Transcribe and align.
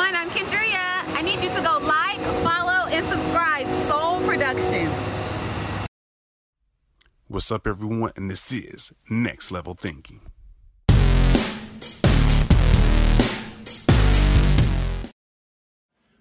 everyone. 0.00 0.14
I'm 0.16 0.30
Kendria. 0.30 1.16
I 1.16 1.22
need 1.22 1.40
you 1.42 1.50
to 1.50 1.62
go 1.62 1.78
like, 1.82 2.20
follow, 2.42 2.88
and 2.90 3.04
subscribe. 3.06 3.66
Soul 3.88 4.20
Productions. 4.26 4.92
What's 7.28 7.52
up, 7.52 7.66
everyone? 7.66 8.12
And 8.16 8.30
this 8.30 8.50
is 8.52 8.92
Next 9.08 9.52
Level 9.52 9.74
Thinking. 9.74 10.20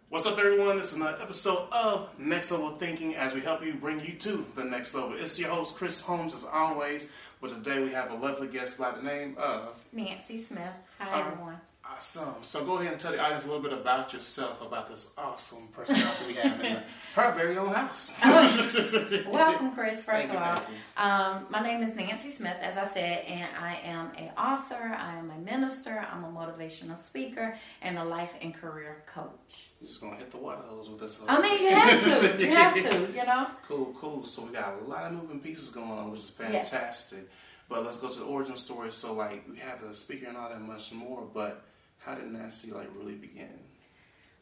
What's 0.09 0.25
up, 0.25 0.39
everyone? 0.39 0.77
This 0.77 0.91
is 0.91 0.95
another 0.97 1.21
episode 1.21 1.67
of 1.71 2.09
Next 2.17 2.49
Level 2.51 2.71
Thinking 2.75 3.15
as 3.15 3.33
we 3.33 3.41
help 3.41 3.63
you 3.63 3.73
bring 3.75 3.99
you 4.03 4.13
to 4.13 4.45
the 4.55 4.63
next 4.63 4.93
level. 4.95 5.13
It's 5.15 5.37
your 5.39 5.49
host, 5.49 5.75
Chris 5.77 6.01
Holmes, 6.01 6.33
as 6.33 6.43
always. 6.43 7.09
But 7.39 7.51
today 7.51 7.81
we 7.83 7.91
have 7.91 8.11
a 8.11 8.15
lovely 8.15 8.47
guest 8.47 8.77
by 8.79 8.91
the 8.91 9.01
name 9.03 9.35
of 9.37 9.75
Nancy 9.93 10.43
Smith. 10.43 10.73
Hi, 10.97 11.11
Uh, 11.21 11.25
everyone. 11.27 11.61
Awesome. 11.99 12.35
So 12.43 12.63
go 12.63 12.77
ahead 12.77 12.93
and 12.93 13.01
tell 13.01 13.11
the 13.11 13.19
audience 13.19 13.43
a 13.43 13.47
little 13.47 13.61
bit 13.61 13.73
about 13.73 14.13
yourself, 14.13 14.61
about 14.61 14.87
this 14.87 15.13
awesome 15.17 15.67
personality 15.73 16.27
we 16.27 16.33
have 16.35 16.63
in 16.63 16.81
her 17.13 17.31
very 17.33 17.57
own 17.57 17.73
house. 17.73 18.17
Welcome, 19.27 19.73
Chris. 19.73 20.01
First 20.01 20.27
Thank 20.27 20.33
of 20.33 20.37
all, 20.37 20.61
um, 20.95 21.47
my 21.49 21.61
name 21.61 21.83
is 21.83 21.93
Nancy 21.97 22.31
Smith, 22.31 22.55
as 22.61 22.77
I 22.77 22.87
said, 22.93 23.25
and 23.25 23.49
I 23.53 23.81
am 23.83 24.11
a 24.17 24.31
author. 24.41 24.95
I 24.97 25.17
am 25.17 25.29
a 25.29 25.37
minister. 25.39 26.01
I'm 26.09 26.23
a 26.23 26.29
motivational 26.29 26.97
speaker 26.97 27.57
and 27.81 27.97
a 27.97 28.05
life 28.05 28.31
and 28.41 28.55
career 28.55 29.03
coach. 29.13 29.71
You're 29.81 29.89
just 29.89 29.99
gonna 29.99 30.15
hit 30.15 30.31
the 30.31 30.37
water 30.37 30.61
hose 30.61 30.89
with 30.89 31.01
this. 31.01 31.19
I 31.27 31.41
mean, 31.41 31.61
you 31.61 31.75
have 31.75 32.01
to. 32.37 32.41
You 32.45 32.55
have 32.55 32.75
to. 32.75 33.07
You 33.13 33.25
know. 33.25 33.47
Cool, 33.67 33.93
cool. 33.99 34.23
So 34.23 34.45
we 34.45 34.53
got 34.53 34.73
a 34.81 34.85
lot 34.85 35.03
of 35.03 35.11
moving 35.11 35.41
pieces 35.41 35.69
going 35.71 35.91
on, 35.91 36.11
which 36.11 36.21
is 36.21 36.33
Yes. 36.39 36.69
fantastic. 36.69 37.29
But 37.67 37.83
let's 37.83 37.97
go 37.97 38.07
to 38.09 38.19
the 38.19 38.25
origin 38.25 38.55
story. 38.55 38.89
So 38.93 39.13
like 39.15 39.43
we 39.51 39.57
have 39.57 39.85
the 39.85 39.93
speaker 39.93 40.27
and 40.27 40.37
all 40.37 40.47
that 40.47 40.61
much 40.61 40.93
more, 40.93 41.27
but 41.33 41.65
how 41.99 42.15
did 42.15 42.31
Nancy 42.31 42.71
like 42.71 42.89
really 42.97 43.15
begin? 43.15 43.49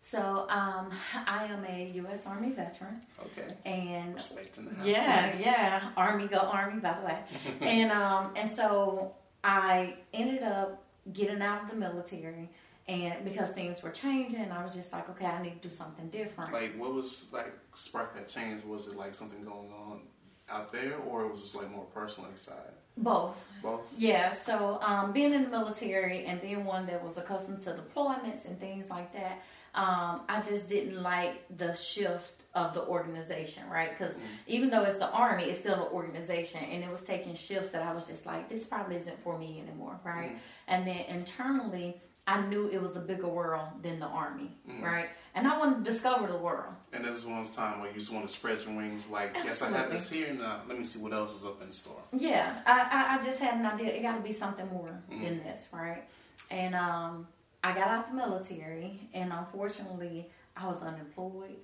So, 0.01 0.47
um, 0.49 0.89
I 1.25 1.45
am 1.45 1.65
a 1.65 1.91
U.S. 1.95 2.25
Army 2.25 2.51
veteran, 2.51 3.01
Okay. 3.19 3.53
and 3.65 4.13
Respect 4.13 4.57
in 4.57 4.65
the. 4.65 4.87
Yeah, 4.89 5.37
yeah. 5.37 5.89
Army, 5.97 6.27
go 6.27 6.37
Army, 6.37 6.79
by 6.79 6.97
the 6.99 7.05
way. 7.05 7.19
and 7.61 7.91
um, 7.91 8.31
and 8.37 8.49
so 8.49 9.15
I 9.43 9.95
ended 10.13 10.43
up 10.43 10.81
getting 11.11 11.41
out 11.41 11.63
of 11.63 11.71
the 11.71 11.75
military, 11.75 12.49
and 12.87 13.25
because 13.25 13.51
things 13.51 13.83
were 13.83 13.89
changing, 13.89 14.49
I 14.49 14.63
was 14.63 14.73
just 14.73 14.93
like, 14.93 15.09
okay, 15.09 15.25
I 15.25 15.41
need 15.41 15.61
to 15.61 15.67
do 15.67 15.75
something 15.75 16.07
different. 16.09 16.53
Like 16.53 16.77
what 16.77 16.93
was 16.93 17.25
like 17.33 17.53
sparked 17.73 18.15
that 18.15 18.29
change? 18.29 18.63
Was 18.63 18.87
it 18.87 18.95
like 18.95 19.13
something 19.13 19.43
going 19.43 19.71
on 19.73 20.01
out 20.49 20.71
there 20.71 20.95
or 21.09 21.25
it 21.25 21.31
was 21.31 21.41
just 21.41 21.55
like 21.55 21.69
more 21.69 21.85
personal 21.85 22.29
inside? 22.29 22.55
Both. 22.97 23.43
Both? 23.61 23.93
Yeah, 23.97 24.33
so 24.33 24.79
um, 24.81 25.11
being 25.11 25.33
in 25.33 25.43
the 25.43 25.49
military 25.49 26.25
and 26.25 26.41
being 26.41 26.65
one 26.65 26.85
that 26.87 27.03
was 27.03 27.17
accustomed 27.17 27.61
to 27.63 27.71
deployments 27.71 28.45
and 28.45 28.59
things 28.59 28.89
like 28.89 29.13
that, 29.13 29.43
um, 29.75 30.21
I 30.27 30.41
just 30.47 30.67
didn't 30.67 31.01
like 31.01 31.43
the 31.57 31.73
shift 31.75 32.31
of 32.55 32.73
the 32.73 32.83
organization, 32.85 33.63
right? 33.69 33.95
Because 33.97 34.15
even 34.47 34.71
though 34.71 34.83
it's 34.83 34.97
the 34.97 35.09
army, 35.11 35.43
it's 35.43 35.59
still 35.59 35.75
an 35.75 35.91
organization, 35.93 36.63
and 36.63 36.83
it 36.83 36.91
was 36.91 37.03
taking 37.03 37.35
shifts 37.35 37.69
that 37.69 37.83
I 37.83 37.93
was 37.93 38.07
just 38.07 38.25
like, 38.25 38.49
this 38.49 38.65
probably 38.65 38.95
isn't 38.95 39.21
for 39.23 39.37
me 39.37 39.61
anymore, 39.61 39.99
right? 40.03 40.31
And 40.67 40.87
then 40.87 41.01
internally, 41.07 42.01
I 42.27 42.41
knew 42.41 42.67
it 42.67 42.81
was 42.81 42.97
a 42.97 42.99
bigger 42.99 43.27
world 43.27 43.69
than 43.81 43.99
the 43.99 44.05
army, 44.05 44.51
right? 44.81 45.07
And 45.33 45.47
I 45.47 45.57
wanted 45.57 45.85
to 45.85 45.91
discover 45.91 46.27
the 46.27 46.37
world. 46.37 46.73
And 46.91 47.05
this 47.05 47.17
is 47.17 47.25
one 47.25 47.39
of 47.39 47.49
the 47.49 47.55
time 47.55 47.79
where 47.79 47.89
you 47.89 47.97
just 47.97 48.11
want 48.11 48.27
to 48.27 48.33
spread 48.33 48.61
your 48.63 48.75
wings 48.75 49.05
like, 49.09 49.33
yes, 49.33 49.61
I 49.61 49.69
have 49.71 49.89
this 49.91 50.09
here 50.09 50.33
now. 50.33 50.61
Let 50.67 50.77
me 50.77 50.83
see 50.83 50.99
what 50.99 51.13
else 51.13 51.33
is 51.33 51.45
up 51.45 51.61
in 51.61 51.71
store. 51.71 52.01
Yeah, 52.11 52.59
I, 52.65 53.17
I, 53.17 53.23
just 53.23 53.39
had 53.39 53.57
an 53.57 53.65
idea. 53.65 53.93
It 53.93 54.01
got 54.01 54.17
to 54.17 54.21
be 54.21 54.33
something 54.33 54.67
more 54.67 55.01
than 55.09 55.39
this, 55.39 55.67
right? 55.71 56.03
And 56.51 56.75
um, 56.75 57.27
I 57.63 57.73
got 57.73 57.87
out 57.87 58.09
the 58.09 58.15
military, 58.15 58.99
and 59.13 59.31
unfortunately, 59.31 60.29
I 60.55 60.67
was 60.67 60.81
unemployed. 60.81 61.55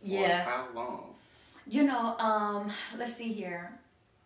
For 0.00 0.06
Yeah, 0.06 0.44
how 0.44 0.66
long? 0.74 1.14
you 1.66 1.84
know, 1.84 2.16
um, 2.18 2.72
let's 2.96 3.14
see 3.14 3.32
here. 3.32 3.78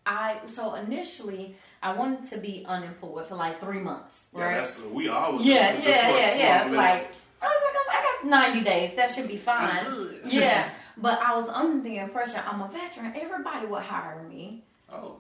I 0.07 0.41
so 0.47 0.75
initially 0.75 1.57
I 1.83 1.93
wanted 1.95 2.29
to 2.31 2.39
be 2.39 2.65
unemployed 2.69 3.27
for 3.29 3.37
like 3.37 3.59
three 3.61 3.81
months, 3.81 4.27
Yeah, 4.37 4.45
right? 4.45 4.57
that's 4.59 4.81
we 4.83 5.09
always 5.09 5.47
Yeah, 5.47 5.73
just, 5.73 5.85
just 5.85 5.99
yeah, 6.03 6.09
a 6.09 6.39
yeah, 6.39 6.71
yeah. 6.71 6.77
Like 6.77 7.09
I 7.43 7.47
was 7.47 7.63
like, 7.67 7.77
I'm- 7.77 7.87
I 7.91 8.19
got 8.23 8.55
90 8.55 8.65
days. 8.65 8.97
That 8.97 9.11
should 9.11 9.29
be 9.29 9.37
fine. 9.39 9.87
yeah, 10.27 10.69
but 10.99 11.19
I 11.21 11.35
was 11.37 11.49
under 11.49 11.83
the 11.83 11.97
impression 11.99 12.41
I'm 12.47 12.61
a 12.61 12.69
veteran. 12.69 13.13
Everybody 13.17 13.67
would 13.67 13.83
hire 13.83 14.23
me. 14.29 14.63
oh, 14.93 15.17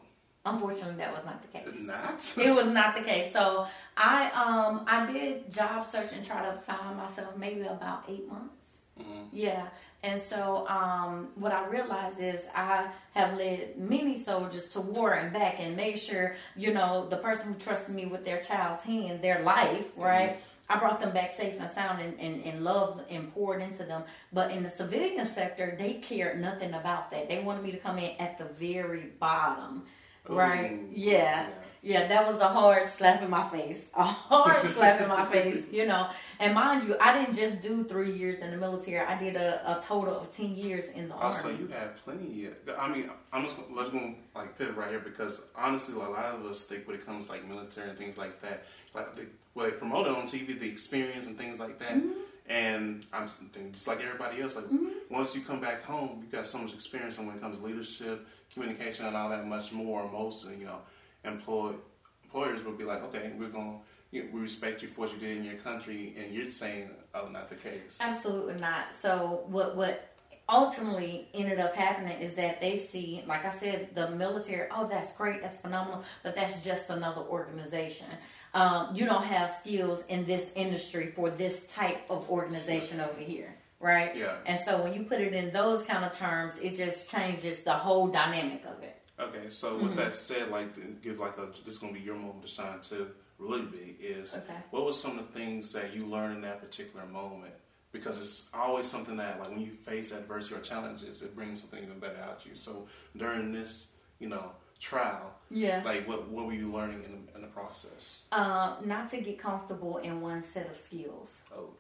Unfortunately, 0.47 0.97
that 0.97 1.15
was 1.15 1.25
not 1.25 1.43
the 1.43 1.49
case. 1.49 1.69
not. 1.81 2.33
it 2.47 2.55
was 2.57 2.67
not 2.73 2.95
the 2.95 3.03
case. 3.03 3.31
So 3.33 3.67
I 3.97 4.31
um 4.31 4.85
I 4.87 5.11
did 5.11 5.51
job 5.51 5.85
search 5.87 6.13
and 6.13 6.25
try 6.25 6.43
to 6.45 6.53
find 6.63 6.97
myself 6.97 7.37
maybe 7.37 7.63
about 7.63 8.05
eight 8.09 8.27
months. 8.27 8.60
Mhm. 9.01 9.29
Yeah. 9.33 9.67
And 10.03 10.21
so 10.21 10.67
um 10.69 11.29
what 11.37 11.53
I 11.53 11.67
realized 11.67 12.21
is 12.21 12.49
I 12.55 12.89
have 13.15 13.37
led 13.37 13.77
many 13.79 14.19
soldiers 14.19 14.69
to 14.71 14.81
war 14.81 15.13
and 15.13 15.33
back 15.33 15.57
and 15.59 15.77
made 15.77 15.99
sure, 15.99 16.37
you 16.57 16.73
know, 16.73 17.07
the 17.09 17.19
person 17.19 17.53
who 17.53 17.59
trusted 17.59 17.95
me 17.95 18.07
with 18.07 18.25
their 18.25 18.41
child's 18.41 18.83
hand, 18.83 19.21
their 19.23 19.43
life, 19.43 19.87
right? 19.97 20.39
I 20.73 20.79
brought 20.79 21.01
them 21.01 21.13
back 21.13 21.33
safe 21.33 21.57
and 21.61 21.69
sound 21.69 22.01
and, 22.01 22.19
and, 22.21 22.45
and 22.45 22.63
loved 22.63 23.03
and 23.11 23.35
poured 23.35 23.61
into 23.61 23.83
them. 23.85 24.05
But 24.33 24.53
in 24.53 24.63
the 24.63 24.71
civilian 24.71 25.27
sector, 25.27 25.75
they 25.77 25.95
cared 25.95 26.41
nothing 26.41 26.75
about 26.75 27.11
that. 27.11 27.29
They 27.29 27.43
wanted 27.43 27.65
me 27.65 27.73
to 27.73 27.79
come 27.79 27.99
in 27.99 28.13
at 28.21 28.39
the 28.39 28.45
very 28.45 29.07
bottom. 29.19 29.85
Right? 30.29 30.73
Ooh, 30.75 30.89
Yeah. 30.93 31.49
Yeah, 31.83 32.09
that 32.09 32.31
was 32.31 32.41
a 32.41 32.49
hard 32.49 32.89
slap 32.89 33.23
in 33.23 33.31
my 33.31 33.49
face. 33.49 33.79
A 33.95 34.05
hard 34.05 34.69
slap 34.69 35.01
in 35.01 35.09
my 35.09 35.25
face, 35.27 35.65
you 35.71 35.87
know. 35.87 36.09
And 36.39 36.55
mind 36.55 36.85
you, 36.85 36.97
I 37.01 37.19
didn't 37.19 37.35
just 37.35 37.63
do 37.63 37.85
three 37.85 38.13
years 38.13 38.41
in 38.41 38.51
the 38.51 38.57
military. 38.57 38.99
I 38.99 39.19
did 39.19 39.37
a, 39.37 39.79
a 39.79 39.83
total 39.83 40.19
of 40.19 40.35
ten 40.35 40.55
years 40.55 40.85
in 40.95 41.09
the 41.09 41.15
Also, 41.15 41.49
army. 41.49 41.59
So 41.59 41.65
you 41.65 41.69
had 41.69 41.97
plenty. 42.05 42.47
Of, 42.47 42.55
I 42.79 42.89
mean, 42.89 43.11
I'm 43.33 43.45
just 43.45 43.57
gonna, 43.57 43.75
let's 43.75 43.91
go 43.91 44.15
like 44.35 44.59
pivot 44.59 44.77
right 44.77 44.91
here 44.91 45.01
because 45.01 45.41
honestly, 45.57 45.95
a 45.95 45.99
lot 45.99 46.25
of 46.27 46.45
us 46.45 46.65
think 46.65 46.87
when 46.87 46.97
it 46.97 47.07
comes 47.07 47.27
to, 47.27 47.33
like 47.33 47.49
military 47.49 47.89
and 47.89 47.99
things 47.99 48.19
like 48.19 48.43
that, 48.43 48.65
like 48.95 49.15
they, 49.17 49.25
well, 49.55 49.67
they 49.67 49.73
promote 49.73 50.07
it 50.07 50.13
on 50.13 50.25
TV, 50.25 50.59
the 50.59 50.69
experience 50.69 51.27
and 51.27 51.39
things 51.39 51.59
like 51.59 51.79
that. 51.79 51.95
Mm-hmm. 51.95 52.13
And 52.49 53.07
I'm 53.13 53.31
just 53.73 53.87
like 53.87 54.03
everybody 54.03 54.43
else, 54.43 54.57
like 54.57 54.65
once 55.09 55.37
you 55.37 55.43
come 55.43 55.61
back 55.61 55.85
home, 55.85 56.25
you 56.25 56.37
got 56.37 56.47
so 56.47 56.59
much 56.59 56.75
experience 56.75 57.17
and 57.19 57.29
when 57.29 57.37
it 57.37 57.41
comes 57.41 57.59
to 57.59 57.65
leadership, 57.65 58.27
communication, 58.53 59.07
and 59.07 59.17
all 59.17 59.31
that 59.31 59.47
much 59.47 59.71
more. 59.73 60.11
Most 60.11 60.49
you 60.59 60.65
know, 60.65 60.81
employed 61.25 61.77
employers 62.25 62.65
will 62.65 62.73
be 62.73 62.85
like, 62.85 63.03
okay, 63.05 63.33
we're 63.39 63.49
gonna. 63.49 63.79
You 64.13 64.25
know, 64.25 64.31
we 64.33 64.41
respect 64.41 64.83
you 64.83 64.89
for 64.89 65.03
what 65.03 65.13
you 65.13 65.19
did 65.19 65.37
in 65.37 65.45
your 65.45 65.55
country, 65.55 66.17
and 66.19 66.35
you're 66.35 66.51
saying, 66.51 66.91
"Oh, 67.15 67.29
not 67.29 67.49
the 67.49 67.55
case." 67.55 67.99
Absolutely 68.01 68.55
not. 68.55 68.93
So 68.93 69.45
what 69.47 69.77
what 69.77 70.11
ultimately 70.49 71.29
ended 71.33 71.61
up 71.61 71.75
happening 71.75 72.21
is 72.21 72.35
that 72.35 72.61
they 72.61 72.77
see, 72.77 73.23
like 73.27 73.45
I 73.45 73.53
said, 73.53 73.91
the 73.95 74.11
military. 74.11 74.69
Oh, 74.75 74.89
that's 74.89 75.13
great, 75.13 75.43
that's 75.43 75.59
phenomenal, 75.59 76.03
but 76.23 76.35
that's 76.35 76.65
just 76.65 76.91
another 76.91 77.23
organization. 77.23 78.07
Um, 78.53 78.95
you 78.95 79.07
don't 79.07 79.25
have 79.25 79.55
skills 79.55 80.03
in 80.09 80.27
this 80.27 80.47
industry 80.57 81.13
for 81.15 81.31
this 81.31 81.69
type 81.69 82.01
of 82.11 82.29
organization 82.29 83.01
over 83.01 83.21
here, 83.21 83.55
right? 83.79 84.17
Yeah. 84.17 84.39
And 84.45 84.59
so 84.65 84.83
when 84.83 84.93
you 84.93 85.05
put 85.05 85.21
it 85.21 85.33
in 85.33 85.53
those 85.53 85.85
kind 85.85 86.05
of 86.05 86.17
terms, 86.19 86.55
it 86.61 86.75
just 86.75 87.11
changes 87.11 87.63
the 87.63 87.75
whole 87.75 88.09
dynamic 88.09 88.65
of 88.67 88.83
it. 88.83 89.00
Okay, 89.21 89.51
so 89.51 89.75
Mm-hmm. 89.75 89.85
with 89.89 89.97
that 89.97 90.15
said, 90.15 90.51
like 90.51 91.03
give 91.03 91.19
like 91.21 91.37
a 91.39 91.49
this 91.65 91.75
is 91.75 91.79
gonna 91.81 91.93
be 91.93 92.01
your 92.01 92.15
moment 92.17 92.43
to 92.43 92.49
shine 92.49 92.81
too, 92.81 93.09
really 93.39 93.63
big 93.63 93.97
is 94.01 94.35
Okay. 94.37 94.57
what 94.71 94.85
was 94.85 95.01
some 95.01 95.19
of 95.19 95.27
the 95.33 95.39
things 95.39 95.73
that 95.73 95.95
you 95.95 96.07
learned 96.07 96.37
in 96.37 96.41
that 96.43 96.61
particular 96.61 97.07
moment? 97.07 97.55
Because 97.93 98.19
it's 98.19 98.49
always 98.55 98.87
something 98.87 99.17
that 99.17 99.41
like 99.41 99.51
when 99.51 99.61
you 99.61 99.73
face 99.73 100.13
adversity 100.13 100.55
or 100.55 100.61
challenges, 100.61 101.23
it 101.23 101.35
brings 101.35 101.61
something 101.61 101.83
even 101.83 101.99
better 101.99 102.21
out 102.23 102.47
you. 102.47 102.53
So 102.55 102.87
during 103.17 103.53
this, 103.53 103.89
you 104.21 104.29
know, 104.29 104.53
trial, 104.79 105.35
Yeah. 105.51 105.83
like 105.85 106.07
what 106.09 106.29
what 106.29 106.47
were 106.47 106.53
you 106.55 106.71
learning 106.73 107.03
in 107.05 107.27
the, 107.27 107.35
in 107.37 107.43
the 107.43 107.49
process? 107.49 108.21
Uh, 108.33 108.77
not 108.85 109.11
to 109.11 109.21
get 109.21 109.39
comfortable 109.39 109.99
in 109.99 110.21
one 110.21 110.43
set 110.45 110.71
of 110.71 110.77
skills. 110.77 111.41
Oh, 111.55 111.71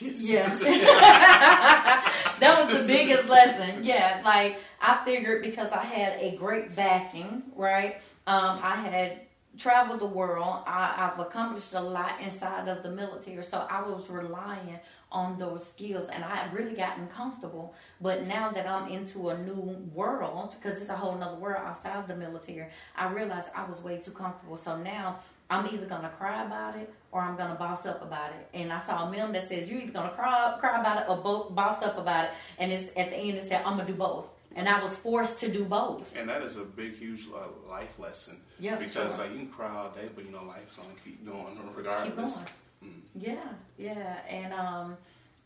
Yeah. 0.00 0.48
that 2.40 2.68
was 2.68 2.80
the 2.80 2.86
biggest 2.86 3.28
lesson. 3.28 3.84
Yeah, 3.84 4.20
like 4.24 4.58
I 4.80 5.04
figured 5.04 5.42
because 5.42 5.72
I 5.72 5.82
had 5.82 6.18
a 6.20 6.36
great 6.36 6.74
backing, 6.76 7.42
right? 7.54 7.96
Um, 8.26 8.60
I 8.62 8.76
had 8.76 9.20
traveled 9.56 10.00
the 10.00 10.06
world. 10.06 10.62
I, 10.66 11.10
I've 11.12 11.18
accomplished 11.18 11.74
a 11.74 11.80
lot 11.80 12.20
inside 12.20 12.68
of 12.68 12.82
the 12.82 12.90
military, 12.90 13.42
so 13.42 13.66
I 13.70 13.82
was 13.82 14.08
relying 14.10 14.78
on 15.10 15.38
those 15.38 15.66
skills, 15.66 16.08
and 16.12 16.24
I 16.24 16.36
had 16.36 16.52
really 16.52 16.74
gotten 16.74 17.08
comfortable. 17.08 17.74
But 18.00 18.26
now 18.26 18.50
that 18.50 18.66
I'm 18.66 18.88
into 18.88 19.30
a 19.30 19.38
new 19.38 19.78
world, 19.94 20.56
because 20.60 20.80
it's 20.80 20.90
a 20.90 20.96
whole 20.96 21.16
nother 21.16 21.38
world 21.38 21.62
outside 21.64 21.96
of 21.96 22.08
the 22.08 22.16
military, 22.16 22.66
I 22.96 23.10
realized 23.12 23.48
I 23.54 23.64
was 23.68 23.82
way 23.82 23.98
too 23.98 24.10
comfortable. 24.10 24.56
So 24.56 24.76
now 24.76 25.20
I'm 25.48 25.66
either 25.72 25.86
gonna 25.86 26.08
cry 26.10 26.44
about 26.44 26.76
it 26.76 26.92
or 27.12 27.20
I'm 27.20 27.36
gonna 27.36 27.54
boss 27.54 27.86
up 27.86 28.02
about 28.02 28.30
it. 28.30 28.48
And 28.54 28.72
I 28.72 28.80
saw 28.80 29.06
a 29.08 29.10
meme 29.10 29.32
that 29.32 29.48
says 29.48 29.70
you're 29.70 29.80
either 29.80 29.92
gonna 29.92 30.10
cry 30.10 30.56
cry 30.58 30.80
about 30.80 31.02
it 31.02 31.08
or 31.08 31.16
bo- 31.18 31.50
boss 31.50 31.82
up 31.82 31.98
about 31.98 32.24
it. 32.26 32.30
And 32.58 32.72
it's 32.72 32.88
at 32.96 33.10
the 33.10 33.16
end 33.16 33.38
it 33.38 33.48
said 33.48 33.62
I'm 33.64 33.76
gonna 33.76 33.86
do 33.86 33.94
both. 33.94 34.26
And 34.56 34.68
I 34.68 34.82
was 34.82 34.96
forced 34.96 35.38
to 35.40 35.48
do 35.52 35.64
both. 35.64 36.16
And 36.16 36.28
that 36.30 36.40
is 36.42 36.56
a 36.56 36.64
big, 36.64 36.96
huge 36.96 37.26
uh, 37.28 37.68
life 37.70 37.98
lesson. 37.98 38.38
Yeah, 38.58 38.76
for 38.76 38.84
Because 38.84 39.16
sure. 39.16 39.24
like 39.24 39.34
you 39.34 39.40
can 39.40 39.48
cry 39.50 39.70
all 39.70 39.90
day, 39.90 40.08
but 40.14 40.24
you 40.24 40.30
know 40.32 40.44
life's 40.44 40.76
gonna 40.76 40.88
keep 41.04 41.24
going 41.26 41.58
regardless. 41.76 42.38
Keep 42.38 42.46
going. 42.82 43.02
Yeah, 43.14 43.48
yeah, 43.78 44.18
and 44.28 44.52
um, 44.52 44.96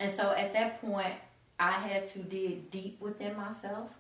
and 0.01 0.11
so 0.11 0.31
at 0.33 0.53
that 0.53 0.81
point, 0.81 1.15
I 1.59 1.73
had 1.73 2.07
to 2.13 2.19
dig 2.21 2.71
deep 2.71 3.01
within 3.01 3.37
myself 3.37 3.91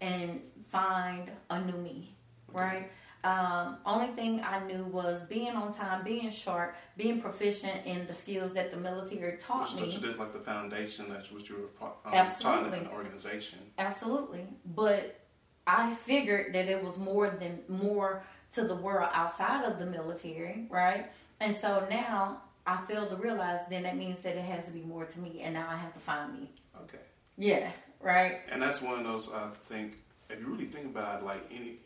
and 0.00 0.40
find 0.70 1.30
a 1.50 1.60
new 1.60 1.76
me, 1.78 2.14
right? 2.52 2.90
Um, 3.24 3.78
only 3.84 4.08
thing 4.14 4.42
I 4.44 4.64
knew 4.64 4.84
was 4.84 5.20
being 5.28 5.48
on 5.48 5.74
time, 5.74 6.04
being 6.04 6.30
sharp, 6.30 6.76
being 6.96 7.20
proficient 7.20 7.84
in 7.84 8.06
the 8.06 8.14
skills 8.14 8.52
that 8.54 8.70
the 8.70 8.76
military 8.76 9.38
taught 9.38 9.72
Which 9.74 9.82
me. 9.82 9.90
you 9.94 9.98
did 9.98 10.18
like 10.18 10.32
the 10.32 10.38
foundation 10.38 11.06
that's 11.08 11.32
what 11.32 11.48
you 11.48 11.56
were 11.80 11.88
um, 11.88 11.92
taught 12.04 12.14
Absolutely. 12.14 12.78
in 12.78 12.84
an 12.84 12.90
organization. 12.92 13.58
Absolutely. 13.76 14.46
But 14.64 15.18
I 15.66 15.94
figured 15.94 16.54
that 16.54 16.68
it 16.68 16.82
was 16.82 16.96
more 16.96 17.28
than 17.30 17.58
more 17.68 18.22
to 18.52 18.64
the 18.64 18.76
world 18.76 19.10
outside 19.12 19.64
of 19.64 19.78
the 19.80 19.86
military, 19.86 20.66
right? 20.70 21.06
And 21.40 21.54
so 21.54 21.86
now 21.90 22.42
I 22.66 22.78
fail 22.86 23.08
to 23.08 23.16
realize 23.16 23.60
then 23.68 23.82
that 23.82 23.96
means 23.96 24.22
that 24.22 24.36
it 24.36 24.44
has 24.44 24.64
to 24.66 24.70
be 24.70 24.82
more 24.82 25.04
to 25.04 25.20
me 25.20 25.40
and 25.42 25.54
now 25.54 25.68
I 25.68 25.76
have 25.76 25.92
to 25.94 26.00
find 26.00 26.32
me. 26.34 26.50
Okay. 26.84 26.98
Yeah, 27.36 27.70
right? 28.00 28.40
And 28.48 28.62
that's 28.62 28.80
one 28.80 28.98
of 28.98 29.04
those 29.04 29.28
I 29.32 29.48
think 29.68 29.94
if 30.30 30.40
you 30.40 30.46
really 30.46 30.66
think 30.66 30.86
about 30.86 31.20
it, 31.20 31.24
like 31.24 31.42
any 31.50 31.78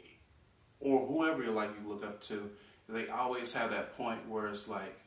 or 0.83 1.07
whoever 1.07 1.43
you 1.43 1.51
like 1.51 1.71
you 1.81 1.89
look 1.89 2.05
up 2.05 2.21
to, 2.23 2.51
they 2.89 3.09
always 3.09 3.55
have 3.55 3.71
that 3.71 3.97
point 3.97 4.29
where 4.29 4.49
it's 4.49 4.69
like 4.69 4.99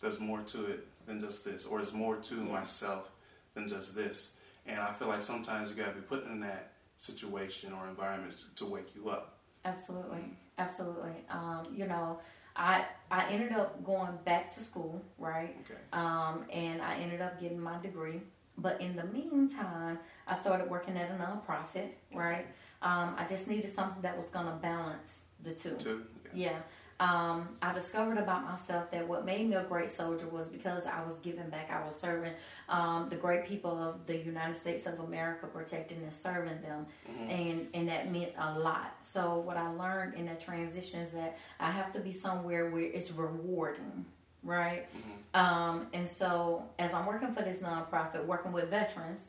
there's 0.00 0.20
more 0.20 0.40
to 0.40 0.66
it 0.66 0.86
than 1.06 1.20
just 1.20 1.44
this, 1.44 1.64
or 1.66 1.78
there's 1.78 1.92
more 1.92 2.16
to 2.16 2.34
myself 2.34 3.10
than 3.54 3.68
just 3.68 3.94
this. 3.94 4.34
And 4.66 4.80
I 4.80 4.92
feel 4.92 5.08
like 5.08 5.22
sometimes 5.22 5.70
you 5.70 5.76
gotta 5.76 5.92
be 5.92 6.00
put 6.00 6.26
in 6.26 6.40
that 6.40 6.72
situation 6.98 7.72
or 7.72 7.88
environment 7.88 8.36
to, 8.36 8.64
to 8.64 8.66
wake 8.70 8.94
you 8.94 9.08
up. 9.10 9.38
Absolutely. 9.64 10.24
Absolutely. 10.58 11.12
Um, 11.30 11.68
you 11.74 11.86
know, 11.86 12.20
I 12.54 12.84
I 13.10 13.28
ended 13.28 13.52
up 13.52 13.84
going 13.84 14.18
back 14.24 14.54
to 14.54 14.60
school, 14.60 15.02
right? 15.18 15.54
Okay. 15.64 15.78
um, 15.92 16.44
and 16.52 16.80
I 16.80 16.96
ended 16.96 17.20
up 17.20 17.40
getting 17.40 17.60
my 17.60 17.78
degree. 17.80 18.22
But 18.58 18.80
in 18.80 18.96
the 18.96 19.04
meantime, 19.04 19.98
I 20.26 20.34
started 20.34 20.70
working 20.70 20.96
at 20.96 21.10
a 21.10 21.14
nonprofit, 21.14 21.90
right? 22.12 22.46
Um, 22.86 23.16
I 23.18 23.26
just 23.26 23.48
needed 23.48 23.74
something 23.74 24.02
that 24.02 24.16
was 24.16 24.28
going 24.28 24.46
to 24.46 24.52
balance 24.52 25.20
the 25.42 25.52
two. 25.52 25.76
Too. 25.76 26.02
Yeah. 26.32 26.50
Yeah. 26.50 26.58
Um, 26.98 27.48
I 27.60 27.74
discovered 27.74 28.16
about 28.16 28.44
myself 28.44 28.90
that 28.90 29.06
what 29.06 29.26
made 29.26 29.50
me 29.50 29.56
a 29.56 29.64
great 29.64 29.92
soldier 29.92 30.26
was 30.28 30.48
because 30.48 30.86
I 30.86 31.02
was 31.06 31.18
giving 31.18 31.50
back. 31.50 31.70
I 31.70 31.86
was 31.86 31.94
serving 31.96 32.32
um, 32.70 33.08
the 33.10 33.16
great 33.16 33.44
people 33.44 33.70
of 33.70 34.06
the 34.06 34.16
United 34.16 34.56
States 34.56 34.86
of 34.86 35.00
America, 35.00 35.46
protecting 35.46 35.98
and 36.02 36.14
serving 36.14 36.62
them, 36.62 36.86
and 37.28 37.68
and 37.74 37.86
that 37.88 38.10
meant 38.10 38.32
a 38.38 38.58
lot. 38.58 38.94
So 39.02 39.40
what 39.40 39.58
I 39.58 39.68
learned 39.72 40.14
in 40.14 40.24
that 40.26 40.40
transition 40.40 41.00
is 41.00 41.12
that 41.12 41.36
I 41.60 41.70
have 41.70 41.92
to 41.92 42.00
be 42.00 42.14
somewhere 42.14 42.70
where 42.70 42.84
it's 42.84 43.10
rewarding, 43.10 44.06
right? 44.42 44.86
Um, 45.34 45.88
and 45.92 46.08
so 46.08 46.64
as 46.78 46.94
I'm 46.94 47.04
working 47.04 47.34
for 47.34 47.42
this 47.42 47.58
nonprofit, 47.58 48.24
working 48.24 48.52
with 48.52 48.70
veterans 48.70 49.20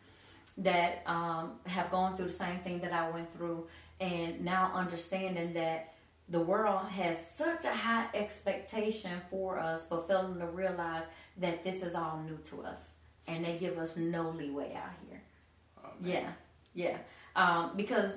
that 0.57 1.03
um, 1.05 1.53
have 1.65 1.91
gone 1.91 2.17
through 2.17 2.27
the 2.27 2.33
same 2.33 2.59
thing 2.59 2.79
that 2.79 2.91
I 2.93 3.09
went 3.09 3.31
through, 3.35 3.67
and 3.99 4.43
now 4.43 4.71
understanding 4.73 5.53
that 5.53 5.93
the 6.29 6.39
world 6.39 6.87
has 6.87 7.17
such 7.37 7.63
a 7.65 7.73
high 7.73 8.07
expectation 8.13 9.11
for 9.29 9.59
us, 9.59 9.83
but 9.89 10.07
failing 10.07 10.39
to 10.39 10.47
realize 10.47 11.03
that 11.37 11.63
this 11.63 11.81
is 11.81 11.95
all 11.95 12.21
new 12.27 12.37
to 12.49 12.63
us, 12.63 12.81
and 13.27 13.45
they 13.45 13.57
give 13.57 13.77
us 13.77 13.95
no 13.97 14.29
leeway 14.29 14.73
out 14.75 14.93
here. 15.07 15.21
Oh. 15.83 15.89
Yeah, 16.01 16.31
yeah. 16.73 16.97
Um, 17.35 17.73
because 17.77 18.11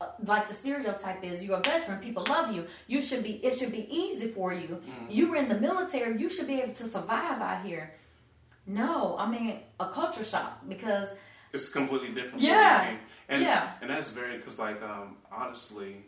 uh, 0.00 0.06
like 0.24 0.48
the 0.48 0.54
stereotype 0.54 1.22
is, 1.22 1.44
you're 1.44 1.58
a 1.58 1.62
veteran. 1.62 2.00
People 2.00 2.24
love 2.28 2.54
you. 2.54 2.66
You 2.86 3.02
should 3.02 3.22
be. 3.22 3.34
It 3.44 3.56
should 3.56 3.72
be 3.72 3.86
easy 3.94 4.28
for 4.28 4.52
you. 4.52 4.82
You 5.08 5.30
were 5.30 5.36
in 5.36 5.48
the 5.48 5.60
military. 5.60 6.20
You 6.20 6.28
should 6.28 6.46
be 6.46 6.60
able 6.60 6.74
to 6.74 6.88
survive 6.88 7.40
out 7.40 7.64
here. 7.64 7.92
No, 8.66 9.16
I 9.18 9.28
mean 9.28 9.60
a 9.78 9.90
culture 9.90 10.24
shock 10.24 10.66
because 10.68 11.10
It's 11.54 11.68
completely 11.68 12.08
different. 12.08 12.42
Yeah. 12.42 12.96
And, 13.28 13.42
Yeah. 13.42 13.72
And 13.80 13.88
that's 13.88 14.10
very 14.10 14.36
because 14.36 14.58
like 14.58 14.82
um, 14.82 15.16
honestly, 15.32 16.04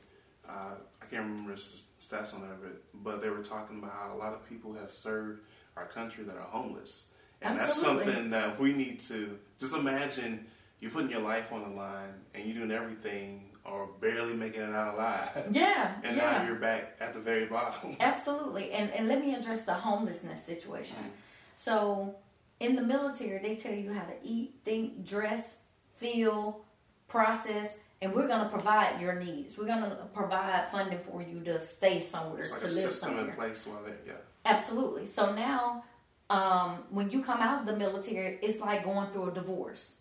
uh, 0.49 0.75
I 1.01 1.05
can't 1.07 1.23
remember 1.23 1.55
the 1.55 1.61
stats 2.01 2.35
on 2.35 2.41
that, 2.43 2.61
but 2.61 2.83
but 2.93 3.23
they 3.23 3.31
were 3.31 3.43
talking 3.43 3.79
about 3.79 3.93
how 3.93 4.15
a 4.15 4.19
lot 4.19 4.33
of 4.35 4.47
people 4.49 4.75
have 4.75 4.91
served 4.91 5.41
our 5.77 5.87
country 5.87 6.25
that 6.25 6.37
are 6.37 6.43
homeless, 6.43 7.09
and 7.41 7.59
Absolutely. 7.59 8.05
that's 8.05 8.15
something 8.15 8.31
that 8.31 8.61
we 8.61 8.73
need 8.73 9.01
to 9.01 9.39
just 9.59 9.75
imagine. 9.77 10.47
You're 10.79 10.91
putting 10.91 11.11
your 11.11 11.21
life 11.21 11.53
on 11.53 11.63
the 11.63 11.75
line, 11.75 12.13
and 12.35 12.45
you're 12.45 12.57
doing 12.57 12.71
everything, 12.71 13.51
or 13.65 13.89
barely 14.01 14.35
making 14.35 14.61
it 14.61 14.75
out 14.75 14.95
alive, 14.95 15.47
yeah, 15.51 15.95
and 16.03 16.17
yeah. 16.17 16.39
now 16.39 16.45
you're 16.45 16.57
back 16.57 16.97
at 17.01 17.15
the 17.15 17.21
very 17.21 17.47
bottom. 17.47 17.97
Absolutely. 18.01 18.73
And 18.73 18.91
and 18.91 19.09
let 19.09 19.21
me 19.25 19.35
address 19.35 19.63
the 19.63 19.75
homelessness 19.75 20.45
situation. 20.45 20.99
Mm. 20.99 21.11
So 21.57 22.17
in 22.61 22.77
the 22.77 22.83
military 22.83 23.39
they 23.41 23.57
tell 23.57 23.75
you 23.75 23.93
how 23.93 24.05
to 24.05 24.15
eat, 24.23 24.55
think, 24.65 25.07
dress, 25.07 25.59
feel, 25.99 26.61
process, 27.09 27.77
and 28.03 28.13
we're 28.15 28.29
gonna 28.29 28.49
provide 28.49 29.01
your 29.01 29.15
needs. 29.15 29.57
We're 29.57 29.67
gonna 29.67 29.97
provide 30.15 30.69
funding 30.71 31.01
for 31.11 31.23
you 31.23 31.41
to 31.45 31.61
stay 31.65 32.01
somewhere, 32.01 32.43
It's 32.43 32.51
like 32.53 32.61
to 32.61 32.67
a 32.67 32.69
live 32.69 32.77
system 32.77 33.09
somewhere. 33.11 33.31
in 33.31 33.37
place 33.37 33.67
while 33.67 33.83
they 33.83 33.93
yeah. 34.07 34.15
Absolutely. 34.45 35.07
So 35.07 35.35
now, 35.35 35.85
um, 36.31 36.85
when 36.91 37.11
you 37.11 37.23
come 37.23 37.41
out 37.41 37.61
of 37.61 37.67
the 37.67 37.77
military, 37.77 38.39
it's 38.43 38.61
like 38.61 38.85
going 38.85 39.09
through 39.11 39.31
a 39.31 39.33
divorce 39.33 39.97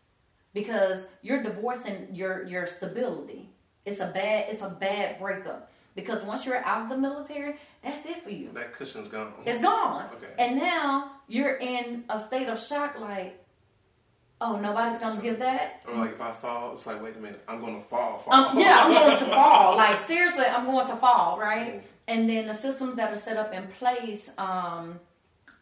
because 0.54 1.06
you're 1.22 1.42
divorcing 1.44 2.10
your 2.14 2.44
your 2.46 2.68
stability. 2.68 3.50
It's 3.86 4.00
a 4.02 4.08
bad 4.08 4.50
it's 4.50 4.62
a 4.62 4.70
bad 4.70 5.20
breakup 5.20 5.72
because 5.96 6.24
once 6.24 6.46
you're 6.46 6.64
out 6.66 6.84
of 6.84 6.90
the 6.90 6.98
military, 6.98 7.56
that's 7.86 8.06
it 8.06 8.24
for 8.24 8.32
you. 8.32 8.50
That 8.54 8.74
cushion's 8.74 9.08
gone. 9.08 9.32
It's 9.46 9.62
gone. 9.62 10.10
Okay. 10.16 10.34
And 10.38 10.58
now 10.58 11.12
you're 11.28 11.56
in 11.56 12.04
a 12.10 12.20
state 12.20 12.48
of 12.50 12.60
shock, 12.60 13.00
like, 13.00 13.42
oh, 14.42 14.58
nobody's 14.58 15.00
gonna 15.00 15.16
So- 15.16 15.22
give 15.22 15.40
that. 15.40 15.82
Or 15.88 15.94
like 15.94 16.12
if 16.12 16.22
I 16.22 16.32
fall, 16.32 16.74
it's 16.74 16.86
like 16.86 17.02
wait 17.02 17.16
a 17.16 17.20
minute, 17.20 17.42
I'm 17.48 17.62
gonna 17.62 17.82
fall. 17.84 18.20
fall. 18.20 18.34
Um, 18.34 18.60
yeah, 18.60 18.82
I'm 18.84 18.92
going 18.94 19.18
to 19.18 19.26
fall. 19.26 19.76
Like 19.78 19.98
seriously, 20.00 20.46
I'm 20.46 20.66
going 20.66 20.88
to 20.88 20.96
fall, 20.98 21.40
right? 21.40 21.84
And 22.08 22.30
then 22.30 22.48
the 22.48 22.54
systems 22.54 22.98
that 22.98 23.14
are 23.14 23.18
set 23.18 23.38
up 23.38 23.54
in 23.54 23.68
place, 23.80 24.30
um, 24.38 25.00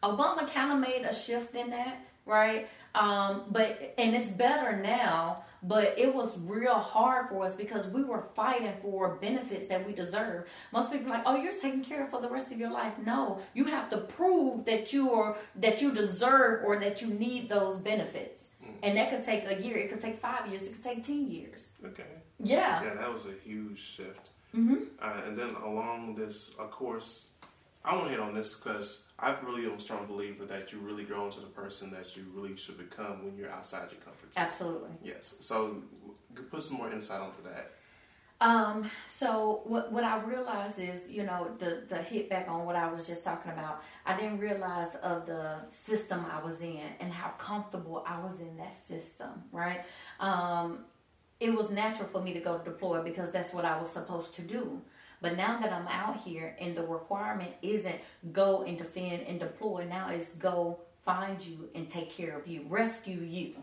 Obama 0.02 0.50
kind 0.52 0.72
of 0.72 0.78
made 0.80 1.04
a 1.04 1.14
shift 1.14 1.54
in 1.54 1.70
that, 1.70 1.96
right? 2.26 2.68
Um, 2.94 3.44
but 3.50 3.94
and 3.98 4.14
it's 4.14 4.30
better 4.30 4.76
now. 4.76 5.44
But 5.66 5.98
it 5.98 6.14
was 6.14 6.38
real 6.38 6.74
hard 6.74 7.30
for 7.30 7.46
us 7.46 7.54
because 7.54 7.88
we 7.88 8.04
were 8.04 8.24
fighting 8.36 8.74
for 8.82 9.16
benefits 9.16 9.66
that 9.68 9.86
we 9.86 9.94
deserve. 9.94 10.46
Most 10.72 10.92
people 10.92 11.06
are 11.08 11.16
like, 11.16 11.22
"Oh, 11.24 11.36
you're 11.36 11.54
taken 11.54 11.82
care 11.82 12.04
of 12.04 12.10
for 12.10 12.20
the 12.20 12.28
rest 12.28 12.52
of 12.52 12.58
your 12.58 12.70
life." 12.70 12.92
No, 12.98 13.40
you 13.54 13.64
have 13.64 13.88
to 13.90 13.98
prove 14.18 14.66
that 14.66 14.92
you're 14.92 15.36
that 15.56 15.80
you 15.80 15.92
deserve 15.92 16.64
or 16.66 16.78
that 16.80 17.00
you 17.00 17.08
need 17.08 17.48
those 17.48 17.76
benefits, 17.78 18.50
and 18.82 18.96
that 18.98 19.08
could 19.10 19.24
take 19.24 19.44
a 19.46 19.56
year. 19.64 19.78
It 19.78 19.88
could 19.90 20.00
take 20.00 20.20
five 20.20 20.46
years. 20.48 20.64
It 20.64 20.74
could 20.74 20.84
take 20.84 21.06
ten 21.06 21.30
years. 21.30 21.68
Okay. 21.84 22.12
Yeah. 22.38 22.82
Yeah, 22.84 22.94
that 22.94 23.10
was 23.10 23.24
a 23.26 23.32
huge 23.32 23.78
shift. 23.78 24.30
Mm-hmm. 24.54 24.84
Uh, 25.00 25.26
and 25.26 25.38
then 25.38 25.54
along 25.56 26.14
this, 26.14 26.54
of 26.58 26.70
course, 26.70 27.26
I 27.84 27.94
want 27.94 28.06
to 28.06 28.10
hit 28.10 28.20
on 28.20 28.34
this 28.34 28.54
because 28.54 29.04
I 29.18 29.36
really 29.44 29.66
am 29.66 29.74
a 29.74 29.80
strong 29.80 30.06
believer 30.06 30.46
that 30.46 30.72
you 30.72 30.78
really 30.78 31.04
grow 31.04 31.26
into 31.26 31.40
the 31.40 31.46
person 31.46 31.90
that 31.90 32.16
you 32.16 32.24
really 32.34 32.56
should 32.56 32.78
become 32.78 33.24
when 33.24 33.36
you're 33.36 33.50
outside 33.50 33.90
your 33.92 34.00
comfort 34.00 34.32
zone. 34.34 34.44
Absolutely. 34.44 34.90
Yes. 35.02 35.34
So 35.40 35.82
put 36.50 36.62
some 36.62 36.78
more 36.78 36.90
insight 36.90 37.20
onto 37.20 37.42
that. 37.42 37.72
Um, 38.40 38.90
so 39.06 39.62
what 39.64 39.92
what 39.92 40.02
I 40.02 40.20
realized 40.22 40.78
is, 40.78 41.08
you 41.08 41.22
know, 41.22 41.50
the 41.58 41.84
the 41.88 41.96
hit 41.96 42.28
back 42.28 42.48
on 42.48 42.66
what 42.66 42.74
I 42.74 42.92
was 42.92 43.06
just 43.06 43.24
talking 43.24 43.52
about. 43.52 43.82
I 44.04 44.16
didn't 44.18 44.38
realize 44.38 44.96
of 44.96 45.26
the 45.26 45.58
system 45.70 46.26
I 46.30 46.44
was 46.44 46.60
in 46.60 46.82
and 47.00 47.12
how 47.12 47.30
comfortable 47.38 48.04
I 48.06 48.18
was 48.18 48.40
in 48.40 48.56
that 48.56 48.74
system, 48.88 49.44
right? 49.52 49.82
Um, 50.20 50.84
it 51.40 51.54
was 51.54 51.70
natural 51.70 52.08
for 52.08 52.22
me 52.22 52.32
to 52.34 52.40
go 52.40 52.58
deploy 52.58 53.02
because 53.02 53.30
that's 53.32 53.52
what 53.52 53.64
I 53.64 53.80
was 53.80 53.90
supposed 53.90 54.34
to 54.34 54.42
do. 54.42 54.82
But 55.24 55.38
now 55.38 55.58
that 55.58 55.72
I'm 55.72 55.88
out 55.88 56.18
here 56.20 56.54
and 56.60 56.76
the 56.76 56.86
requirement 56.86 57.52
isn't 57.62 57.96
go 58.34 58.62
and 58.64 58.76
defend 58.76 59.22
and 59.26 59.40
deploy, 59.40 59.86
now 59.88 60.10
it's 60.10 60.32
go 60.34 60.80
find 61.02 61.40
you 61.44 61.70
and 61.74 61.88
take 61.88 62.10
care 62.10 62.38
of 62.38 62.46
you, 62.46 62.66
rescue 62.68 63.20
you, 63.20 63.54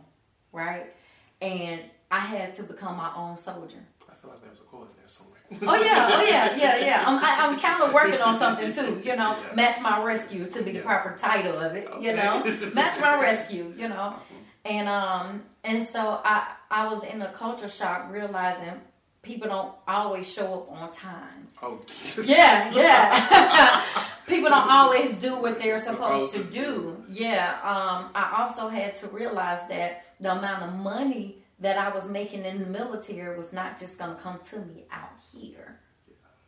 right? 0.51 0.91
And 1.39 1.81
I 2.09 2.21
had 2.21 2.55
to 2.55 2.63
become 2.63 2.97
my 2.97 3.11
own 3.15 3.37
soldier. 3.37 3.77
I 4.09 4.13
feel 4.15 4.31
like 4.31 4.41
there 4.41 4.49
was 4.49 4.59
a 4.59 4.63
quote 4.63 4.89
in 4.89 4.97
there 4.97 5.07
somewhere. 5.07 5.39
Oh 5.67 5.83
yeah, 5.83 6.09
oh 6.13 6.21
yeah, 6.23 6.55
yeah, 6.55 6.77
yeah. 6.83 7.03
I'm, 7.07 7.19
I, 7.19 7.45
I'm 7.45 7.59
kind 7.59 7.83
of 7.83 7.93
working 7.93 8.19
on 8.21 8.39
something 8.39 8.73
too. 8.73 8.99
You 9.07 9.15
know, 9.15 9.37
Yeah. 9.37 9.55
match 9.55 9.79
my 9.81 10.03
rescue 10.03 10.45
to 10.47 10.63
be 10.63 10.71
the 10.71 10.77
Yeah. 10.79 10.83
proper 10.83 11.15
title 11.15 11.59
of 11.59 11.75
it. 11.75 11.87
You 11.99 12.13
know, 12.15 12.43
match 12.73 12.99
my 12.99 13.21
rescue. 13.29 13.71
You 13.77 13.87
know, 13.89 14.15
Awesome. 14.17 14.35
and 14.65 14.89
um, 14.89 15.43
and 15.63 15.87
so 15.87 16.21
I 16.25 16.53
I 16.71 16.87
was 16.87 17.03
in 17.03 17.21
a 17.21 17.31
culture 17.33 17.69
shock, 17.69 18.11
realizing 18.11 18.81
people 19.21 19.47
don't 19.47 19.73
always 19.87 20.31
show 20.31 20.53
up 20.53 20.71
on 20.71 20.91
time. 20.93 21.47
Oh, 21.61 21.79
Yeah, 22.23 22.71
yeah. 22.73 23.83
people 24.27 24.49
don't 24.49 24.69
always 24.69 25.13
do 25.15 25.35
what 25.39 25.59
they're 25.59 25.79
supposed 25.79 26.33
to 26.33 26.43
do. 26.43 27.03
Yeah. 27.09 27.57
Um, 27.63 28.11
I 28.15 28.37
also 28.39 28.67
had 28.67 28.95
to 28.97 29.07
realize 29.07 29.67
that 29.67 30.05
the 30.19 30.31
amount 30.31 30.63
of 30.63 30.73
money 30.79 31.37
that 31.59 31.77
I 31.77 31.93
was 31.93 32.09
making 32.09 32.45
in 32.45 32.59
the 32.59 32.65
military 32.65 33.37
was 33.37 33.53
not 33.53 33.79
just 33.79 33.99
going 33.99 34.15
to 34.15 34.21
come 34.21 34.39
to 34.49 34.59
me 34.59 34.85
out 34.91 35.11
here. 35.31 35.79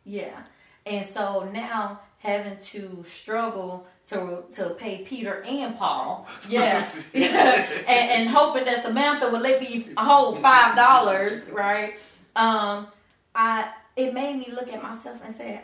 Yeah. 0.04 0.40
And 0.86 1.06
so 1.06 1.48
now 1.52 2.00
having 2.18 2.58
to 2.58 3.04
struggle 3.08 3.86
to 4.08 4.44
to 4.52 4.74
pay 4.78 5.02
Peter 5.04 5.42
and 5.44 5.76
Paul. 5.78 6.28
Yeah, 6.48 6.86
yeah, 7.14 7.66
and, 7.88 8.10
and 8.10 8.28
hoping 8.28 8.64
that 8.64 8.82
Samantha 8.82 9.30
would 9.30 9.40
let 9.40 9.60
me 9.62 9.88
hold 9.96 10.40
five 10.40 10.76
dollars, 10.76 11.42
right? 11.48 11.94
Um, 12.36 12.88
I 13.34 13.70
it 13.96 14.12
made 14.12 14.36
me 14.36 14.52
look 14.52 14.72
at 14.72 14.82
myself 14.82 15.20
and 15.24 15.34
say, 15.34 15.62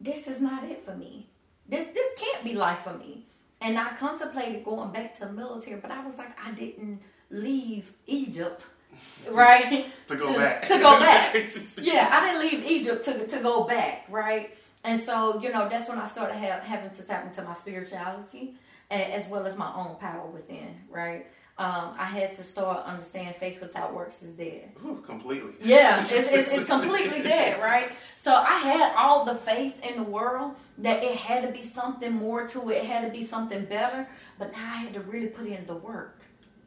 "This 0.00 0.26
is 0.26 0.40
not 0.40 0.64
it 0.64 0.84
for 0.84 0.94
me. 0.94 1.28
This 1.68 1.86
this 1.88 2.06
can't 2.16 2.44
be 2.44 2.54
life 2.54 2.80
for 2.84 2.94
me." 2.94 3.26
And 3.60 3.78
I 3.78 3.94
contemplated 3.96 4.64
going 4.64 4.90
back 4.90 5.14
to 5.18 5.26
the 5.26 5.32
military, 5.32 5.80
but 5.80 5.92
I 5.92 6.04
was 6.04 6.18
like, 6.18 6.36
I 6.44 6.50
didn't 6.50 7.00
leave 7.30 7.92
Egypt, 8.06 8.62
right? 9.30 9.86
to 10.08 10.16
go 10.16 10.34
back. 10.36 10.62
To 10.62 10.78
go 10.78 10.98
back. 10.98 11.34
yeah, 11.78 12.08
I 12.10 12.26
didn't 12.26 12.40
leave 12.40 12.70
Egypt 12.70 13.04
to 13.04 13.26
to 13.26 13.40
go 13.40 13.64
back, 13.64 14.06
right? 14.08 14.56
And 14.84 15.00
so, 15.00 15.40
you 15.40 15.52
know, 15.52 15.68
that's 15.68 15.88
when 15.88 15.98
I 15.98 16.08
started 16.08 16.34
have, 16.34 16.64
having 16.64 16.90
to 16.90 17.02
tap 17.02 17.24
into 17.24 17.42
my 17.42 17.54
spirituality 17.54 18.56
as 18.90 19.26
well 19.28 19.46
as 19.46 19.56
my 19.56 19.72
own 19.74 19.96
power 19.96 20.26
within, 20.26 20.74
right? 20.90 21.26
Um, 21.62 21.94
I 21.96 22.06
had 22.06 22.34
to 22.34 22.42
start 22.42 22.84
understanding 22.86 23.34
faith 23.38 23.60
without 23.60 23.94
works 23.94 24.20
is 24.20 24.32
dead. 24.32 24.72
Ooh, 24.84 25.00
completely. 25.06 25.52
Yeah, 25.62 26.02
it's, 26.02 26.12
it's, 26.12 26.52
it's 26.56 26.64
completely 26.68 27.22
dead, 27.22 27.62
right? 27.62 27.92
So 28.16 28.34
I 28.34 28.58
had 28.58 28.96
all 28.96 29.24
the 29.24 29.36
faith 29.36 29.78
in 29.80 29.96
the 29.96 30.02
world 30.02 30.56
that 30.78 31.04
it 31.04 31.14
had 31.14 31.46
to 31.46 31.52
be 31.52 31.62
something 31.64 32.12
more 32.12 32.48
to 32.48 32.70
it, 32.70 32.78
it 32.78 32.86
had 32.86 33.02
to 33.02 33.16
be 33.16 33.24
something 33.24 33.64
better, 33.66 34.08
but 34.40 34.50
now 34.50 34.72
I 34.72 34.78
had 34.78 34.94
to 34.94 35.00
really 35.02 35.28
put 35.28 35.46
in 35.46 35.64
the 35.68 35.76
work. 35.76 36.22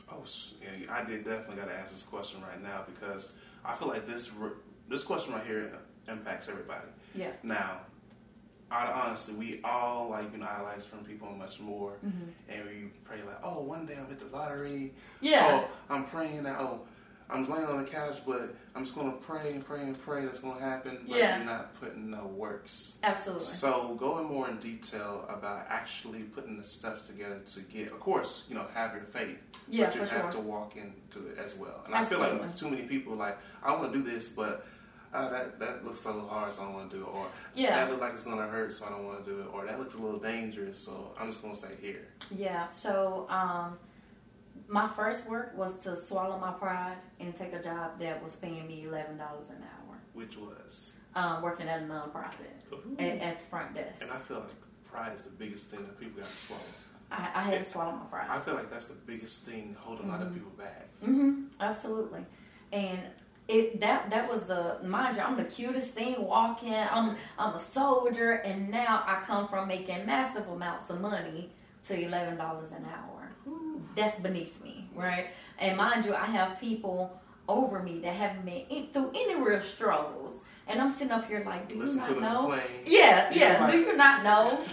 Oh, 0.10 0.24
yeah, 0.62 0.90
I 0.90 1.04
did 1.04 1.26
definitely 1.26 1.58
got 1.58 1.68
to 1.68 1.76
ask 1.76 1.92
this 1.92 2.04
question 2.04 2.42
right 2.42 2.64
now 2.64 2.86
because 2.86 3.34
I 3.66 3.76
feel 3.76 3.90
like 3.90 4.08
this 4.08 4.32
this 4.88 5.04
question 5.04 5.34
right 5.34 5.46
here 5.46 5.74
impacts 6.08 6.48
everybody. 6.48 6.88
Yeah. 7.14 7.32
Now, 7.44 7.82
honestly, 8.72 9.36
we 9.36 9.60
all 9.64 10.10
like 10.10 10.32
you 10.32 10.40
know 10.40 10.48
idolize 10.48 10.86
from 10.86 11.00
people 11.00 11.30
much 11.32 11.60
more, 11.60 11.98
mm-hmm. 12.06 12.30
and 12.50 12.66
we 12.66 12.90
pray 13.04 13.18
like, 13.26 13.40
oh, 13.44 13.62
one 13.62 13.86
day 13.86 13.96
I'll 13.98 14.06
hit 14.06 14.20
the 14.20 14.36
lottery. 14.36 14.94
Yeah. 15.22 15.64
Oh, 15.66 15.94
I'm 15.94 16.06
praying 16.06 16.44
that. 16.44 16.60
Oh, 16.60 16.82
I'm 17.30 17.50
laying 17.50 17.66
on 17.66 17.84
the 17.84 17.90
couch, 17.90 18.20
but 18.26 18.56
I'm 18.76 18.84
just 18.84 18.96
gonna 18.96 19.14
pray 19.14 19.54
and 19.54 19.66
pray 19.66 19.82
and 19.82 20.00
pray 20.00 20.26
that's 20.26 20.42
gonna 20.42 20.60
happen. 20.60 21.06
But 21.08 21.18
yeah. 21.18 21.38
you're 21.38 21.46
not 21.46 21.80
putting 21.80 22.12
no 22.12 22.28
works. 22.28 22.98
Absolutely. 23.04 23.44
So 23.44 23.96
going 24.00 24.28
more 24.28 24.48
in 24.48 24.58
detail 24.58 25.26
about 25.28 25.66
actually 25.70 26.22
putting 26.22 26.58
the 26.58 26.64
steps 26.64 27.08
together 27.08 27.40
to 27.40 27.62
get, 27.62 27.88
of 27.88 28.00
course, 28.00 28.46
you 28.48 28.56
know, 28.56 28.66
have 28.74 28.94
your 28.94 29.06
faith. 29.06 29.38
Yeah, 29.68 29.88
but 29.88 29.96
you 29.96 30.02
have 30.02 30.10
sure. 30.10 30.32
to 30.34 30.40
walk 30.40 30.76
into 30.76 31.28
it 31.30 31.40
as 31.40 31.56
well. 31.56 31.82
And 31.86 31.96
Absolutely. 31.96 32.28
I 32.28 32.30
feel 32.32 32.42
like 32.42 32.56
too 32.56 32.70
many 32.70 32.84
people 32.84 33.16
like 33.16 33.40
I 33.64 33.76
want 33.76 33.92
to 33.92 33.98
do 33.98 34.08
this, 34.08 34.30
but 34.30 34.68
oh, 35.16 35.30
that 35.30 35.60
that 35.60 35.86
looks 35.86 36.04
a 36.06 36.12
little 36.12 36.28
hard, 36.28 36.54
so 36.54 36.64
I 36.64 36.66
don't 36.66 36.74
want 36.74 36.92
to 36.92 36.98
do 36.98 37.04
it, 37.04 37.08
or 37.08 37.28
yeah. 37.54 37.76
that 37.76 37.90
looks 37.90 38.02
like 38.02 38.14
it's 38.14 38.24
gonna 38.24 38.48
hurt, 38.48 38.72
so 38.72 38.86
I 38.86 38.90
don't 38.90 39.06
want 39.06 39.26
to 39.26 39.32
do 39.32 39.42
it, 39.42 39.48
or 39.54 39.66
that 39.66 39.80
looks 39.80 39.94
a 39.94 39.98
little 39.98 40.20
dangerous, 40.20 40.80
so 40.80 41.12
I'm 41.20 41.28
just 41.28 41.42
gonna 41.42 41.56
stay 41.56 41.76
here. 41.82 42.08
Yeah. 42.30 42.70
So 42.70 43.28
um, 43.30 43.78
my 44.68 44.90
first 44.96 45.28
work 45.28 45.56
was 45.58 45.78
to 45.80 45.96
swallow 45.96 46.38
my 46.40 46.52
pride 46.52 46.98
and 47.20 47.36
take 47.36 47.54
a 47.54 47.62
job 47.62 48.00
that 48.00 48.24
was 48.24 48.36
paying 48.36 48.68
me 48.68 48.86
eleven 48.86 49.18
dollars 49.18 49.50
an 49.50 49.64
hour. 49.64 49.98
Which 50.14 50.38
was 50.38 50.94
um, 51.16 51.42
working 51.42 51.68
at 51.68 51.82
a 51.82 51.86
nonprofit 51.86 53.00
at, 53.00 53.22
at, 53.22 53.40
the 53.40 53.46
front 53.46 53.74
desk. 53.74 54.02
And 54.02 54.12
I 54.12 54.18
feel 54.18 54.40
like 54.40 54.50
pride 54.90 55.14
is 55.16 55.24
the 55.24 55.30
biggest 55.32 55.70
thing 55.70 55.84
that 55.84 56.00
people 56.00 56.22
got 56.22 56.32
to 56.32 56.38
swallow. 56.38 56.62
I, 57.12 57.30
I 57.36 57.42
had 57.44 57.66
to 57.66 57.72
swallow 57.72 57.92
my 57.92 58.06
pride. 58.06 58.28
I 58.30 58.40
feel 58.40 58.56
like 58.56 58.72
that's 58.72 58.86
the 58.86 58.96
biggest 58.96 59.46
thing 59.46 59.76
holding 59.80 60.06
mm-hmm. 60.06 60.16
a 60.16 60.18
lot 60.18 60.28
of 60.28 60.34
people 60.34 60.52
back. 60.58 60.88
Mm-hmm. 61.04 61.44
Absolutely. 61.60 62.26
And 62.72 63.00
it 63.48 63.80
that 63.80 64.10
that 64.10 64.28
was 64.28 64.50
a 64.50 64.80
mind 64.84 65.18
you, 65.18 65.24
I'm 65.24 65.38
the 65.38 65.44
cutest 65.46 65.90
thing 65.90 66.16
walking. 66.24 66.74
I'm 66.74 67.16
I'm 67.38 67.56
a 67.56 67.60
soldier, 67.60 68.34
and 68.34 68.70
now 68.70 69.04
I 69.06 69.24
come 69.26 69.48
from 69.48 69.68
making 69.68 70.06
massive 70.06 70.48
amounts 70.48 70.90
of 70.90 71.00
money 71.02 71.52
to 71.88 71.94
eleven 72.00 72.38
dollars 72.38 72.72
an 72.72 72.86
hour. 72.86 73.32
Ooh. 73.48 73.82
That's 73.96 74.20
beneath 74.20 74.62
me, 74.64 74.90
right? 74.96 75.28
And 75.60 75.78
mind 75.78 76.06
you, 76.06 76.14
I 76.16 76.26
have 76.26 76.60
people 76.60 77.22
over 77.48 77.80
me 77.80 78.00
that 78.00 78.16
haven't 78.16 78.46
been 78.46 78.66
in, 78.70 78.88
through 78.92 79.10
any 79.10 79.36
real 79.36 79.62
struggles. 79.62 80.34
And 80.68 80.82
I'm 80.82 80.92
sitting 80.92 81.12
up 81.12 81.28
here 81.28 81.44
like, 81.46 81.70
do 81.70 81.76
Listen 81.76 82.00
you 82.00 82.20
not 82.20 82.22
know? 82.22 82.40
Complain. 82.50 82.84
Yeah, 82.88 83.32
yeah. 83.32 83.60
Like, 83.62 83.72
do 83.72 83.80
you 83.82 83.96
not 83.96 84.24
know? 84.24 84.66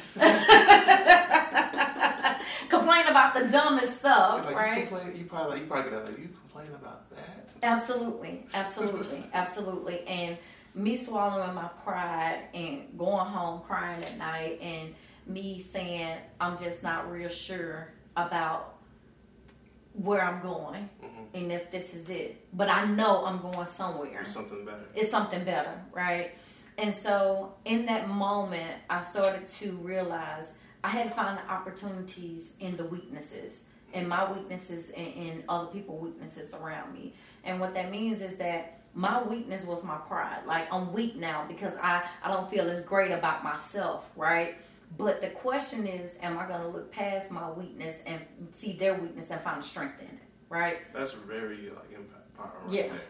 complain 2.70 3.06
about 3.08 3.34
the 3.34 3.48
dumbest 3.48 3.98
stuff, 3.98 4.46
like, 4.46 4.56
right? 4.56 4.78
You, 4.80 4.86
complain, 4.86 5.16
you 5.16 5.24
probably 5.26 5.60
you 5.60 5.66
probably 5.66 5.90
like, 5.90 6.18
you 6.18 6.30
complain 6.40 6.68
about 6.68 7.10
that. 7.10 7.41
Absolutely, 7.62 8.46
absolutely, 8.54 9.24
absolutely. 9.32 10.06
And 10.06 10.38
me 10.74 11.02
swallowing 11.02 11.54
my 11.54 11.68
pride 11.84 12.40
and 12.54 12.96
going 12.98 13.26
home 13.26 13.60
crying 13.66 14.02
at 14.02 14.18
night 14.18 14.58
and 14.60 14.94
me 15.26 15.60
saying 15.60 16.16
I'm 16.40 16.58
just 16.58 16.82
not 16.82 17.10
real 17.10 17.28
sure 17.28 17.92
about 18.16 18.74
where 19.94 20.22
I'm 20.22 20.40
going 20.42 20.88
mm-hmm. 21.04 21.22
and 21.34 21.52
if 21.52 21.70
this 21.70 21.94
is 21.94 22.08
it. 22.08 22.44
But 22.52 22.68
I 22.68 22.86
know 22.86 23.24
I'm 23.26 23.40
going 23.40 23.66
somewhere. 23.76 24.22
It's 24.22 24.32
something 24.32 24.64
better. 24.64 24.84
It's 24.94 25.10
something 25.10 25.44
better, 25.44 25.74
right? 25.92 26.32
And 26.78 26.92
so 26.92 27.54
in 27.64 27.86
that 27.86 28.08
moment, 28.08 28.74
I 28.88 29.02
started 29.02 29.46
to 29.48 29.72
realize 29.72 30.54
I 30.82 30.88
had 30.88 31.10
to 31.10 31.14
find 31.14 31.38
the 31.38 31.50
opportunities 31.50 32.52
in 32.58 32.76
the 32.76 32.84
weaknesses, 32.84 33.60
in 33.92 34.08
my 34.08 34.30
weaknesses 34.32 34.90
and 34.90 35.06
in 35.06 35.44
other 35.48 35.66
people's 35.66 36.02
weaknesses 36.02 36.54
around 36.54 36.94
me. 36.94 37.14
And 37.44 37.60
what 37.60 37.74
that 37.74 37.90
means 37.90 38.22
is 38.22 38.36
that 38.36 38.78
my 38.94 39.22
weakness 39.22 39.64
was 39.64 39.82
my 39.84 39.96
pride. 39.96 40.44
Like 40.46 40.72
I'm 40.72 40.92
weak 40.92 41.16
now 41.16 41.44
because 41.48 41.74
I, 41.82 42.04
I 42.22 42.30
don't 42.30 42.50
feel 42.50 42.68
as 42.70 42.84
great 42.84 43.10
about 43.10 43.42
myself, 43.42 44.04
right? 44.16 44.54
But 44.98 45.20
the 45.20 45.30
question 45.30 45.86
is, 45.86 46.12
am 46.20 46.38
I 46.38 46.46
going 46.46 46.60
to 46.60 46.68
look 46.68 46.92
past 46.92 47.30
my 47.30 47.50
weakness 47.50 47.96
and 48.06 48.20
see 48.54 48.74
their 48.74 48.94
weakness 48.94 49.30
and 49.30 49.40
find 49.40 49.64
strength 49.64 50.00
in 50.00 50.06
it, 50.06 50.22
right? 50.50 50.78
That's 50.92 51.12
very 51.12 51.70
like 51.70 51.92
impact 51.94 52.36
power 52.36 52.52
right 52.64 52.74
yeah. 52.74 52.88
there. 52.88 53.00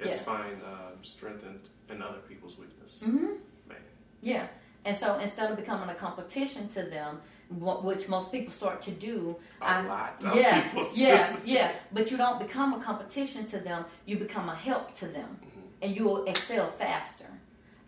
It's 0.00 0.16
yeah. 0.16 0.22
find 0.22 0.62
um, 0.64 1.02
strength 1.02 1.44
in, 1.44 1.94
in, 1.94 2.02
other 2.02 2.18
people's 2.18 2.58
weakness. 2.58 3.02
Mm-hmm. 3.04 3.26
Man. 3.68 3.78
Yeah. 4.22 4.46
And 4.84 4.96
so 4.96 5.18
instead 5.18 5.50
of 5.50 5.56
becoming 5.58 5.90
a 5.90 5.94
competition 5.94 6.68
to 6.68 6.84
them, 6.84 7.20
which 7.50 8.08
most 8.08 8.30
people 8.30 8.52
start 8.52 8.80
to 8.82 8.90
do. 8.92 9.36
A 9.60 9.64
I, 9.64 9.82
lot 9.82 10.24
of 10.24 10.36
yeah, 10.36 10.60
people. 10.62 10.88
Yeah, 10.94 11.36
yeah. 11.44 11.72
But 11.92 12.10
you 12.10 12.16
don't 12.16 12.38
become 12.38 12.74
a 12.74 12.80
competition 12.80 13.44
to 13.46 13.58
them. 13.58 13.84
You 14.06 14.16
become 14.16 14.48
a 14.48 14.54
help 14.54 14.96
to 14.98 15.06
them, 15.06 15.38
mm-hmm. 15.40 15.60
and 15.82 15.96
you 15.96 16.04
will 16.04 16.24
excel 16.26 16.70
faster. 16.78 17.26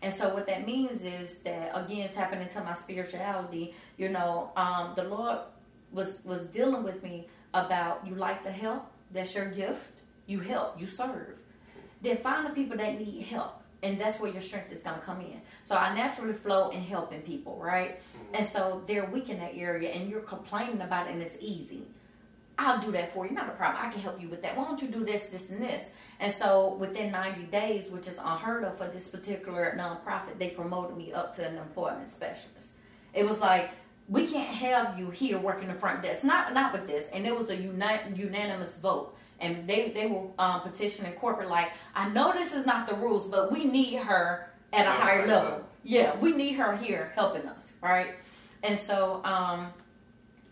And 0.03 0.13
so 0.13 0.35
what 0.35 0.47
that 0.49 0.67
means 0.67 1.03
is 1.03 1.39
that 1.45 1.71
again, 1.75 2.11
tapping 2.13 2.41
into 2.41 2.61
my 2.61 2.75
spirituality, 2.75 3.75
you 3.97 4.09
know, 4.09 4.51
um, 4.57 4.95
the 4.97 5.05
Lord 5.05 5.39
was 5.93 6.19
was 6.25 6.43
dealing 6.47 6.83
with 6.83 7.03
me 7.03 7.29
about 7.55 8.05
you 8.07 8.17
like 8.17 8.43
to 8.43 8.51
help. 8.51 8.87
That's 9.13 9.35
your 9.35 9.47
gift. 9.47 10.01
You 10.27 10.41
help. 10.41 10.81
You 10.81 10.89
serve. 10.89 11.37
Then 12.03 12.17
find 12.17 12.47
the 12.47 12.51
people 12.51 12.77
that 12.79 12.99
need 12.99 13.23
help 13.23 13.62
and 13.83 14.01
that's 14.01 14.21
where 14.21 14.31
your 14.31 14.41
strength 14.41 14.73
is 14.73 14.83
going 14.83 14.99
to 14.99 15.05
come 15.05 15.21
in. 15.21 15.41
So 15.65 15.75
I 15.75 15.95
naturally 15.95 16.35
flow 16.35 16.71
in 16.71 16.83
helping 16.83 17.21
people, 17.23 17.59
right? 17.63 17.99
Mm-hmm. 17.99 18.35
And 18.37 18.47
so 18.47 18.83
they're 18.87 19.07
weak 19.07 19.29
in 19.29 19.39
that 19.41 19.53
area, 19.57 19.91
and 19.91 20.09
you're 20.09 20.21
complaining 20.21 20.81
about 20.81 21.09
it, 21.09 21.15
and 21.15 21.23
it's 21.23 21.37
easy. 21.41 21.83
I'll 22.59 22.81
do 22.81 22.93
that 22.93 23.13
for 23.13 23.27
you, 23.27 23.33
not 23.33 23.49
a 23.49 23.53
problem. 23.53 23.85
I 23.85 23.91
can 23.91 24.01
help 24.01 24.21
you 24.21 24.29
with 24.29 24.43
that. 24.43 24.57
Why 24.57 24.65
don't 24.65 24.81
you 24.81 24.89
do 24.89 25.05
this, 25.05 25.25
this, 25.27 25.49
and 25.51 25.61
this? 25.61 25.85
And 26.21 26.33
so 26.33 26.77
within 26.79 27.11
90 27.11 27.45
days, 27.45 27.91
which 27.91 28.07
is 28.07 28.17
unheard 28.23 28.63
of 28.63 28.79
for 28.79 28.87
this 28.87 29.09
particular 29.09 29.75
nonprofit, 29.77 30.39
they 30.39 30.51
promoted 30.51 30.97
me 30.97 31.13
up 31.13 31.35
to 31.37 31.47
an 31.47 31.57
employment 31.57 32.09
specialist. 32.09 32.69
It 33.15 33.29
was 33.29 33.41
like, 33.41 33.71
we 34.09 34.27
can't 34.27 34.49
have 34.49 34.99
you 34.99 35.11
here 35.11 35.39
working 35.39 35.69
the 35.69 35.75
front 35.75 36.03
desk. 36.03 36.23
Not 36.23 36.53
not 36.53 36.73
with 36.73 36.87
this. 36.87 37.09
And 37.13 37.27
it 37.27 37.37
was 37.37 37.51
a 37.51 37.57
uni- 37.57 38.15
unanimous 38.15 38.75
vote 38.75 39.17
and 39.43 39.69
they 39.69 39.91
they 39.91 40.07
were 40.07 40.29
um, 40.39 40.63
petitioning 40.63 41.13
corporate 41.15 41.51
like, 41.51 41.73
I 41.95 42.09
know 42.09 42.33
this 42.33 42.55
is 42.55 42.65
not 42.65 42.89
the 42.89 42.95
rules, 42.97 43.27
but 43.27 43.53
we 43.53 43.65
need 43.65 43.97
her 43.97 44.51
at 44.73 44.87
a 44.87 44.91
oh, 44.91 44.93
higher 44.93 45.27
level. 45.27 45.65
Yeah, 45.83 46.17
we 46.19 46.33
need 46.33 46.53
her 46.53 46.77
here 46.77 47.13
helping 47.15 47.47
us, 47.47 47.73
right? 47.83 48.15
And 48.63 48.79
so 48.79 49.17
um, 49.25 49.69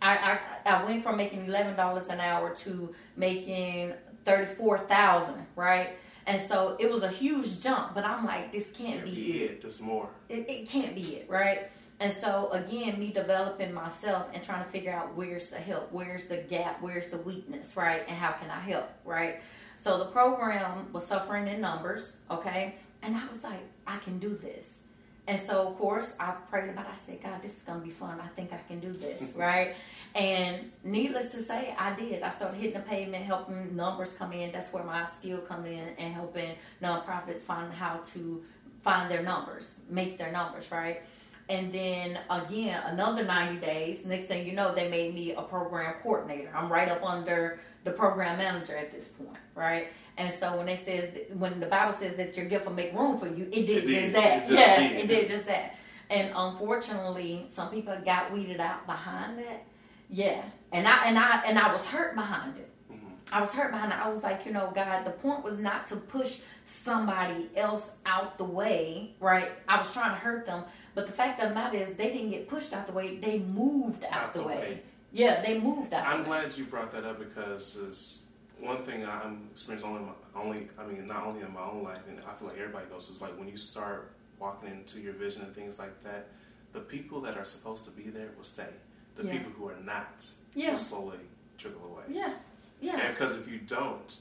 I, 0.02 0.16
I 0.18 0.38
I 0.66 0.84
went 0.84 1.04
from 1.04 1.16
making 1.16 1.46
eleven 1.46 1.76
dollars 1.76 2.06
an 2.08 2.20
hour 2.20 2.54
to 2.64 2.94
making 3.16 3.94
thirty 4.24 4.54
four 4.54 4.78
thousand, 4.78 5.46
right? 5.56 5.90
And 6.26 6.40
so 6.40 6.76
it 6.78 6.90
was 6.90 7.02
a 7.02 7.08
huge 7.08 7.60
jump, 7.60 7.94
but 7.94 8.04
I'm 8.04 8.24
like, 8.24 8.52
this 8.52 8.70
can't, 8.70 8.94
can't 8.94 9.04
be, 9.04 9.10
be 9.10 9.42
it. 9.44 9.62
Just 9.62 9.80
more. 9.80 10.08
It, 10.28 10.48
it 10.48 10.68
can't 10.68 10.94
be 10.94 11.16
it, 11.16 11.30
right? 11.30 11.70
And 12.00 12.10
so 12.12 12.48
again, 12.50 12.98
me 12.98 13.12
developing 13.12 13.74
myself 13.74 14.28
and 14.32 14.42
trying 14.42 14.64
to 14.64 14.70
figure 14.70 14.90
out 14.90 15.14
where's 15.14 15.48
the 15.48 15.58
help, 15.58 15.92
where's 15.92 16.24
the 16.24 16.38
gap, 16.38 16.80
where's 16.80 17.08
the 17.10 17.18
weakness, 17.18 17.76
right? 17.76 18.02
And 18.08 18.16
how 18.16 18.32
can 18.32 18.50
I 18.50 18.58
help, 18.58 18.88
right? 19.04 19.40
So 19.82 19.98
the 19.98 20.06
program 20.06 20.90
was 20.92 21.06
suffering 21.06 21.46
in 21.46 21.60
numbers, 21.60 22.14
okay? 22.30 22.76
And 23.02 23.14
I 23.16 23.28
was 23.30 23.44
like, 23.44 23.60
I 23.86 23.98
can 23.98 24.18
do 24.18 24.34
this. 24.34 24.80
And 25.26 25.38
so 25.38 25.68
of 25.68 25.76
course 25.76 26.14
I 26.18 26.32
prayed 26.50 26.70
about 26.70 26.86
it. 26.86 26.92
I 26.92 27.06
said, 27.06 27.22
God, 27.22 27.42
this 27.42 27.52
is 27.52 27.62
gonna 27.64 27.80
be 27.80 27.90
fun. 27.90 28.18
I 28.18 28.28
think 28.28 28.54
I 28.54 28.60
can 28.66 28.80
do 28.80 28.92
this, 28.92 29.22
right? 29.36 29.74
And 30.14 30.72
needless 30.82 31.28
to 31.32 31.42
say, 31.42 31.74
I 31.78 31.94
did. 31.94 32.22
I 32.22 32.32
started 32.32 32.56
hitting 32.56 32.80
the 32.80 32.80
pavement, 32.80 33.26
helping 33.26 33.76
numbers 33.76 34.14
come 34.14 34.32
in. 34.32 34.52
That's 34.52 34.72
where 34.72 34.82
my 34.82 35.06
skill 35.06 35.38
come 35.38 35.66
in 35.66 35.90
and 35.98 36.14
helping 36.14 36.52
nonprofits 36.82 37.40
find 37.40 37.72
how 37.72 38.00
to 38.14 38.42
find 38.82 39.10
their 39.10 39.22
numbers, 39.22 39.74
make 39.90 40.16
their 40.16 40.32
numbers, 40.32 40.72
right? 40.72 41.02
And 41.50 41.72
then 41.74 42.18
again, 42.30 42.80
another 42.86 43.24
90 43.24 43.60
days. 43.60 44.04
Next 44.04 44.26
thing 44.26 44.46
you 44.46 44.52
know, 44.52 44.72
they 44.72 44.88
made 44.88 45.12
me 45.14 45.34
a 45.34 45.42
program 45.42 45.94
coordinator. 46.00 46.50
I'm 46.54 46.70
right 46.70 46.88
up 46.88 47.02
under 47.02 47.58
the 47.82 47.90
program 47.90 48.38
manager 48.38 48.76
at 48.76 48.92
this 48.92 49.08
point, 49.08 49.36
right? 49.56 49.88
And 50.16 50.32
so 50.32 50.56
when 50.56 50.66
they 50.66 50.76
says 50.76 51.12
when 51.36 51.58
the 51.58 51.66
Bible 51.66 51.96
says 51.98 52.14
that 52.16 52.36
your 52.36 52.46
gift 52.46 52.66
will 52.66 52.72
make 52.72 52.94
room 52.94 53.18
for 53.18 53.26
you, 53.26 53.48
it 53.50 53.66
did 53.66 53.84
It 53.84 54.00
just 54.00 54.12
that. 54.12 54.40
Just 54.40 54.52
yeah, 54.52 54.88
did. 54.88 54.96
it 54.98 55.06
did 55.08 55.28
just 55.28 55.46
that. 55.46 55.76
And 56.08 56.32
unfortunately, 56.36 57.46
some 57.48 57.70
people 57.70 57.96
got 58.04 58.32
weeded 58.32 58.60
out 58.60 58.86
behind 58.86 59.38
that. 59.38 59.64
Yeah, 60.08 60.42
and 60.72 60.86
I 60.86 61.04
and 61.06 61.18
I 61.18 61.42
and 61.46 61.58
I 61.58 61.72
was 61.72 61.84
hurt 61.84 62.14
behind 62.14 62.58
it. 62.58 62.70
Mm-hmm. 62.92 63.06
I 63.32 63.40
was 63.40 63.50
hurt 63.50 63.72
behind 63.72 63.92
it. 63.92 63.98
I 63.98 64.08
was 64.08 64.22
like, 64.22 64.44
you 64.46 64.52
know, 64.52 64.72
God, 64.74 65.04
the 65.04 65.10
point 65.10 65.42
was 65.42 65.58
not 65.58 65.86
to 65.88 65.96
push 65.96 66.40
somebody 66.70 67.50
else 67.56 67.90
out 68.06 68.38
the 68.38 68.44
way, 68.44 69.14
right? 69.20 69.50
I 69.68 69.78
was 69.78 69.92
trying 69.92 70.10
to 70.10 70.16
hurt 70.16 70.46
them, 70.46 70.64
but 70.94 71.06
the 71.06 71.12
fact 71.12 71.40
of 71.40 71.48
the 71.50 71.54
matter 71.54 71.76
is, 71.76 71.94
they 71.94 72.10
didn't 72.10 72.30
get 72.30 72.48
pushed 72.48 72.72
out 72.72 72.86
the 72.86 72.92
way. 72.92 73.16
They 73.18 73.40
moved 73.40 74.04
out, 74.10 74.32
the, 74.34 74.42
way. 74.42 74.82
Yeah, 75.12 75.42
they 75.42 75.58
moved 75.58 75.92
out. 75.92 76.06
I'm 76.06 76.24
the 76.24 76.30
way. 76.30 76.40
glad 76.42 76.56
you 76.56 76.64
brought 76.64 76.92
that 76.92 77.04
up 77.04 77.18
because 77.18 77.76
it's 77.88 78.22
one 78.60 78.82
thing 78.84 79.04
I'm 79.04 79.48
experiencing 79.50 79.90
only, 79.90 80.02
my, 80.02 80.40
only 80.40 80.68
I 80.78 80.86
mean, 80.86 81.06
not 81.06 81.24
only 81.26 81.40
in 81.42 81.52
my 81.52 81.62
own 81.62 81.82
life, 81.82 82.00
and 82.08 82.18
I 82.20 82.34
feel 82.38 82.48
like 82.48 82.58
everybody 82.58 82.86
goes 82.86 83.08
is 83.10 83.20
like 83.20 83.36
when 83.38 83.48
you 83.48 83.56
start 83.56 84.12
walking 84.38 84.70
into 84.70 85.00
your 85.00 85.12
vision 85.14 85.42
and 85.42 85.54
things 85.54 85.78
like 85.78 86.02
that, 86.04 86.28
the 86.72 86.80
people 86.80 87.20
that 87.22 87.36
are 87.36 87.44
supposed 87.44 87.84
to 87.86 87.90
be 87.90 88.04
there 88.10 88.28
will 88.36 88.44
stay. 88.44 88.68
The 89.16 89.24
Yeah. 89.26 89.32
people 89.32 89.50
who 89.52 89.68
are 89.68 89.76
not 89.82 90.26
Yeah. 90.54 90.70
will 90.70 90.76
slowly 90.78 91.18
trickle 91.58 91.84
away. 91.84 92.04
Yeah, 92.08 92.34
yeah, 92.80 92.98
And 93.00 93.14
because 93.14 93.36
if 93.36 93.48
you 93.48 93.58
don't, 93.58 94.16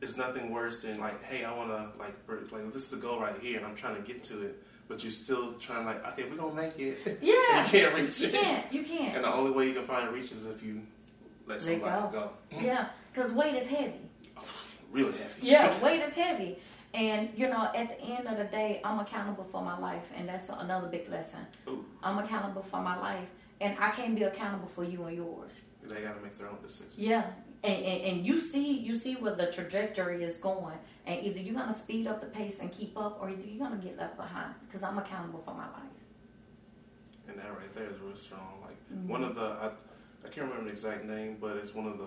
it's 0.00 0.16
nothing 0.16 0.50
worse 0.52 0.82
than 0.82 0.98
like, 1.00 1.22
hey, 1.24 1.44
I 1.44 1.54
want 1.56 1.70
to 1.70 1.98
like, 1.98 2.14
like 2.52 2.72
this 2.72 2.82
is 2.84 2.90
the 2.90 2.96
goal 2.98 3.20
right 3.20 3.38
here, 3.40 3.58
and 3.58 3.66
I'm 3.66 3.74
trying 3.74 3.96
to 3.96 4.02
get 4.02 4.22
to 4.24 4.42
it, 4.46 4.62
but 4.88 5.02
you're 5.02 5.10
still 5.12 5.54
trying 5.54 5.84
like, 5.86 6.06
okay, 6.12 6.28
we're 6.28 6.36
gonna 6.36 6.54
make 6.54 6.78
it. 6.78 7.18
Yeah. 7.22 7.64
you 7.64 7.70
can't 7.70 7.94
reach 7.94 8.20
you 8.20 8.28
it. 8.28 8.32
can't, 8.34 8.72
you 8.72 8.82
can't. 8.84 9.14
And 9.16 9.24
the 9.24 9.32
only 9.32 9.50
way 9.50 9.66
you 9.68 9.74
can 9.74 9.84
find 9.84 10.12
reach 10.12 10.32
is 10.32 10.46
if 10.46 10.62
you 10.62 10.82
let 11.46 11.54
Let 11.54 11.60
somebody 11.60 12.12
go. 12.12 12.30
go. 12.50 12.60
Yeah, 12.60 12.88
because 13.12 13.32
weight 13.32 13.54
is 13.54 13.66
heavy. 13.68 13.94
Really 14.90 15.12
heavy. 15.18 15.34
Yeah, 15.42 15.78
weight 15.84 16.00
is 16.00 16.14
heavy. 16.14 16.58
And 16.94 17.28
you 17.36 17.48
know, 17.48 17.68
at 17.76 17.88
the 17.98 18.00
end 18.04 18.26
of 18.26 18.38
the 18.38 18.44
day, 18.44 18.80
I'm 18.82 18.98
accountable 19.00 19.46
for 19.52 19.62
my 19.62 19.78
life, 19.78 20.04
and 20.16 20.26
that's 20.26 20.48
another 20.48 20.88
big 20.88 21.10
lesson. 21.10 21.40
Ooh, 21.68 21.84
I'm 22.02 22.16
accountable 22.18 22.62
for 22.62 22.80
my 22.80 22.98
life, 22.98 23.28
and 23.60 23.76
I 23.78 23.90
can't 23.90 24.14
be 24.14 24.22
accountable 24.24 24.68
for 24.68 24.84
you 24.84 25.04
and 25.04 25.16
yours. 25.16 25.52
they 25.84 26.00
gotta 26.02 26.20
make 26.20 26.36
their 26.38 26.48
own 26.48 26.58
decision. 26.62 26.92
Yeah, 26.96 27.24
and, 27.64 27.84
and 27.84 28.02
and 28.02 28.26
you 28.26 28.40
see 28.40 28.70
you 28.78 28.96
see 28.96 29.14
where 29.16 29.34
the 29.34 29.50
trajectory 29.52 30.22
is 30.22 30.38
going, 30.38 30.78
and 31.06 31.24
either 31.24 31.38
you're 31.40 31.54
gonna 31.54 31.76
speed 31.78 32.06
up 32.06 32.20
the 32.20 32.26
pace 32.28 32.60
and 32.60 32.72
keep 32.72 32.96
up, 32.96 33.18
or 33.20 33.30
either 33.30 33.42
you're 33.42 33.58
gonna 33.66 33.82
get 33.82 33.96
left 33.98 34.16
behind. 34.16 34.54
Because 34.66 34.82
I'm 34.82 34.98
accountable 34.98 35.42
for 35.44 35.54
my 35.54 35.66
life. 35.66 35.96
And 37.28 37.38
that 37.38 37.50
right 37.50 37.72
there 37.74 37.88
is 37.90 37.98
real 38.00 38.16
strong. 38.16 38.60
Like 38.62 38.74
Mm-hmm. 38.94 39.08
one 39.08 39.22
of 39.22 39.34
the 39.34 39.42
I, 39.42 39.66
I 40.24 40.28
can't 40.30 40.46
remember 40.48 40.64
the 40.64 40.70
exact 40.70 41.04
name, 41.04 41.36
but 41.38 41.56
it's 41.58 41.74
one 41.74 41.86
of 41.86 41.98
the 41.98 42.04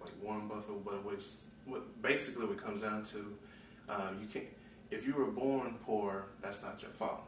like 0.00 0.12
Warren 0.22 0.48
Buffett. 0.48 0.82
But 0.82 1.04
what 1.04 1.12
it's 1.14 1.44
what 1.66 2.00
basically 2.00 2.46
what 2.46 2.56
it 2.56 2.62
comes 2.64 2.80
down 2.80 3.02
to, 3.04 3.36
um, 3.90 4.18
you 4.20 4.26
can't 4.28 4.46
if 4.90 5.06
you 5.06 5.12
were 5.14 5.26
born 5.26 5.74
poor, 5.84 6.26
that's 6.40 6.62
not 6.62 6.80
your 6.80 6.90
fault. 6.92 7.20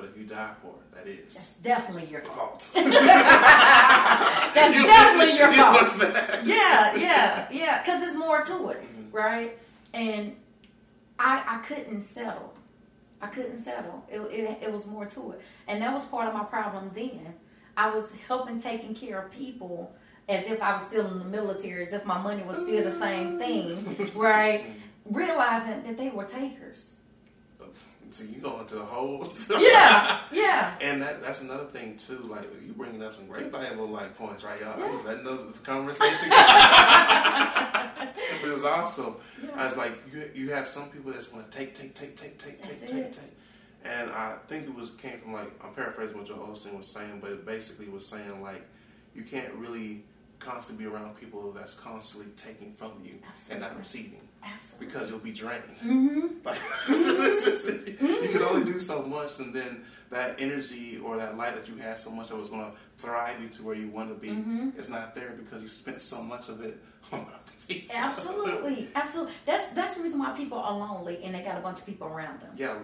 But 0.00 0.08
if 0.08 0.16
you 0.16 0.24
die 0.24 0.54
poor, 0.62 0.76
that 0.94 1.04
That's 1.04 1.52
definitely 1.56 2.06
your 2.10 2.22
fault. 2.22 2.66
That's 2.74 2.86
You- 4.74 4.86
definitely 4.86 5.36
your 5.36 5.50
you 5.52 5.62
fault. 5.62 6.46
yeah, 6.46 6.94
yeah, 6.96 7.46
yeah. 7.50 7.82
Because 7.82 8.00
there's 8.00 8.16
more 8.16 8.42
to 8.42 8.68
it, 8.70 8.78
Mhm. 8.82 9.12
right? 9.12 9.58
And 9.92 10.36
I 11.18 11.42
I 11.46 11.58
couldn't 11.68 12.02
settle. 12.04 12.54
I 13.20 13.26
couldn't 13.26 13.62
settle. 13.62 14.02
It, 14.08 14.20
it 14.20 14.58
it 14.62 14.72
was 14.72 14.86
more 14.86 15.04
to 15.04 15.32
it, 15.32 15.42
and 15.68 15.82
that 15.82 15.92
was 15.92 16.04
part 16.06 16.26
of 16.28 16.32
my 16.32 16.44
problem 16.44 16.90
then. 16.94 17.34
I 17.76 17.90
was 17.90 18.10
helping 18.26 18.62
taking 18.62 18.94
care 18.94 19.20
of 19.20 19.30
people 19.30 19.94
as 20.30 20.46
if 20.46 20.62
I 20.62 20.76
was 20.76 20.84
still 20.86 21.06
in 21.08 21.18
the 21.18 21.24
military, 21.26 21.86
as 21.86 21.92
if 21.92 22.06
my 22.06 22.16
money 22.18 22.42
was 22.44 22.56
still 22.56 22.82
the 22.82 22.98
same 22.98 23.38
thing, 23.38 24.10
right? 24.14 24.64
Realizing 25.04 25.82
that 25.82 25.98
they 25.98 26.08
were 26.08 26.24
takers. 26.24 26.89
So 28.12 28.24
you 28.24 28.38
go 28.40 28.58
into 28.60 28.80
a 28.80 28.84
whole 28.84 29.24
Yeah, 29.50 30.20
yeah. 30.32 30.74
And 30.80 31.00
that, 31.02 31.22
that's 31.22 31.42
another 31.42 31.66
thing 31.66 31.96
too. 31.96 32.18
Like 32.28 32.42
you 32.66 32.72
bringing 32.72 33.02
up 33.02 33.14
some 33.14 33.26
great 33.28 33.52
valuable 33.52 33.86
like 33.88 34.16
points, 34.18 34.42
right, 34.44 34.60
y'all? 34.60 34.82
I 34.82 34.88
was 34.88 34.98
Yeah. 34.98 35.04
letting 35.04 35.24
those 35.24 35.58
conversation. 35.60 36.28
but 38.42 38.50
it's 38.50 38.64
awesome. 38.64 39.16
Yeah. 39.42 39.50
I 39.56 39.64
was 39.64 39.76
like, 39.76 39.92
you 40.12 40.30
you 40.34 40.50
have 40.50 40.68
some 40.68 40.88
people 40.90 41.12
that's 41.12 41.32
want 41.32 41.50
to 41.50 41.56
take, 41.58 41.74
take, 41.74 41.94
take, 41.94 42.16
take, 42.16 42.38
take, 42.38 42.60
take, 42.62 42.80
That's 42.80 42.92
take, 42.92 43.00
it. 43.04 43.12
take. 43.12 43.36
And 43.84 44.10
I 44.10 44.36
think 44.48 44.64
it 44.66 44.74
was 44.74 44.90
came 44.90 45.20
from 45.20 45.32
like 45.32 45.50
I'm 45.64 45.72
paraphrasing 45.74 46.18
what 46.18 46.26
Joel 46.26 46.48
Osteen 46.48 46.76
was 46.76 46.86
saying, 46.88 47.18
but 47.20 47.30
it 47.30 47.46
basically 47.46 47.88
was 47.88 48.06
saying 48.06 48.42
like 48.42 48.62
you 49.14 49.22
can't 49.22 49.52
really 49.54 50.04
constantly 50.38 50.84
be 50.86 50.90
around 50.90 51.16
people 51.16 51.52
that's 51.52 51.74
constantly 51.74 52.30
taking 52.36 52.72
from 52.74 52.92
you 53.04 53.14
and 53.50 53.60
not 53.60 53.78
receiving 53.78 54.20
Absolutely. 54.42 54.86
because 54.86 55.10
you'll 55.10 55.18
be 55.18 55.32
drained. 55.32 55.62
Mm-hmm. 55.84 56.26
Like, 56.44 56.58
just- 57.44 57.66
you 57.86 58.28
can 58.32 58.42
only 58.42 58.64
do 58.64 58.80
so 58.80 59.02
much, 59.02 59.38
and 59.38 59.54
then 59.54 59.84
that 60.10 60.36
energy 60.40 60.98
or 61.04 61.16
that 61.18 61.36
light 61.36 61.54
that 61.54 61.68
you 61.68 61.76
had 61.76 61.98
so 61.98 62.10
much 62.10 62.28
that 62.30 62.36
was 62.36 62.48
going 62.48 62.64
to 62.64 62.72
thrive 62.98 63.40
you 63.40 63.48
to 63.48 63.62
where 63.62 63.76
you 63.76 63.88
want 63.88 64.08
to 64.08 64.14
be 64.14 64.30
Mhm. 64.30 64.76
is 64.78 64.88
not 64.90 65.14
there 65.14 65.30
because 65.38 65.62
you 65.62 65.68
spent 65.68 66.00
so 66.00 66.22
much 66.22 66.48
of 66.48 66.62
it 66.62 66.80
on 67.12 67.20
other 67.20 67.52
people. 67.68 67.94
Absolutely, 67.94 68.88
absolutely. 68.96 69.34
That's 69.46 69.72
that's 69.74 69.94
the 69.96 70.02
reason 70.02 70.18
why 70.18 70.32
people 70.36 70.58
are 70.58 70.72
lonely 70.76 71.22
and 71.22 71.32
they 71.34 71.42
got 71.42 71.58
a 71.58 71.60
bunch 71.60 71.78
of 71.78 71.86
people 71.86 72.08
around 72.08 72.40
them. 72.40 72.50
Yeah. 72.56 72.74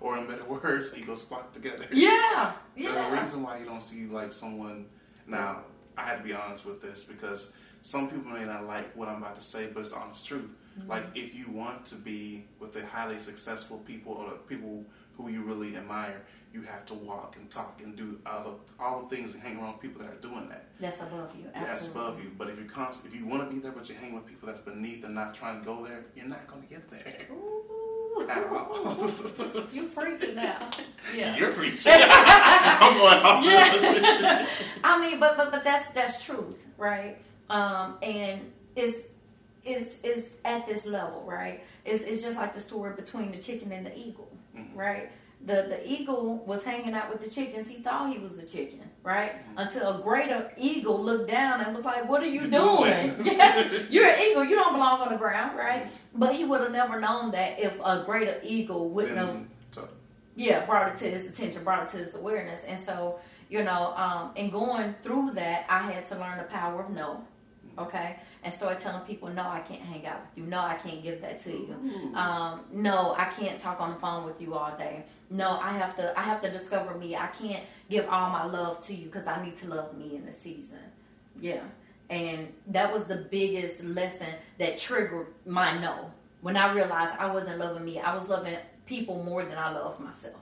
Or 0.00 0.16
in 0.18 0.26
better 0.26 0.44
words, 0.44 0.94
eagles 0.96 1.22
flock 1.24 1.52
together. 1.52 1.84
Yeah, 1.92 2.52
There's 2.76 2.96
a 2.96 3.10
reason 3.10 3.42
why 3.42 3.58
you 3.58 3.66
don't 3.66 3.82
see 3.82 4.06
like 4.06 4.32
someone. 4.32 4.86
Now, 5.26 5.60
I 5.96 6.02
had 6.04 6.18
to 6.18 6.24
be 6.24 6.32
honest 6.32 6.64
with 6.66 6.80
this 6.82 7.04
because 7.04 7.52
some 7.82 8.08
people 8.08 8.32
may 8.32 8.44
not 8.44 8.66
like 8.66 8.94
what 8.96 9.08
I'm 9.08 9.22
about 9.22 9.36
to 9.36 9.42
say, 9.42 9.68
but 9.72 9.80
it's 9.80 9.90
the 9.90 9.98
honest 9.98 10.26
truth. 10.26 10.50
Mm-hmm. 10.78 10.90
Like, 10.90 11.04
if 11.14 11.34
you 11.34 11.50
want 11.50 11.84
to 11.86 11.96
be 11.96 12.44
with 12.58 12.72
the 12.72 12.84
highly 12.86 13.18
successful 13.18 13.78
people 13.78 14.12
or 14.12 14.30
the 14.30 14.36
people 14.36 14.84
who 15.16 15.28
you 15.28 15.42
really 15.42 15.76
admire, 15.76 16.22
you 16.52 16.62
have 16.62 16.84
to 16.86 16.94
walk 16.94 17.36
and 17.38 17.48
talk 17.50 17.80
and 17.82 17.96
do 17.96 18.18
all 18.26 18.42
the, 18.44 18.82
all 18.82 19.02
the 19.02 19.14
things 19.14 19.34
and 19.34 19.42
hang 19.42 19.58
around 19.58 19.78
people 19.80 20.02
that 20.02 20.12
are 20.12 20.16
doing 20.16 20.48
that. 20.48 20.64
That's 20.80 21.00
above 21.00 21.34
you. 21.36 21.44
That's 21.54 21.88
above 21.88 22.22
you. 22.22 22.32
But 22.36 22.50
if 22.50 22.58
you 22.58 22.64
const- 22.64 23.06
if 23.06 23.14
you 23.14 23.24
want 23.24 23.48
to 23.48 23.54
be 23.54 23.60
there, 23.60 23.72
but 23.72 23.88
you 23.88 23.94
hang 23.94 24.14
with 24.14 24.26
people 24.26 24.46
that's 24.46 24.60
beneath 24.60 25.04
and 25.04 25.14
not 25.14 25.34
trying 25.34 25.60
to 25.60 25.64
go 25.64 25.84
there, 25.84 26.04
you're 26.16 26.26
not 26.26 26.46
going 26.48 26.62
to 26.62 26.68
get 26.68 26.90
there. 26.90 27.26
Ooh. 27.32 28.26
At 28.28 28.44
all. 28.48 29.06
you 29.72 29.86
freaking 29.86 30.36
out. 30.36 30.78
Yeah. 31.16 31.36
You're 31.36 31.52
preaching. 31.52 31.92
I'm 31.96 32.98
going 32.98 33.22
off. 33.22 33.44
yeah. 33.44 34.46
I 34.82 35.00
mean, 35.00 35.20
but 35.20 35.36
but 35.36 35.52
but 35.52 35.62
that's 35.64 35.88
that's 35.92 36.24
truth, 36.24 36.58
right? 36.76 37.18
Um, 37.50 37.96
and 38.02 38.52
it's 38.76 38.98
it's 39.64 39.96
it's 40.02 40.30
at 40.44 40.66
this 40.66 40.86
level, 40.86 41.22
right? 41.26 41.62
It's 41.84 42.02
it's 42.04 42.22
just 42.22 42.36
like 42.36 42.54
the 42.54 42.60
story 42.60 42.94
between 42.94 43.30
the 43.32 43.38
chicken 43.38 43.72
and 43.72 43.84
the 43.84 43.96
eagle, 43.98 44.30
Mhm. 44.56 44.74
right? 44.74 45.10
The 45.44 45.66
the 45.68 45.80
eagle 45.90 46.38
was 46.46 46.64
hanging 46.64 46.94
out 46.94 47.10
with 47.10 47.22
the 47.24 47.30
chickens. 47.30 47.68
He 47.68 47.76
thought 47.82 48.12
he 48.12 48.18
was 48.18 48.38
a 48.38 48.44
chicken, 48.46 48.88
right? 49.02 49.32
Until 49.56 49.98
a 49.98 50.02
greater 50.02 50.50
eagle 50.56 51.02
looked 51.02 51.30
down 51.30 51.60
and 51.62 51.74
was 51.74 51.84
like, 51.84 52.08
"What 52.08 52.22
are 52.22 52.26
you 52.26 52.42
You 52.42 52.50
doing? 52.50 53.14
doing? 53.16 53.86
You're 53.90 54.06
an 54.06 54.20
eagle. 54.20 54.44
You 54.44 54.54
don't 54.56 54.72
belong 54.74 55.00
on 55.00 55.10
the 55.12 55.18
ground, 55.18 55.56
right?" 55.58 55.86
But 56.14 56.34
he 56.34 56.44
would 56.44 56.60
have 56.60 56.72
never 56.72 57.00
known 57.00 57.30
that 57.32 57.58
if 57.58 57.72
a 57.84 58.02
greater 58.06 58.38
eagle 58.44 58.90
wouldn't 58.90 59.16
have 59.18 59.36
so, 59.72 59.88
yeah, 60.36 60.64
brought 60.66 60.88
it 60.88 60.98
to 60.98 61.10
his 61.10 61.24
attention, 61.26 61.64
brought 61.64 61.82
it 61.84 61.90
to 61.90 61.98
his 61.98 62.14
awareness. 62.14 62.64
And 62.64 62.78
so, 62.80 63.18
you 63.48 63.62
know, 63.64 63.94
um, 63.96 64.32
in 64.36 64.50
going 64.50 64.94
through 65.02 65.32
that, 65.32 65.64
I 65.68 65.90
had 65.90 66.04
to 66.06 66.14
learn 66.16 66.38
the 66.38 66.44
power 66.44 66.82
of 66.82 66.90
no. 66.90 67.24
Okay, 67.78 68.16
and 68.42 68.52
start 68.52 68.80
telling 68.80 69.00
people, 69.02 69.28
no, 69.28 69.42
I 69.42 69.60
can't 69.60 69.80
hang 69.80 70.04
out 70.06 70.20
with 70.20 70.30
you. 70.44 70.50
No, 70.50 70.58
I 70.60 70.74
can't 70.74 71.02
give 71.02 71.20
that 71.22 71.42
to 71.44 71.50
you. 71.50 71.74
Um, 72.14 72.60
no, 72.72 73.14
I 73.16 73.26
can't 73.38 73.58
talk 73.60 73.80
on 73.80 73.94
the 73.94 74.00
phone 74.00 74.26
with 74.26 74.40
you 74.40 74.54
all 74.54 74.76
day. 74.76 75.04
No, 75.30 75.50
I 75.62 75.72
have 75.78 75.96
to. 75.96 76.18
I 76.18 76.22
have 76.22 76.40
to 76.42 76.50
discover 76.50 76.98
me. 76.98 77.14
I 77.16 77.28
can't 77.28 77.62
give 77.88 78.06
all 78.08 78.30
my 78.30 78.44
love 78.44 78.84
to 78.86 78.94
you 78.94 79.06
because 79.06 79.26
I 79.26 79.42
need 79.44 79.56
to 79.60 79.68
love 79.68 79.96
me 79.96 80.16
in 80.16 80.26
the 80.26 80.32
season. 80.32 80.78
Yeah, 81.40 81.62
and 82.10 82.52
that 82.68 82.92
was 82.92 83.04
the 83.04 83.26
biggest 83.30 83.82
lesson 83.84 84.28
that 84.58 84.78
triggered 84.78 85.28
my 85.46 85.80
no. 85.80 86.10
When 86.42 86.56
I 86.56 86.72
realized 86.72 87.14
I 87.18 87.32
wasn't 87.32 87.58
loving 87.58 87.84
me, 87.84 88.00
I 88.00 88.14
was 88.16 88.28
loving 88.28 88.56
people 88.86 89.22
more 89.22 89.44
than 89.44 89.56
I 89.56 89.70
loved 89.72 90.00
myself. 90.00 90.34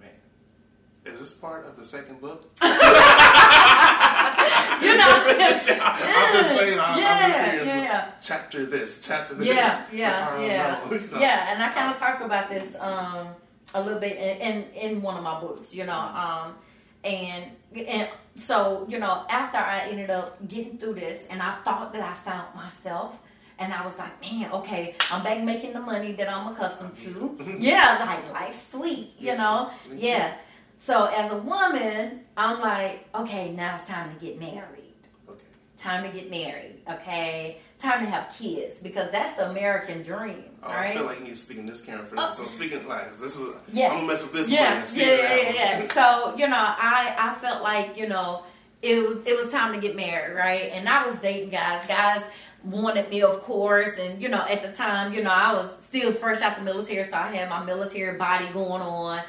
man, 0.00 0.08
is 1.04 1.18
this 1.20 1.34
part 1.34 1.66
of 1.66 1.76
the 1.76 1.84
second 1.84 2.20
book? 2.20 2.48
You 4.80 4.96
know, 4.96 5.04
I'm 5.26 6.32
just 6.32 6.54
saying. 6.56 6.78
I'm, 6.80 7.04
I'm 7.04 7.30
just 7.30 7.38
Yeah, 7.38 7.44
saying. 7.44 7.66
yeah. 7.68 8.10
Chapter 8.30 8.64
this, 8.64 9.04
chapter 9.04 9.34
this. 9.34 9.48
yeah, 9.48 9.86
yeah, 9.92 10.34
of 10.36 10.40
yeah, 10.40 10.84
you 10.88 11.10
know. 11.10 11.18
yeah. 11.20 11.52
And 11.52 11.60
I 11.60 11.72
kind 11.72 11.92
of 11.92 11.98
talk 11.98 12.20
about 12.20 12.48
this 12.48 12.76
um, 12.78 13.28
a 13.74 13.82
little 13.82 13.98
bit 13.98 14.16
in, 14.16 14.36
in 14.38 14.64
in 14.74 15.02
one 15.02 15.16
of 15.16 15.24
my 15.24 15.40
books, 15.40 15.74
you 15.74 15.84
know. 15.84 15.98
Um, 15.98 16.54
and 17.02 17.50
and 17.74 18.08
so 18.36 18.86
you 18.88 19.00
know, 19.00 19.24
after 19.28 19.58
I 19.58 19.88
ended 19.90 20.10
up 20.10 20.46
getting 20.46 20.78
through 20.78 20.94
this, 20.94 21.26
and 21.28 21.42
I 21.42 21.56
thought 21.64 21.92
that 21.92 22.02
I 22.02 22.14
found 22.30 22.54
myself. 22.54 23.16
And 23.58 23.74
I 23.74 23.84
was 23.84 23.98
like, 23.98 24.18
man, 24.22 24.50
okay, 24.52 24.94
I'm 25.10 25.22
back 25.22 25.42
making 25.42 25.74
the 25.74 25.80
money 25.80 26.12
that 26.12 26.30
I'm 26.34 26.54
accustomed 26.54 26.96
to. 27.04 27.36
Yeah, 27.58 27.98
like 28.06 28.32
life's 28.32 28.64
sweet, 28.70 29.12
you 29.18 29.36
know. 29.36 29.70
Yeah. 29.94 30.32
So 30.78 31.04
as 31.04 31.30
a 31.30 31.36
woman, 31.36 32.20
I'm 32.38 32.58
like, 32.60 33.06
okay, 33.14 33.52
now 33.52 33.74
it's 33.74 33.84
time 33.84 34.14
to 34.14 34.18
get 34.24 34.40
married. 34.40 34.94
Okay. 35.28 35.44
Time 35.78 36.04
to 36.04 36.10
get 36.10 36.30
married. 36.30 36.76
Okay, 36.88 37.58
time 37.80 38.04
to 38.04 38.10
have 38.10 38.34
kids 38.38 38.78
because 38.80 39.10
that's 39.10 39.36
the 39.36 39.50
American 39.50 40.02
dream, 40.02 40.44
Oh, 40.62 40.68
right? 40.68 40.90
I 40.90 40.94
feel 40.94 41.04
like 41.06 41.18
you 41.18 41.24
need 41.24 41.30
to 41.30 41.36
speak 41.36 41.58
in 41.58 41.66
this 41.66 41.82
camera 41.84 42.04
for 42.04 42.16
this. 42.16 42.24
Oh. 42.32 42.34
So 42.34 42.46
speaking 42.46 42.86
like 42.86 43.10
this 43.12 43.38
is 43.38 43.54
Yeah. 43.72 43.88
I'm 43.88 43.96
gonna 43.98 44.06
mess 44.08 44.22
with 44.22 44.32
this 44.32 44.48
yeah, 44.50 44.80
one. 44.82 44.88
yeah, 44.94 45.04
yeah, 45.06 45.36
yeah, 45.36 45.78
yeah. 45.80 45.92
So 45.92 46.34
you 46.36 46.46
know, 46.48 46.56
I 46.56 47.14
I 47.18 47.34
felt 47.40 47.62
like 47.62 47.96
you 47.96 48.08
know 48.08 48.44
it 48.82 49.02
was 49.06 49.18
it 49.26 49.36
was 49.36 49.50
time 49.50 49.72
to 49.74 49.80
get 49.80 49.96
married, 49.96 50.34
right? 50.36 50.70
And 50.72 50.88
I 50.88 51.06
was 51.06 51.16
dating 51.16 51.50
guys. 51.50 51.86
Guys 51.86 52.22
wanted 52.64 53.08
me, 53.08 53.22
of 53.22 53.42
course, 53.42 53.98
and 53.98 54.20
you 54.20 54.28
know, 54.28 54.44
at 54.48 54.62
the 54.62 54.70
time, 54.72 55.12
you 55.14 55.22
know, 55.22 55.30
I 55.30 55.52
was 55.54 55.70
still 55.88 56.12
fresh 56.12 56.42
out 56.42 56.58
of 56.58 56.64
the 56.64 56.70
military, 56.72 57.04
so 57.04 57.14
I 57.16 57.34
had 57.34 57.48
my 57.48 57.64
military 57.64 58.16
body 58.18 58.46
going 58.52 58.82
on, 58.82 59.22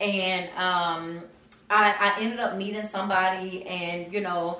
and 0.00 0.48
um, 0.56 1.22
I, 1.68 1.94
I 1.98 2.20
ended 2.20 2.38
up 2.38 2.56
meeting 2.56 2.86
somebody, 2.86 3.66
and 3.66 4.12
you 4.12 4.20
know, 4.20 4.58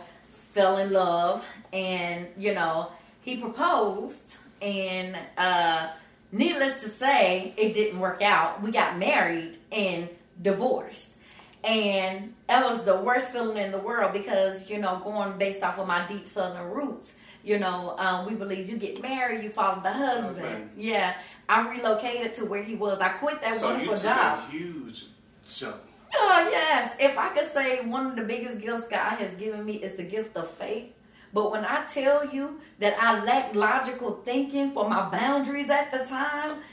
fell 0.54 0.78
in 0.78 0.92
love, 0.92 1.44
and 1.72 2.26
you 2.36 2.52
know, 2.54 2.90
he 3.26 3.36
proposed, 3.38 4.22
and 4.62 5.18
uh, 5.36 5.90
needless 6.30 6.80
to 6.84 6.88
say, 6.88 7.52
it 7.56 7.74
didn't 7.74 7.98
work 7.98 8.22
out. 8.22 8.62
We 8.62 8.70
got 8.70 8.98
married 8.98 9.58
and 9.72 10.08
divorced. 10.40 11.16
And 11.64 12.34
that 12.48 12.64
was 12.64 12.84
the 12.84 12.94
worst 12.96 13.32
feeling 13.32 13.56
in 13.56 13.72
the 13.72 13.78
world 13.78 14.12
because, 14.12 14.70
you 14.70 14.78
know, 14.78 15.00
going 15.02 15.36
based 15.38 15.64
off 15.64 15.76
of 15.78 15.88
my 15.88 16.06
deep 16.06 16.28
southern 16.28 16.70
roots, 16.70 17.10
you 17.42 17.58
know, 17.58 17.96
um, 17.98 18.26
we 18.28 18.34
believe 18.34 18.68
you 18.70 18.76
get 18.76 19.02
married, 19.02 19.42
you 19.42 19.50
follow 19.50 19.82
the 19.82 19.92
husband. 19.92 20.38
Okay. 20.46 20.62
Yeah. 20.76 21.16
I 21.48 21.68
relocated 21.68 22.34
to 22.34 22.44
where 22.44 22.62
he 22.62 22.76
was. 22.76 23.00
I 23.00 23.08
quit 23.08 23.40
that 23.42 23.56
So 23.56 23.70
you 23.70 23.88
wonderful 23.88 23.96
took 23.96 24.04
job. 24.04 24.44
a 24.46 24.50
huge 24.52 25.04
jump. 25.48 25.76
Oh, 26.14 26.48
yes. 26.48 26.94
If 27.00 27.18
I 27.18 27.30
could 27.30 27.50
say 27.50 27.84
one 27.84 28.06
of 28.06 28.14
the 28.16 28.22
biggest 28.22 28.60
gifts 28.60 28.86
God 28.86 29.16
has 29.18 29.32
given 29.34 29.64
me 29.64 29.82
is 29.82 29.96
the 29.96 30.04
gift 30.04 30.36
of 30.36 30.48
faith. 30.52 30.92
But 31.32 31.50
when 31.50 31.64
I 31.64 31.84
tell 31.92 32.28
you 32.28 32.60
that 32.78 32.96
I 33.00 33.22
lacked 33.22 33.54
logical 33.54 34.22
thinking 34.24 34.72
for 34.72 34.88
my 34.88 35.08
boundaries 35.10 35.68
at 35.68 35.92
the 35.92 35.98
time, 35.98 36.58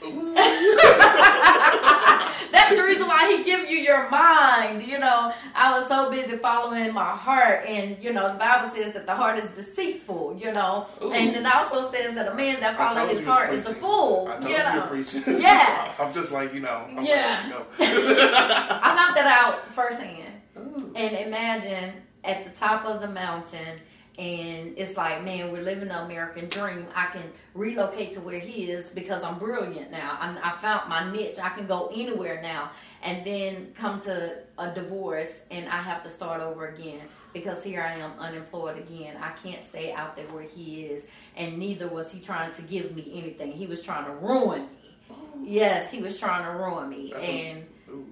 that's 2.52 2.74
the 2.74 2.82
reason 2.82 3.06
why 3.06 3.36
he 3.36 3.44
give 3.44 3.68
you 3.68 3.78
your 3.78 4.08
mind. 4.10 4.82
You 4.82 4.98
know, 4.98 5.32
I 5.54 5.78
was 5.78 5.88
so 5.88 6.10
busy 6.10 6.38
following 6.38 6.92
my 6.94 7.14
heart, 7.16 7.66
and 7.66 8.02
you 8.02 8.12
know, 8.12 8.32
the 8.32 8.38
Bible 8.38 8.74
says 8.74 8.92
that 8.94 9.06
the 9.06 9.14
heart 9.14 9.38
is 9.38 9.48
deceitful. 9.50 10.38
You 10.40 10.52
know, 10.52 10.86
Ooh. 11.02 11.12
and 11.12 11.34
it 11.36 11.46
also 11.46 11.92
says 11.92 12.14
that 12.14 12.32
a 12.32 12.34
man 12.34 12.60
that 12.60 12.76
follows 12.76 13.10
his 13.10 13.20
you 13.20 13.26
heart 13.26 13.52
is 13.52 13.66
a 13.66 13.74
fool. 13.74 14.26
I 14.28 14.38
told 14.38 14.44
you 14.44 14.50
you 14.50 14.58
know? 14.58 14.74
you're 14.74 14.86
preaching. 14.86 15.22
Yeah. 15.44 15.92
I'm 15.98 16.12
just 16.12 16.32
like 16.32 16.54
you 16.54 16.60
know. 16.60 16.86
I'm 16.96 17.04
Yeah. 17.04 17.52
Like, 17.54 17.66
I 17.80 18.94
found 18.96 19.16
that 19.16 19.26
out 19.26 19.74
firsthand. 19.74 20.34
Ooh. 20.56 20.92
And 20.94 21.16
imagine 21.16 21.94
at 22.22 22.44
the 22.44 22.50
top 22.58 22.84
of 22.86 23.00
the 23.00 23.08
mountain, 23.08 23.80
and 24.16 24.74
it's 24.76 24.96
like, 24.96 25.24
man, 25.24 25.50
we're 25.50 25.62
living 25.62 25.88
the 25.88 25.98
American 25.98 26.48
dream. 26.48 26.86
I 26.94 27.06
can 27.06 27.32
relocate 27.52 28.12
to 28.14 28.20
where 28.20 28.38
he 28.38 28.70
is 28.70 28.86
because 28.86 29.24
I'm 29.24 29.40
brilliant 29.40 29.90
now. 29.90 30.16
I, 30.20 30.38
I 30.40 30.60
found 30.62 30.88
my 30.88 31.10
niche. 31.10 31.38
I 31.42 31.48
can 31.48 31.66
go 31.66 31.88
anywhere 31.88 32.40
now. 32.40 32.70
And 33.02 33.26
then 33.26 33.72
come 33.76 34.00
to 34.02 34.38
a 34.56 34.72
divorce, 34.72 35.42
and 35.50 35.68
I 35.68 35.82
have 35.82 36.02
to 36.04 36.10
start 36.10 36.40
over 36.40 36.68
again 36.68 37.00
because 37.34 37.62
here 37.62 37.82
I 37.82 37.94
am 37.94 38.12
unemployed 38.18 38.78
again. 38.78 39.16
I 39.20 39.32
can't 39.32 39.62
stay 39.62 39.92
out 39.92 40.16
there 40.16 40.26
where 40.28 40.44
he 40.44 40.86
is, 40.86 41.02
and 41.36 41.58
neither 41.58 41.88
was 41.88 42.10
he 42.10 42.20
trying 42.20 42.54
to 42.54 42.62
give 42.62 42.96
me 42.96 43.12
anything. 43.14 43.52
He 43.52 43.66
was 43.66 43.82
trying 43.82 44.06
to 44.06 44.12
ruin 44.12 44.62
me. 44.62 44.96
Yes, 45.42 45.90
he 45.90 46.00
was 46.00 46.18
trying 46.18 46.44
to 46.44 46.58
ruin 46.58 46.88
me. 46.88 47.10
That's 47.12 47.28
and 47.28 47.66
Ooh. 47.90 48.06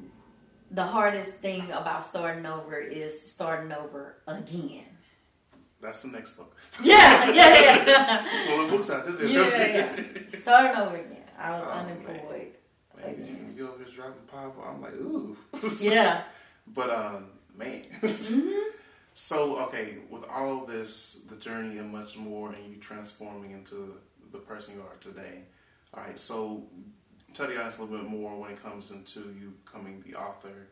the 0.73 0.85
hardest 0.85 1.31
thing 1.37 1.71
about 1.71 2.05
starting 2.05 2.45
over 2.45 2.79
is 2.79 3.19
starting 3.19 3.73
over 3.73 4.17
again. 4.27 4.85
That's 5.83 6.03
the 6.03 6.09
next 6.09 6.33
book. 6.33 6.57
Yeah, 6.83 7.31
yeah, 7.33 7.85
yeah. 7.87 8.47
Well, 8.49 8.65
the 8.67 8.71
book's 8.73 8.91
out. 8.91 9.05
This 9.05 9.21
is 9.21 9.31
yeah, 9.31 9.49
yeah. 9.49 10.23
Starting 10.39 10.77
over 10.81 10.97
again. 10.97 11.17
I 11.39 11.51
was 11.51 11.65
Oh, 11.67 11.71
unemployed. 11.71 12.53
Man, 12.97 13.17
you, 13.19 13.65
you 13.65 13.69
over 13.69 13.83
here 13.83 13.93
dropping 13.93 14.23
powerful. 14.31 14.63
I'm 14.63 14.81
like, 14.81 14.95
ooh. 14.95 15.37
Yeah. 15.81 16.23
But 16.69 16.91
um, 16.91 17.27
man. 17.57 17.83
Mm-hmm. 18.01 18.51
so 19.13 19.59
okay, 19.67 19.97
with 20.09 20.23
all 20.25 20.63
of 20.63 20.69
this, 20.71 21.23
the 21.29 21.37
journey 21.37 21.79
and 21.79 21.91
much 21.91 22.17
more, 22.17 22.53
and 22.53 22.65
you 22.73 22.77
transforming 22.77 23.51
into 23.51 23.95
the 24.31 24.39
person 24.39 24.77
you 24.77 24.83
are 24.83 24.97
today. 25.01 25.43
All 25.95 26.03
right, 26.05 26.19
so 26.19 26.63
tell 27.35 27.49
the 27.49 27.55
audience 27.57 27.79
a 27.79 27.83
little 27.83 27.99
bit 27.99 28.07
more 28.09 28.39
when 28.41 28.51
it 28.53 28.63
comes 28.63 28.93
into 28.93 29.21
you 29.39 29.53
becoming 29.65 30.03
the 30.07 30.15
author 30.15 30.69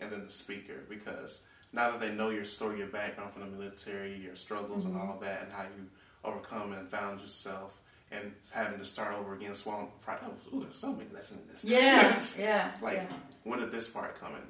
and 0.00 0.10
then 0.10 0.24
the 0.24 0.30
speaker, 0.30 0.84
because 0.88 1.42
now 1.74 1.90
that 1.90 2.00
they 2.00 2.10
know 2.12 2.30
your 2.30 2.44
story, 2.44 2.78
your 2.78 2.86
background 2.86 3.32
from 3.32 3.42
the 3.42 3.48
military, 3.48 4.16
your 4.16 4.36
struggles 4.36 4.84
Mm-hmm. 4.84 4.98
and 4.98 5.10
all 5.10 5.18
that, 5.20 5.42
and 5.42 5.52
how 5.52 5.64
you 5.64 5.86
overcome 6.24 6.72
and 6.72 6.88
found 6.88 7.20
yourself. 7.20 7.74
And 8.12 8.32
having 8.50 8.78
to 8.78 8.84
start 8.84 9.14
over 9.18 9.34
again, 9.34 9.54
swallowing 9.56 9.88
pride. 10.00 10.18
Oh, 10.24 10.56
ooh, 10.56 10.60
there's 10.60 10.76
so 10.76 10.92
many 10.92 11.08
lessons 11.12 11.40
in 11.46 11.52
this. 11.52 11.64
Yeah, 11.64 12.22
yeah, 12.38 12.70
like, 12.80 12.98
yeah. 12.98 13.16
when 13.42 13.58
did 13.58 13.72
this 13.72 13.88
part 13.88 14.20
come 14.20 14.32
in? 14.34 14.42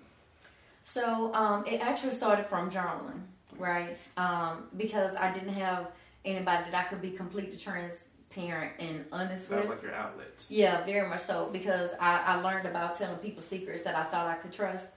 So 0.85 1.33
um, 1.35 1.65
it 1.67 1.81
actually 1.81 2.13
started 2.13 2.47
from 2.47 2.71
journaling, 2.71 3.21
right? 3.57 3.97
Um, 4.19 4.65
because 4.77 5.17
I 5.17 5.33
didn't 5.33 5.55
have 5.55 5.93
anybody 6.27 6.71
that 6.71 6.75
I 6.75 6.89
could 6.91 7.01
be 7.01 7.13
completely 7.13 7.57
transparent 7.57 8.73
and 8.79 9.07
honest 9.13 9.49
That 9.49 9.61
was 9.61 9.69
like 9.69 9.83
your 9.83 9.95
outlet. 9.95 10.45
Yeah, 10.51 10.85
very 10.85 11.09
much 11.09 11.23
so. 11.23 11.49
Because 11.51 11.91
I, 11.99 12.19
I 12.19 12.35
learned 12.43 12.67
about 12.67 12.99
telling 12.99 13.17
people 13.19 13.43
secrets 13.43 13.83
that 13.85 13.95
I 13.95 14.05
thought 14.05 14.27
I 14.27 14.35
could 14.35 14.53
trust. 14.53 14.89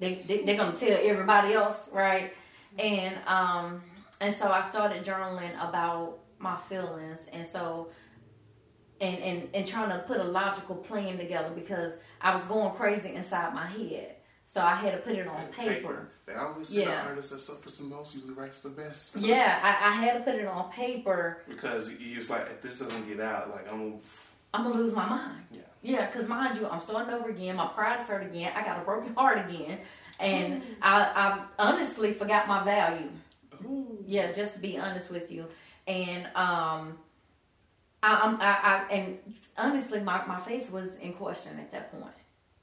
They, 0.00 0.24
they 0.26 0.42
they're 0.44 0.56
gonna 0.56 0.76
tell 0.76 0.98
everybody 1.02 1.52
else, 1.54 1.88
right? 1.92 2.32
And 2.78 3.16
um 3.26 3.82
and 4.20 4.34
so 4.34 4.50
I 4.50 4.62
started 4.62 5.04
journaling 5.04 5.54
about 5.56 6.18
my 6.38 6.56
feelings, 6.68 7.20
and 7.32 7.46
so 7.46 7.90
and 9.00 9.18
and 9.18 9.48
and 9.54 9.66
trying 9.66 9.90
to 9.90 9.98
put 10.06 10.18
a 10.18 10.24
logical 10.24 10.76
plan 10.76 11.18
together 11.18 11.50
because 11.54 11.92
I 12.20 12.34
was 12.34 12.44
going 12.46 12.74
crazy 12.74 13.14
inside 13.14 13.54
my 13.54 13.66
head. 13.66 14.16
So 14.46 14.60
I 14.60 14.74
had 14.74 14.90
to 14.92 14.98
put 14.98 15.12
it 15.14 15.28
on 15.28 15.40
paper. 15.52 16.08
They 16.26 16.34
always 16.34 16.70
say 16.70 16.80
Yeah. 16.80 17.02
the 17.02 17.08
artist 17.10 17.30
that 17.30 17.38
suffers 17.38 17.78
the 17.78 17.84
most 17.84 18.14
usually 18.16 18.34
writes 18.34 18.62
the 18.62 18.70
best. 18.70 19.16
Yeah, 19.20 19.60
I, 19.62 19.90
I 19.90 19.92
had 19.92 20.14
to 20.18 20.20
put 20.24 20.34
it 20.34 20.46
on 20.48 20.72
paper. 20.72 21.42
Because 21.48 21.88
you 21.92 22.16
just 22.16 22.30
like, 22.30 22.48
if 22.50 22.60
this 22.60 22.80
doesn't 22.80 23.06
get 23.06 23.20
out, 23.20 23.50
like, 23.50 23.70
I'm, 23.72 23.78
gonna... 23.78 24.00
I'm 24.52 24.64
gonna 24.64 24.74
lose 24.74 24.92
my 24.92 25.08
mind. 25.08 25.44
yeah. 25.52 25.60
Yeah, 25.82 26.06
because 26.06 26.28
mind 26.28 26.58
you, 26.58 26.68
I'm 26.68 26.80
starting 26.80 27.12
over 27.12 27.30
again. 27.30 27.56
My 27.56 27.66
pride's 27.68 28.08
hurt 28.08 28.22
again. 28.22 28.52
I 28.54 28.62
got 28.62 28.80
a 28.80 28.84
broken 28.84 29.14
heart 29.14 29.38
again, 29.48 29.78
and 30.18 30.62
I, 30.82 31.00
I 31.00 31.44
honestly 31.58 32.12
forgot 32.12 32.48
my 32.48 32.64
value. 32.64 33.08
Yeah, 34.06 34.32
just 34.32 34.54
to 34.54 34.58
be 34.58 34.78
honest 34.78 35.10
with 35.10 35.30
you, 35.30 35.46
and 35.86 36.26
um, 36.34 36.98
I, 38.02 38.20
I'm, 38.22 38.40
I, 38.40 38.58
I 38.62 38.92
and 38.92 39.18
honestly, 39.56 40.00
my, 40.00 40.24
my 40.26 40.40
faith 40.40 40.70
was 40.70 40.94
in 41.00 41.12
question 41.12 41.58
at 41.58 41.70
that 41.72 41.92
point. 41.92 42.14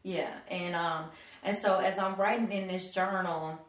Yeah, 0.03 0.29
and 0.49 0.75
um, 0.75 1.05
and 1.43 1.57
so 1.57 1.79
as 1.79 1.97
I'm 1.99 2.15
writing 2.15 2.51
in 2.51 2.67
this 2.67 2.91
journal, 2.91 3.59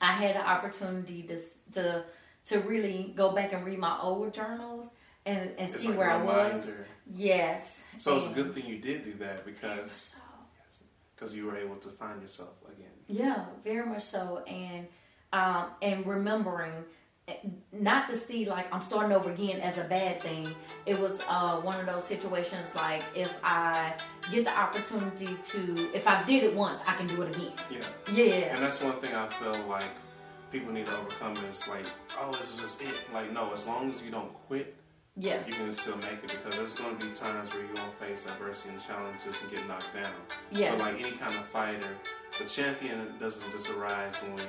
I 0.00 0.12
had 0.12 0.36
an 0.36 0.42
opportunity 0.42 1.22
to 1.24 1.38
to 1.74 2.04
to 2.46 2.60
really 2.60 3.12
go 3.14 3.32
back 3.32 3.52
and 3.52 3.64
read 3.64 3.78
my 3.78 3.98
old 4.00 4.32
journals 4.32 4.88
and 5.30 5.50
and 5.58 5.68
It's 5.74 5.82
see 5.82 5.88
like 5.88 5.98
where 5.98 6.10
I 6.10 6.22
was. 6.22 6.66
Yes. 7.14 7.82
So 7.98 8.16
it's 8.16 8.26
a 8.26 8.34
good 8.38 8.54
thing 8.54 8.66
you 8.66 8.78
did 8.78 9.04
do 9.04 9.14
that 9.24 9.44
because 9.44 9.92
So, 10.14 10.18
because 11.14 11.30
you 11.36 11.46
were 11.46 11.56
able 11.64 11.76
to 11.76 11.88
find 12.00 12.16
yourself 12.22 12.54
again. 12.72 12.94
yeah, 13.22 13.44
very 13.64 13.86
much 13.92 14.04
so, 14.04 14.22
and 14.46 14.86
um, 15.32 15.64
and 15.82 16.06
remembering 16.06 16.72
eh, 17.28 17.34
not 17.72 18.08
to 18.10 18.16
see 18.16 18.40
like 18.54 18.66
I'm 18.74 18.82
starting 18.90 19.12
over 19.18 19.30
again 19.36 19.60
as 19.60 19.76
a 19.78 19.84
bad 19.84 20.14
thing. 20.22 20.44
It 20.86 20.98
was 21.04 21.14
uh, 21.28 21.56
one 21.70 21.78
of 21.82 21.86
those 21.86 22.04
situations 22.04 22.66
like 22.74 23.02
if 23.14 23.32
I 23.44 23.94
get 24.32 24.44
the 24.44 24.56
opportunity 24.64 25.32
to, 25.50 25.60
if 25.94 26.06
I 26.14 26.22
did 26.24 26.40
it 26.44 26.54
once, 26.54 26.78
I 26.86 26.92
can 26.96 27.06
do 27.06 27.22
it 27.22 27.28
again. 27.36 27.52
Yeah. 27.70 27.86
Yeah, 28.14 28.54
And 28.54 28.62
that's 28.64 28.80
one 28.82 28.96
thing 29.02 29.14
I 29.14 29.28
feel 29.28 29.58
like 29.68 29.92
people 30.50 30.72
need 30.72 30.86
to 30.86 30.96
overcome 31.00 31.36
is 31.50 31.68
like, 31.68 31.86
oh, 32.18 32.32
this 32.38 32.46
is 32.54 32.58
just 32.64 32.82
it. 32.82 32.96
Like, 33.12 33.30
no, 33.32 33.52
as 33.52 33.66
long 33.66 33.90
as 33.90 34.02
you 34.02 34.10
don't 34.10 34.32
quit, 34.48 34.74
yeah, 35.16 35.40
you 35.46 35.52
can 35.52 35.72
still 35.72 35.96
make 35.98 36.22
it 36.24 36.28
because 36.30 36.56
there's 36.56 36.72
going 36.72 36.96
to 36.98 37.06
be 37.06 37.12
times 37.12 37.52
where 37.52 37.62
you're 37.64 37.74
going 37.74 37.90
to 37.90 37.96
face 37.96 38.26
adversity 38.26 38.70
and 38.70 38.80
challenges 38.82 39.40
and 39.42 39.50
get 39.50 39.66
knocked 39.68 39.92
down. 39.94 40.12
yeah, 40.50 40.70
But 40.72 40.80
like 40.80 41.00
any 41.00 41.12
kind 41.12 41.34
of 41.34 41.44
fighter, 41.46 41.88
the 42.38 42.44
champion 42.44 43.14
doesn't 43.18 43.50
just 43.50 43.68
arise 43.70 44.14
when 44.16 44.40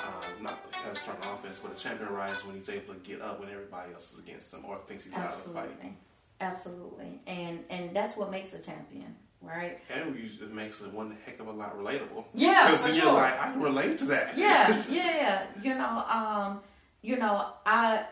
um, 0.00 0.42
not 0.42 0.60
have 0.84 0.92
a 0.92 0.96
strong 0.96 1.16
offense, 1.22 1.58
but 1.58 1.72
a 1.72 1.74
champion 1.74 2.08
arises 2.10 2.44
when 2.44 2.54
he's 2.56 2.68
able 2.68 2.94
to 2.94 3.00
get 3.00 3.20
up 3.22 3.40
when 3.40 3.48
everybody 3.50 3.92
else 3.94 4.12
is 4.12 4.18
against 4.20 4.52
him 4.52 4.64
or 4.66 4.78
thinks 4.86 5.04
he's 5.04 5.14
out 5.14 5.32
of 5.32 5.42
the 5.44 5.50
fight. 5.50 5.70
absolutely, 5.70 5.96
absolutely, 6.40 7.20
and 7.26 7.64
and 7.70 7.96
that's 7.96 8.16
what 8.16 8.30
makes 8.30 8.52
a 8.52 8.58
champion, 8.58 9.16
right? 9.40 9.80
And 9.92 10.14
it 10.16 10.52
makes 10.52 10.80
it 10.82 10.92
one 10.92 11.16
heck 11.24 11.40
of 11.40 11.48
a 11.48 11.52
lot 11.52 11.76
relatable. 11.78 12.24
Yeah, 12.34 12.64
Because 12.70 12.80
for 12.82 12.88
then 12.88 12.96
sure. 12.96 13.04
you're 13.06 13.14
like, 13.14 13.40
I 13.40 13.50
can 13.50 13.62
relate 13.62 13.98
to 13.98 14.04
that. 14.06 14.36
yeah, 14.36 14.82
yeah, 14.90 15.16
yeah. 15.16 15.46
You 15.62 15.74
know, 15.74 16.04
um, 16.08 16.60
you 17.02 17.16
know, 17.16 17.52
I, 17.64 18.04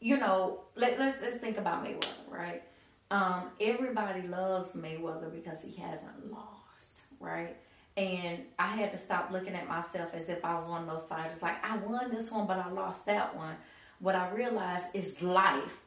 you 0.00 0.16
know, 0.16 0.60
let, 0.74 0.98
let's 0.98 1.20
let's 1.22 1.36
think 1.36 1.58
about 1.58 1.84
Mayweather, 1.84 2.30
right? 2.30 2.62
Um, 3.10 3.50
everybody 3.60 4.22
loves 4.22 4.72
Mayweather 4.72 5.32
because 5.32 5.62
he 5.62 5.80
hasn't 5.80 6.30
lost, 6.30 7.00
right? 7.20 7.56
And 7.96 8.44
I 8.58 8.68
had 8.76 8.92
to 8.92 8.98
stop 8.98 9.30
looking 9.32 9.54
at 9.54 9.66
myself 9.68 10.10
as 10.14 10.28
if 10.28 10.44
I 10.44 10.54
was 10.60 10.68
one 10.68 10.82
of 10.82 10.88
those 10.88 11.08
fighters. 11.08 11.42
Like 11.42 11.64
I 11.64 11.76
won 11.78 12.14
this 12.14 12.30
one, 12.30 12.46
but 12.46 12.58
I 12.58 12.70
lost 12.70 13.06
that 13.06 13.34
one. 13.36 13.56
What 13.98 14.14
I 14.14 14.30
realized 14.30 14.86
is 14.94 15.20
life, 15.20 15.80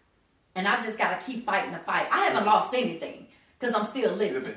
and 0.55 0.67
I 0.67 0.81
just 0.81 0.97
gotta 0.97 1.23
keep 1.23 1.45
fighting 1.45 1.71
the 1.71 1.79
fight. 1.79 2.07
I 2.11 2.25
haven't 2.25 2.45
lost 2.45 2.73
anything 2.73 3.27
because 3.59 3.73
I'm 3.73 3.85
still 3.85 4.11
living. 4.13 4.43
Living. 4.43 4.55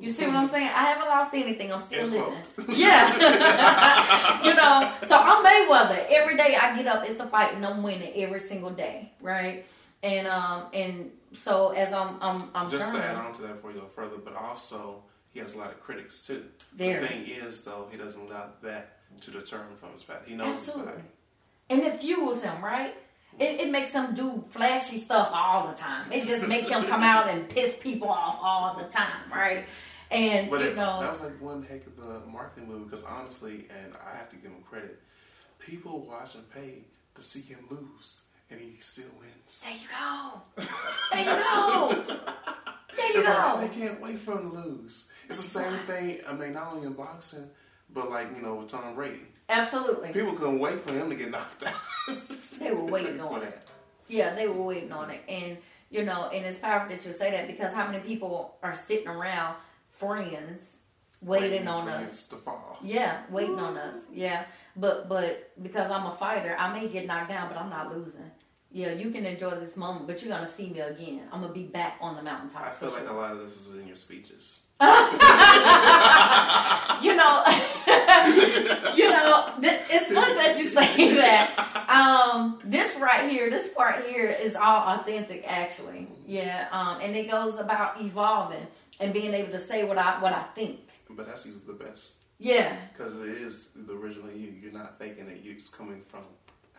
You 0.00 0.12
see 0.12 0.26
what 0.26 0.36
I'm 0.36 0.50
saying? 0.50 0.68
I 0.68 0.84
haven't 0.92 1.08
lost 1.08 1.32
anything. 1.34 1.72
I'm 1.72 1.82
still 1.82 2.06
living. 2.06 2.34
Yeah. 2.76 4.44
you 4.46 4.54
know, 4.54 4.92
so 5.08 5.16
I'm 5.18 5.44
Mayweather. 5.44 6.06
Every 6.10 6.36
day 6.36 6.56
I 6.56 6.76
get 6.76 6.86
up, 6.86 7.08
it's 7.08 7.20
a 7.20 7.26
fight, 7.26 7.54
and 7.54 7.64
I'm 7.64 7.82
winning 7.82 8.12
every 8.16 8.40
single 8.40 8.70
day, 8.70 9.12
right? 9.20 9.64
And 10.02 10.26
um 10.26 10.66
and 10.74 11.10
so 11.34 11.70
as 11.70 11.92
I'm 11.92 12.16
I'm 12.20 12.50
I'm 12.54 12.68
Just 12.70 12.92
to 12.92 12.98
add 13.02 13.16
on 13.16 13.32
to 13.34 13.42
that 13.42 13.54
before 13.56 13.72
you 13.72 13.80
go 13.80 13.86
further, 13.86 14.18
but 14.18 14.34
also 14.36 15.02
he 15.32 15.40
has 15.40 15.54
a 15.54 15.58
lot 15.58 15.70
of 15.70 15.80
critics 15.80 16.26
too. 16.26 16.44
Very. 16.76 17.00
The 17.00 17.06
thing 17.08 17.26
is, 17.26 17.64
though, 17.64 17.88
he 17.90 17.96
doesn't 17.98 18.20
allow 18.20 18.50
that 18.62 18.98
to 19.22 19.30
deter 19.30 19.58
him 19.58 19.76
from 19.78 19.92
his 19.92 20.02
path. 20.02 20.22
He 20.26 20.34
knows 20.34 20.58
Absolutely. 20.58 20.86
his 20.92 20.96
path. 20.96 21.04
and 21.70 21.80
it 21.82 22.00
fuels 22.00 22.42
him, 22.42 22.62
right? 22.64 22.94
It, 23.38 23.60
it 23.60 23.70
makes 23.70 23.92
him 23.92 24.14
do 24.14 24.44
flashy 24.50 24.98
stuff 24.98 25.30
all 25.32 25.68
the 25.68 25.74
time. 25.74 26.10
It 26.12 26.26
just 26.26 26.48
makes 26.48 26.68
him 26.68 26.84
come 26.84 27.02
out 27.02 27.28
and 27.28 27.48
piss 27.48 27.76
people 27.80 28.08
off 28.08 28.38
all 28.42 28.76
the 28.78 28.84
time, 28.84 29.30
right? 29.30 29.64
And 30.10 30.48
But 30.50 30.60
you 30.60 30.66
it, 30.68 30.76
know, 30.76 31.00
that 31.00 31.10
was 31.10 31.20
like 31.20 31.40
one 31.40 31.62
heck 31.62 31.86
of 31.86 31.98
a 32.06 32.26
marketing 32.26 32.68
move 32.68 32.88
because 32.88 33.04
honestly, 33.04 33.66
and 33.70 33.92
I 33.94 34.16
have 34.16 34.30
to 34.30 34.36
give 34.36 34.50
him 34.52 34.62
credit, 34.62 35.00
people 35.58 36.06
watch 36.06 36.34
and 36.34 36.48
pay 36.50 36.84
to 37.16 37.22
see 37.22 37.40
him 37.42 37.58
lose, 37.70 38.20
and 38.50 38.60
he 38.60 38.76
still 38.80 39.10
wins. 39.18 39.62
there 39.64 39.72
you 39.74 39.88
go. 39.88 40.64
There 41.12 41.20
you 41.20 41.26
go. 41.26 42.16
There 42.96 43.12
you 43.12 43.18
It's 43.18 43.28
like 43.28 43.60
go. 43.60 43.60
they 43.60 43.68
can't 43.86 44.00
wait 44.00 44.18
for 44.20 44.38
him 44.38 44.50
to 44.52 44.56
lose. 44.56 45.10
It's 45.28 45.36
the 45.36 45.60
same 45.60 45.80
thing. 45.86 46.20
I 46.26 46.32
mean, 46.32 46.54
not 46.54 46.72
only 46.72 46.86
in 46.86 46.94
boxing, 46.94 47.50
but 47.90 48.10
like 48.10 48.28
you 48.36 48.42
know 48.42 48.54
with 48.54 48.68
Tom 48.68 48.94
Brady, 48.94 49.22
Absolutely. 49.48 50.12
people 50.12 50.34
couldn't 50.34 50.58
wait 50.58 50.80
for 50.86 50.92
him 50.92 51.10
to 51.10 51.16
get 51.16 51.30
knocked 51.30 51.64
out. 51.64 51.74
They 52.58 52.70
were 52.72 52.84
waiting 52.84 53.20
on 53.20 53.42
it. 53.42 53.58
Yeah, 54.08 54.34
they 54.34 54.46
were 54.46 54.62
waiting 54.62 54.92
on 54.92 55.10
it. 55.10 55.20
And, 55.28 55.58
you 55.90 56.04
know, 56.04 56.28
and 56.32 56.44
it's 56.46 56.58
powerful 56.58 56.94
that 56.94 57.04
you 57.04 57.12
say 57.12 57.30
that 57.32 57.48
because 57.48 57.72
how 57.74 57.86
many 57.90 58.02
people 58.02 58.56
are 58.62 58.74
sitting 58.74 59.08
around, 59.08 59.56
friends, 59.90 60.76
waiting 61.20 61.66
on 61.66 61.88
us? 61.88 62.24
to 62.24 62.36
fall. 62.36 62.78
Yeah, 62.82 63.22
waiting 63.30 63.58
on 63.58 63.76
us. 63.76 63.96
Yeah. 64.12 64.44
But 64.76 65.08
but 65.08 65.50
because 65.62 65.90
I'm 65.90 66.06
a 66.06 66.16
fighter, 66.16 66.54
I 66.58 66.72
may 66.78 66.88
get 66.88 67.06
knocked 67.06 67.30
down, 67.30 67.48
but 67.48 67.58
I'm 67.58 67.70
not 67.70 67.92
losing. 67.92 68.30
Yeah, 68.70 68.92
you 68.92 69.10
can 69.10 69.24
enjoy 69.24 69.50
this 69.58 69.76
moment, 69.76 70.06
but 70.06 70.22
you're 70.22 70.30
gonna 70.30 70.50
see 70.50 70.68
me 70.68 70.80
again. 70.80 71.22
I'm 71.32 71.40
gonna 71.40 71.52
be 71.52 71.64
back 71.64 71.96
on 72.00 72.14
the 72.16 72.22
mountaintop. 72.22 72.62
I 72.62 72.70
feel 72.70 72.90
for 72.90 73.00
like 73.00 73.08
a 73.10 73.12
lot 73.12 73.32
of 73.32 73.38
this 73.38 73.66
is 73.66 73.74
in 73.78 73.86
your 73.86 73.96
speeches. 73.96 74.60
you 77.02 77.14
know, 77.16 77.42
you 78.94 79.08
know, 79.08 79.54
th- 79.62 79.80
it's 79.88 80.08
funny 80.12 80.34
that 80.34 80.56
you 80.58 80.68
say 80.68 81.14
that. 81.14 81.86
Um, 81.88 82.60
this 82.62 82.98
right 82.98 83.30
here, 83.30 83.48
this 83.48 83.72
part 83.72 84.04
here 84.06 84.26
is 84.28 84.54
all 84.54 84.98
authentic, 84.98 85.44
actually. 85.46 86.08
Yeah, 86.26 86.68
um, 86.72 87.00
and 87.00 87.16
it 87.16 87.30
goes 87.30 87.58
about 87.58 88.02
evolving 88.02 88.66
and 89.00 89.14
being 89.14 89.32
able 89.32 89.52
to 89.52 89.60
say 89.60 89.84
what 89.84 89.96
I 89.96 90.20
what 90.20 90.34
I 90.34 90.42
think. 90.54 90.80
But 91.08 91.26
that's 91.26 91.46
usually 91.46 91.64
the 91.66 91.72
best 91.84 92.16
Yeah, 92.38 92.76
because 92.92 93.20
it 93.20 93.30
is 93.30 93.70
the 93.74 93.94
original 93.94 94.30
you. 94.30 94.52
You're 94.60 94.72
not 94.72 94.98
faking 94.98 95.28
it. 95.28 95.40
It's 95.42 95.70
coming 95.70 96.02
from 96.06 96.24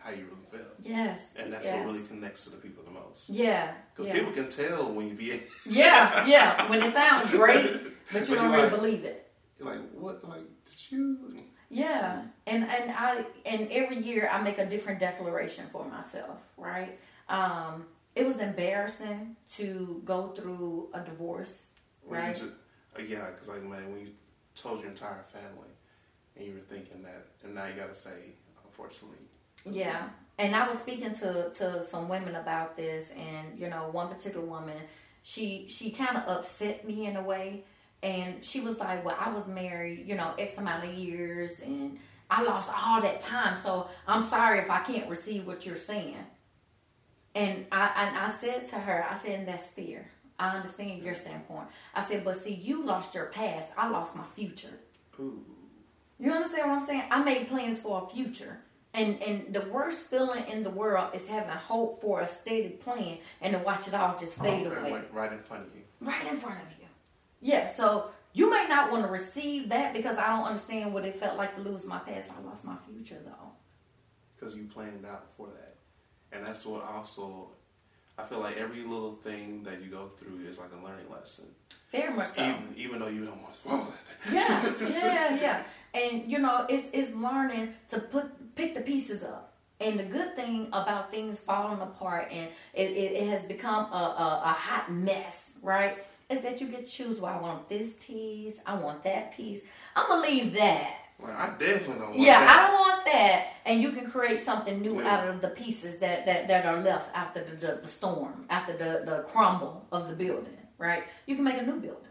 how 0.08 0.14
you 0.14 0.24
really 0.26 0.46
feel, 0.64 0.70
yes, 0.80 1.34
and 1.38 1.52
that's 1.52 1.66
yes. 1.66 1.76
what 1.84 1.92
really 1.92 2.06
connects 2.06 2.44
to 2.44 2.50
the 2.50 2.56
people 2.56 2.82
the 2.84 2.90
most. 2.90 3.28
Yeah, 3.28 3.72
Because 3.94 4.06
yeah. 4.06 4.14
people 4.14 4.32
can 4.32 4.48
tell 4.48 4.92
when 4.92 5.08
you 5.08 5.14
be 5.14 5.42
yeah, 5.66 6.24
yeah. 6.26 6.68
When 6.70 6.82
it 6.82 6.92
sounds 6.94 7.30
great, 7.30 7.72
but 8.12 8.28
you 8.28 8.34
But 8.36 8.42
don't 8.42 8.50
really 8.52 8.62
like- 8.62 8.70
believe 8.70 9.04
it. 9.04 9.30
you're 9.58 9.68
like, 9.68 9.90
what? 9.92 10.26
Like, 10.26 10.44
did 10.66 10.90
you? 10.92 11.36
Yeah, 11.70 12.22
and 12.46 12.64
and 12.64 12.90
I 12.90 13.24
and 13.44 13.70
every 13.70 13.98
year 13.98 14.28
I 14.32 14.40
make 14.42 14.58
a 14.58 14.66
different 14.66 15.00
declaration 15.00 15.66
for 15.70 15.84
myself. 15.84 16.38
Right? 16.56 16.98
Um, 17.28 17.84
it 18.14 18.26
was 18.26 18.38
embarrassing 18.40 19.36
to 19.56 20.00
go 20.04 20.28
through 20.28 20.88
a 20.94 21.00
divorce. 21.00 21.66
Right? 22.06 22.34
ju- 22.34 22.52
uh, 22.98 23.02
yeah, 23.02 23.26
because 23.30 23.48
like 23.48 23.62
man, 23.62 23.92
when 23.92 24.00
you 24.06 24.12
told 24.54 24.80
your 24.80 24.88
entire 24.90 25.24
family, 25.30 25.72
and 26.36 26.46
you 26.46 26.54
were 26.54 26.60
thinking 26.74 27.02
that, 27.02 27.26
and 27.44 27.54
now 27.54 27.66
you 27.66 27.74
got 27.74 27.90
to 27.90 27.94
say, 27.94 28.32
unfortunately, 28.64 29.18
Yeah, 29.72 30.08
and 30.38 30.54
I 30.54 30.68
was 30.68 30.78
speaking 30.78 31.14
to 31.16 31.50
to 31.58 31.84
some 31.84 32.08
women 32.08 32.36
about 32.36 32.76
this, 32.76 33.12
and 33.12 33.58
you 33.58 33.68
know, 33.68 33.88
one 33.92 34.08
particular 34.08 34.44
woman, 34.46 34.76
she 35.22 35.66
she 35.68 35.90
kind 35.90 36.16
of 36.16 36.28
upset 36.28 36.86
me 36.86 37.06
in 37.06 37.16
a 37.16 37.22
way, 37.22 37.64
and 38.02 38.44
she 38.44 38.60
was 38.60 38.78
like, 38.78 39.04
"Well, 39.04 39.16
I 39.18 39.30
was 39.30 39.46
married, 39.46 40.06
you 40.06 40.14
know, 40.16 40.34
X 40.38 40.58
amount 40.58 40.84
of 40.84 40.94
years, 40.94 41.60
and 41.60 41.98
I 42.30 42.42
lost 42.42 42.70
all 42.74 43.00
that 43.02 43.20
time, 43.20 43.58
so 43.62 43.88
I'm 44.06 44.22
sorry 44.22 44.60
if 44.60 44.70
I 44.70 44.80
can't 44.80 45.08
receive 45.08 45.46
what 45.46 45.66
you're 45.66 45.78
saying." 45.78 46.16
And 47.34 47.66
I 47.70 47.90
and 48.06 48.16
I 48.18 48.32
said 48.40 48.66
to 48.68 48.76
her, 48.76 49.06
I 49.08 49.16
said, 49.18 49.40
and 49.40 49.48
"That's 49.48 49.66
fair. 49.66 50.10
I 50.38 50.56
understand 50.56 51.02
your 51.02 51.14
standpoint." 51.14 51.68
I 51.94 52.04
said, 52.04 52.24
"But 52.24 52.38
see, 52.38 52.54
you 52.54 52.84
lost 52.84 53.14
your 53.14 53.26
past. 53.26 53.70
I 53.76 53.88
lost 53.88 54.16
my 54.16 54.24
future." 54.34 54.78
ooh, 55.20 55.44
You 56.18 56.32
understand 56.32 56.70
what 56.70 56.80
I'm 56.80 56.86
saying? 56.86 57.02
I 57.10 57.22
made 57.22 57.48
plans 57.48 57.80
for 57.80 58.04
a 58.04 58.14
future. 58.14 58.60
And 58.94 59.20
and 59.22 59.54
the 59.54 59.68
worst 59.70 60.06
feeling 60.06 60.44
in 60.48 60.62
the 60.64 60.70
world 60.70 61.14
is 61.14 61.26
having 61.28 61.50
hope 61.50 62.00
for 62.00 62.20
a 62.20 62.26
stated 62.28 62.80
plan 62.80 63.18
and 63.40 63.52
to 63.54 63.58
watch 63.60 63.86
it 63.86 63.94
all 63.94 64.16
just 64.18 64.34
fade 64.34 64.66
right, 64.66 64.78
away. 64.80 64.92
right- 64.92 65.14
right 65.14 65.32
in 65.32 65.40
front 65.40 65.66
of 65.66 65.74
you. 65.74 65.82
Right 66.00 66.26
in 66.26 66.36
front 66.38 66.58
of 66.60 66.68
you. 66.80 66.86
Yeah, 67.40 67.68
so 67.68 68.10
you 68.32 68.50
may 68.50 68.66
not 68.68 68.90
want 68.90 69.04
to 69.04 69.10
receive 69.12 69.68
that 69.68 69.92
because 69.92 70.16
I 70.16 70.28
don't 70.34 70.46
understand 70.46 70.92
what 70.94 71.04
it 71.04 71.18
felt 71.20 71.36
like 71.36 71.54
to 71.56 71.60
lose 71.62 71.84
my 71.86 71.98
past. 71.98 72.30
I 72.30 72.40
lost 72.46 72.64
my 72.64 72.76
future 72.86 73.20
though. 73.24 73.52
because 74.36 74.56
you 74.56 74.64
planned 74.64 75.04
out 75.06 75.26
for 75.36 75.48
that. 75.48 75.76
And 76.32 76.46
that's 76.46 76.64
what 76.66 76.84
also, 76.84 77.48
I 78.18 78.24
feel 78.24 78.40
like 78.40 78.56
every 78.56 78.82
little 78.82 79.16
thing 79.16 79.62
that 79.64 79.80
you 79.82 79.88
go 79.90 80.10
through 80.18 80.46
is 80.48 80.58
like 80.58 80.70
a 80.72 80.84
learning 80.84 81.10
lesson. 81.10 81.46
Very 81.92 82.12
much 82.14 82.30
so. 82.34 82.42
Even 82.42 82.74
even 82.76 83.00
though 83.00 83.08
you 83.08 83.24
don't 83.24 83.40
want 83.42 83.52
to 83.54 83.58
swallow 83.60 83.86
it. 84.28 84.32
yeah, 84.32 84.72
yeah, 84.80 85.34
yeah. 85.36 85.62
And 85.98 86.30
you 86.30 86.38
know, 86.38 86.66
it's 86.68 86.88
it's 86.92 87.14
learning 87.14 87.74
to 87.90 88.00
put 88.00 88.54
pick 88.54 88.74
the 88.74 88.80
pieces 88.80 89.22
up. 89.22 89.44
And 89.80 89.98
the 89.98 90.04
good 90.04 90.34
thing 90.34 90.66
about 90.72 91.10
things 91.12 91.38
falling 91.38 91.80
apart 91.80 92.28
and 92.32 92.48
it, 92.74 92.90
it, 92.90 93.12
it 93.12 93.28
has 93.28 93.42
become 93.44 93.84
a, 93.92 93.96
a, 93.96 94.42
a 94.46 94.52
hot 94.52 94.90
mess, 94.90 95.52
right? 95.62 95.98
Is 96.28 96.40
that 96.40 96.60
you 96.60 96.66
get 96.66 96.86
to 96.86 96.92
choose. 96.92 97.20
Well, 97.20 97.32
I 97.32 97.40
want 97.40 97.68
this 97.68 97.94
piece. 98.04 98.58
I 98.66 98.74
want 98.74 99.04
that 99.04 99.36
piece. 99.36 99.60
I'm 99.94 100.08
gonna 100.08 100.26
leave 100.26 100.52
that. 100.54 100.96
Well, 101.20 101.30
I 101.32 101.50
definitely 101.58 101.94
don't 101.94 102.00
want 102.00 102.12
that. 102.14 102.26
Yeah, 102.26 102.46
I 102.48 102.66
don't 102.66 102.80
want 102.80 103.04
that. 103.06 103.46
And 103.66 103.80
you 103.80 103.92
can 103.92 104.10
create 104.10 104.40
something 104.40 104.80
new 104.82 105.00
Yeah. 105.00 105.16
out 105.16 105.28
of 105.28 105.40
the 105.40 105.48
pieces 105.48 105.98
that, 106.00 106.26
that, 106.26 106.48
that 106.48 106.66
are 106.66 106.80
left 106.80 107.10
after 107.14 107.44
the, 107.44 107.54
the, 107.56 107.80
the 107.82 107.88
storm, 107.88 108.46
after 108.50 108.72
the, 108.72 109.04
the 109.04 109.24
crumble 109.28 109.86
of 109.92 110.08
the 110.08 110.14
building, 110.14 110.56
right? 110.76 111.04
You 111.26 111.34
can 111.36 111.44
make 111.44 111.58
a 111.58 111.64
new 111.66 111.78
building. 111.80 112.04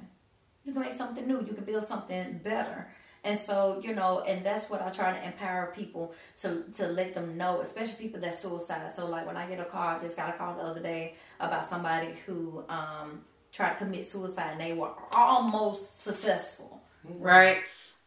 You 0.66 0.74
can 0.74 0.82
make 0.82 0.94
something 0.94 1.26
new. 1.28 1.40
You 1.48 1.54
can 1.54 1.64
build 1.64 1.86
something 1.86 2.40
better. 2.44 2.88
And 3.28 3.38
so, 3.38 3.82
you 3.84 3.94
know, 3.94 4.22
and 4.22 4.46
that's 4.46 4.70
what 4.70 4.82
I 4.82 4.90
try 4.90 5.12
to 5.12 5.26
empower 5.26 5.74
people 5.76 6.14
to 6.42 6.64
to 6.76 6.88
let 6.88 7.14
them 7.14 7.36
know, 7.36 7.60
especially 7.60 8.06
people 8.06 8.22
that 8.22 8.40
suicide. 8.40 8.90
So 8.94 9.06
like 9.08 9.28
when 9.28 9.36
I 9.36 9.46
get 9.50 9.60
a 9.60 9.66
call, 9.66 9.86
I 9.86 10.00
just 10.00 10.16
got 10.16 10.34
a 10.34 10.38
call 10.38 10.56
the 10.56 10.62
other 10.62 10.82
day 10.82 11.16
about 11.42 11.68
somebody 11.68 12.14
who 12.26 12.64
um 12.70 13.26
tried 13.52 13.74
to 13.74 13.80
commit 13.80 14.08
suicide 14.08 14.52
and 14.54 14.62
they 14.62 14.72
were 14.72 14.92
almost 15.12 16.02
successful. 16.04 16.82
Right? 17.04 17.58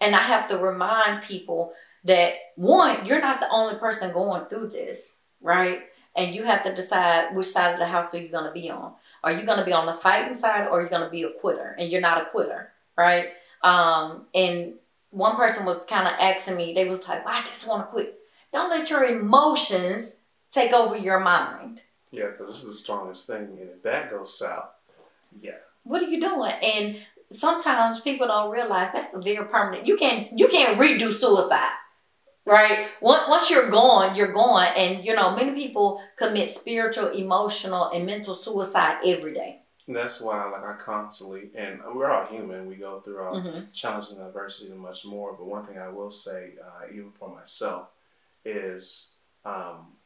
And 0.01 0.17
I 0.17 0.23
have 0.23 0.49
to 0.49 0.57
remind 0.57 1.23
people 1.25 1.75
that 2.05 2.33
one, 2.57 3.05
you're 3.05 3.21
not 3.21 3.41
the 3.41 3.51
only 3.51 3.79
person 3.79 4.15
going 4.15 4.47
through 4.47 4.69
this, 4.69 5.19
right? 5.43 5.81
And 6.17 6.35
you 6.35 6.45
have 6.45 6.63
to 6.63 6.75
decide 6.75 7.37
which 7.37 7.47
side 7.47 7.75
of 7.75 7.79
the 7.79 7.87
house 7.87 8.15
are 8.15 8.21
you 8.21 8.29
going 8.29 8.47
to 8.47 8.53
be 8.53 8.71
on. 8.71 8.95
Are 9.23 9.33
you 9.33 9.45
going 9.45 9.59
to 9.59 9.67
be 9.67 9.75
on 9.75 9.85
the 9.85 9.93
fighting 9.93 10.35
side 10.35 10.67
or 10.67 10.81
are 10.81 10.83
you 10.83 10.89
going 10.89 11.05
to 11.05 11.11
be 11.11 11.25
a 11.25 11.31
quitter? 11.31 11.77
And 11.79 11.91
you're 11.91 12.01
not 12.01 12.23
a 12.23 12.31
quitter, 12.31 12.73
right? 12.97 13.29
Um, 13.63 14.27
and 14.35 14.75
one 15.11 15.37
person 15.37 15.65
was 15.65 15.85
kind 15.87 16.07
of 16.07 16.15
asking 16.19 16.57
me, 16.57 16.75
they 16.75 16.89
was 16.89 17.07
like, 17.07 17.25
well, 17.25 17.35
I 17.35 17.41
just 17.41 17.67
want 17.67 17.83
to 17.83 17.93
quit. 17.93 18.19
Don't 18.53 18.71
let 18.71 18.91
your 18.91 19.05
emotions 19.05 20.17
take 20.53 20.73
over 20.73 20.97
your 20.97 21.21
mind. 21.21 21.81
Yeah, 22.11 22.29
because 22.29 22.49
this 22.49 22.63
is 22.63 22.69
the 22.69 22.75
strongest 22.75 23.27
thing. 23.27 23.59
And 23.61 23.71
if 23.71 23.83
that 23.83 24.11
goes 24.11 24.37
south, 24.37 24.71
yeah. 25.41 25.59
What 25.85 26.03
are 26.03 26.09
you 26.09 26.21
doing? 26.21 26.53
And 26.53 26.97
sometimes 27.31 28.01
people 28.01 28.27
don't 28.27 28.51
realize 28.51 28.93
that's 28.93 29.15
a 29.15 29.21
very 29.21 29.47
permanent. 29.47 29.87
You 29.87 29.97
can't 29.97 30.37
you 30.39 30.49
can't 30.49 30.79
redo 30.79 31.13
suicide, 31.13 31.71
right? 32.45 32.89
Once 33.01 33.29
once 33.29 33.51
you're 33.51 33.71
gone, 33.71 34.17
you're 34.17 34.33
gone. 34.33 34.73
And 34.77 35.05
you 35.05 35.15
know 35.15 35.35
many 35.35 35.53
people 35.53 36.03
commit 36.19 36.51
spiritual, 36.51 37.09
emotional, 37.11 37.91
and 37.91 38.05
mental 38.05 38.35
suicide 38.35 38.99
every 39.07 39.35
day. 39.35 39.60
And 39.91 39.99
that's 39.99 40.21
why, 40.21 40.45
like, 40.49 40.63
I 40.63 40.75
constantly, 40.75 41.51
and 41.57 41.81
we're 41.97 42.09
all 42.13 42.25
human, 42.27 42.69
we 42.69 42.77
go 42.77 43.01
through 43.01 43.19
our 43.19 43.33
Mhm. 43.33 43.73
challenges 43.73 44.13
and 44.13 44.21
adversity 44.21 44.71
and 44.71 44.79
much 44.79 45.05
more. 45.05 45.33
But 45.33 45.47
one 45.47 45.67
thing 45.67 45.79
I 45.79 45.89
will 45.89 46.13
say, 46.13 46.57
uh, 46.65 46.87
even 46.93 47.11
for 47.11 47.29
myself, 47.29 47.89
is 48.45 49.17
um, 49.45 49.97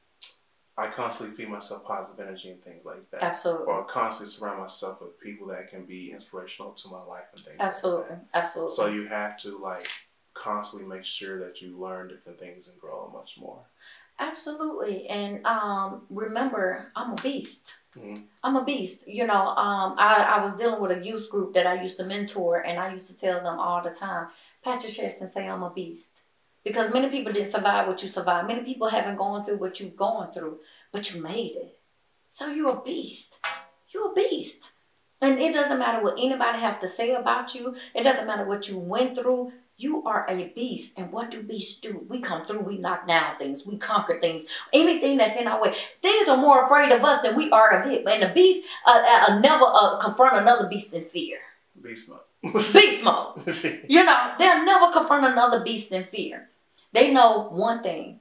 I 0.78 0.86
constantly 0.88 1.36
feed 1.36 1.50
myself 1.50 1.84
positive 1.84 2.26
energy 2.26 2.50
and 2.50 2.64
things 2.64 2.86
like 2.86 3.10
that. 3.10 3.22
Absolutely. 3.22 3.66
Or 3.66 3.84
constantly 3.84 4.32
surround 4.32 4.60
myself 4.60 5.02
with 5.02 5.20
people 5.20 5.48
that 5.48 5.68
can 5.68 5.84
be 5.84 6.12
inspirational 6.12 6.72
to 6.72 6.88
my 6.88 7.02
life 7.02 7.26
and 7.34 7.44
things. 7.44 7.60
Absolutely. 7.60 8.08
Like 8.16 8.20
Absolutely. 8.32 8.74
so 8.74 8.86
you 8.86 9.06
have 9.08 9.36
to 9.40 9.58
like 9.58 9.86
constantly 10.32 10.88
make 10.88 11.04
sure 11.04 11.38
that 11.40 11.60
you 11.60 11.78
learn 11.78 12.08
different 12.08 12.38
things 12.38 12.68
and 12.68 12.80
grow 12.80 13.10
much 13.12 13.36
more. 13.38 13.62
Absolutely. 14.18 15.07
And 15.09 15.44
um, 15.44 16.03
remember, 16.09 16.92
I'm 16.94 17.12
a 17.12 17.16
beast. 17.16 17.74
Mhm. 17.96 18.24
I'm 18.42 18.57
a 18.57 18.64
beast. 18.64 19.09
You 19.09 19.27
know, 19.27 19.35
um, 19.48 19.96
I, 19.98 20.37
I 20.37 20.42
was 20.42 20.57
dealing 20.57 20.81
with 20.81 20.92
a 20.92 21.05
youth 21.05 21.29
group 21.31 21.55
that 21.55 21.66
I 21.66 21.83
used 21.83 21.96
to 21.98 22.05
mentor, 22.05 22.61
and 22.61 22.79
I 22.79 22.92
used 22.92 23.09
to 23.09 23.18
tell 23.18 23.42
them 23.42 23.59
all 23.59 23.83
the 23.83 23.90
time, 23.90 24.29
pat 24.62 24.83
your 24.83 24.92
chest 24.92 25.20
and 25.20 25.31
say, 25.31 25.48
I'm 25.48 25.62
a 25.62 25.70
beast. 25.70 26.20
Because 26.64 26.92
many 26.92 27.11
people 27.11 27.33
didn't 27.33 27.50
survive 27.50 27.87
what 27.87 28.03
you 28.03 28.09
survived. 28.09 28.48
Many 28.48 28.62
people 28.62 28.88
haven't 28.88 29.16
gone 29.16 29.44
through 29.44 29.59
what 29.59 29.81
you've 29.81 29.96
gone 29.96 30.33
through, 30.33 30.61
but 30.92 31.12
you 31.12 31.22
made 31.22 31.57
it. 31.57 31.79
So 32.33 32.46
you're 32.48 32.79
a 32.79 32.81
beast. 32.83 33.38
You're 33.92 34.12
a 34.12 34.14
beast. 34.14 34.72
And 35.20 35.38
it 35.38 35.53
doesn't 35.53 35.79
matter 35.79 36.03
what 36.03 36.18
anybody 36.18 36.59
have 36.59 36.81
to 36.81 36.88
say 36.88 37.12
about 37.14 37.55
you. 37.55 37.77
It 37.94 38.03
doesn't 38.03 38.27
matter 38.27 38.44
what 38.46 38.68
you 38.68 38.79
went 38.79 39.16
through. 39.16 39.53
You 39.76 40.04
are 40.04 40.24
a 40.28 40.52
beast. 40.54 40.98
And 40.98 41.10
what 41.10 41.30
do 41.30 41.42
beasts 41.42 41.80
do? 41.80 42.06
We 42.08 42.20
come 42.20 42.44
through, 42.44 42.60
we 42.60 42.78
knock 42.78 43.08
down 43.08 43.37
things, 43.38 43.66
we 43.66 43.76
conquer 43.76 44.20
things. 44.20 44.44
Anything 44.72 45.16
that's 45.16 45.38
in 45.38 45.48
our 45.48 45.60
way. 45.60 45.74
Things 46.00 46.28
are 46.28 46.37
more 46.37 46.64
afraid 46.64 46.92
of 46.92 47.02
us 47.04 47.22
than 47.22 47.37
we 47.37 47.50
are 47.50 47.82
of 47.82 47.90
it. 47.90 48.06
And 48.06 48.22
the 48.22 48.32
beast 48.34 48.66
uh, 48.87 49.02
uh, 49.06 49.38
never 49.40 49.64
uh, 49.66 49.98
confront 49.98 50.37
another 50.37 50.68
beast 50.68 50.92
in 50.92 51.04
fear. 51.06 51.38
Beast 51.82 52.10
mode. 52.10 52.20
Beast 52.72 53.02
mode. 53.02 53.42
You 53.88 54.04
know, 54.04 54.34
they'll 54.38 54.64
never 54.64 54.92
confront 54.92 55.26
another 55.26 55.64
beast 55.64 55.92
in 55.92 56.04
fear. 56.04 56.48
They 56.92 57.12
know 57.12 57.48
one 57.50 57.82
thing. 57.82 58.20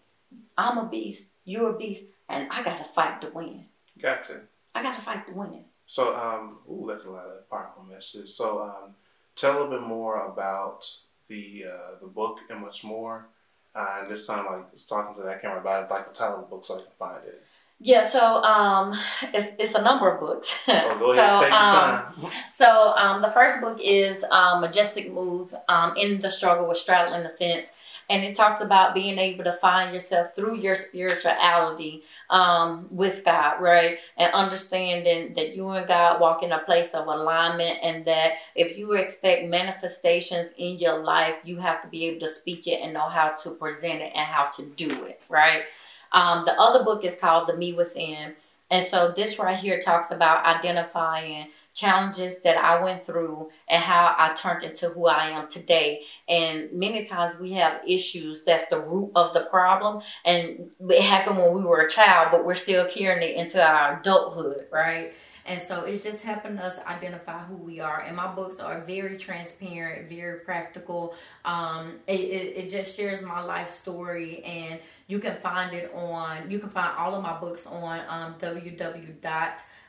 I'm 0.57 0.77
a 0.77 0.85
beast, 0.85 1.31
you're 1.45 1.71
a 1.71 1.77
beast, 1.77 2.07
and 2.29 2.51
I 2.51 2.63
got 2.63 2.77
to 2.77 2.83
fight 2.83 3.21
to 3.21 3.29
win. 3.33 3.65
Got 4.01 4.23
to. 4.23 4.41
I 4.75 4.81
got 4.81 4.95
to 4.95 5.01
fight 5.01 5.25
to 5.27 5.33
win. 5.33 5.65
So, 5.85 6.15
um, 6.17 6.57
ooh, 6.69 6.85
that's 6.87 7.05
a 7.05 7.09
lot 7.09 7.25
of 7.25 7.49
powerful 7.49 7.83
messages. 7.83 8.35
So, 8.35 8.61
um, 8.63 8.95
tell 9.35 9.51
a 9.51 9.55
little 9.59 9.79
bit 9.79 9.87
more 9.87 10.25
about 10.25 10.89
the 11.33 11.65
uh, 11.67 11.99
the 12.01 12.07
book 12.07 12.37
and 12.49 12.61
much 12.61 12.83
more. 12.83 13.27
Uh, 13.75 14.01
and 14.01 14.11
this 14.11 14.27
time, 14.27 14.45
like, 14.45 14.67
it's 14.71 14.85
talking 14.85 15.15
to 15.15 15.23
that 15.23 15.41
camera 15.41 15.59
about 15.59 15.83
it, 15.83 15.89
like 15.89 16.07
the 16.07 16.13
title 16.13 16.35
of 16.35 16.41
the 16.41 16.47
book 16.47 16.63
so 16.63 16.75
I 16.75 16.81
can 16.81 16.91
find 16.99 17.25
it. 17.25 17.43
Yeah, 17.79 18.03
so 18.03 18.21
um, 18.43 18.97
it's, 19.33 19.55
it's 19.57 19.73
a 19.73 19.81
number 19.81 20.09
of 20.09 20.19
books. 20.19 20.55
Oh, 20.67 20.99
go 20.99 21.11
ahead, 21.11 21.37
so, 21.37 21.43
take 21.43 21.51
your 21.51 21.59
um, 21.59 21.71
time. 21.71 22.31
So 22.51 22.93
um, 22.95 23.21
the 23.21 23.31
first 23.31 23.61
book 23.61 23.79
is 23.83 24.23
um, 24.29 24.61
Majestic 24.61 25.11
Move 25.11 25.55
um, 25.67 25.97
in 25.97 26.21
the 26.21 26.29
struggle 26.29 26.67
with 26.67 26.77
straddling 26.77 27.23
the 27.23 27.29
fence. 27.29 27.71
And 28.09 28.23
it 28.23 28.35
talks 28.35 28.61
about 28.61 28.93
being 28.93 29.17
able 29.17 29.43
to 29.45 29.53
find 29.53 29.93
yourself 29.93 30.35
through 30.35 30.57
your 30.57 30.75
spirituality 30.75 32.03
um, 32.29 32.87
with 32.91 33.23
God, 33.23 33.61
right? 33.61 33.97
And 34.17 34.33
understanding 34.33 35.33
that 35.35 35.55
you 35.55 35.69
and 35.69 35.87
God 35.87 36.19
walk 36.19 36.43
in 36.43 36.51
a 36.51 36.59
place 36.59 36.93
of 36.93 37.07
alignment, 37.07 37.79
and 37.81 38.05
that 38.05 38.33
if 38.55 38.77
you 38.77 38.93
expect 38.93 39.47
manifestations 39.47 40.53
in 40.57 40.77
your 40.77 40.99
life, 40.99 41.35
you 41.43 41.57
have 41.57 41.81
to 41.81 41.87
be 41.87 42.05
able 42.05 42.19
to 42.21 42.29
speak 42.29 42.67
it 42.67 42.81
and 42.81 42.93
know 42.93 43.09
how 43.09 43.29
to 43.43 43.51
present 43.51 44.01
it 44.01 44.11
and 44.13 44.25
how 44.25 44.49
to 44.49 44.63
do 44.75 45.05
it, 45.05 45.21
right? 45.29 45.63
Um, 46.11 46.45
the 46.45 46.59
other 46.59 46.83
book 46.83 47.03
is 47.03 47.17
called 47.17 47.47
The 47.47 47.57
Me 47.57 47.73
Within. 47.73 48.35
And 48.69 48.83
so 48.83 49.11
this 49.11 49.39
right 49.39 49.57
here 49.57 49.79
talks 49.79 50.11
about 50.11 50.45
identifying 50.45 51.49
challenges 51.73 52.41
that 52.41 52.57
I 52.57 52.83
went 52.83 53.05
through 53.05 53.49
and 53.67 53.81
how 53.81 54.15
I 54.17 54.33
turned 54.33 54.63
into 54.63 54.89
who 54.89 55.07
I 55.07 55.29
am 55.29 55.47
today. 55.49 56.03
And 56.27 56.71
many 56.71 57.03
times 57.03 57.39
we 57.39 57.53
have 57.53 57.81
issues 57.87 58.43
that's 58.43 58.67
the 58.67 58.79
root 58.79 59.11
of 59.15 59.33
the 59.33 59.41
problem. 59.41 60.03
And 60.23 60.69
it 60.89 61.01
happened 61.01 61.37
when 61.37 61.55
we 61.55 61.63
were 61.63 61.81
a 61.81 61.89
child, 61.89 62.29
but 62.31 62.45
we're 62.45 62.53
still 62.53 62.87
carrying 62.87 63.27
it 63.27 63.35
into 63.35 63.63
our 63.63 63.99
adulthood, 63.99 64.67
right? 64.71 65.13
And 65.45 65.61
so 65.61 65.83
it's 65.83 66.03
just 66.03 66.23
helping 66.23 66.57
us 66.57 66.79
identify 66.87 67.39
who 67.39 67.55
we 67.55 67.81
are. 67.81 68.01
And 68.01 68.15
my 68.15 68.33
books 68.33 68.61
are 68.61 68.81
very 68.81 69.17
transparent, 69.17 70.07
very 70.07 70.39
practical. 70.39 71.15
Um, 71.43 71.99
it, 72.07 72.19
it, 72.19 72.57
it 72.57 72.71
just 72.71 72.95
shares 72.95 73.21
my 73.21 73.41
life 73.41 73.75
story, 73.75 74.41
and 74.45 74.79
you 75.07 75.19
can 75.19 75.35
find 75.41 75.75
it 75.75 75.91
on, 75.93 76.49
you 76.49 76.59
can 76.59 76.69
find 76.69 76.97
all 76.97 77.13
of 77.13 77.23
my 77.23 77.37
books 77.39 77.65
on 77.65 78.01
um, 78.07 78.35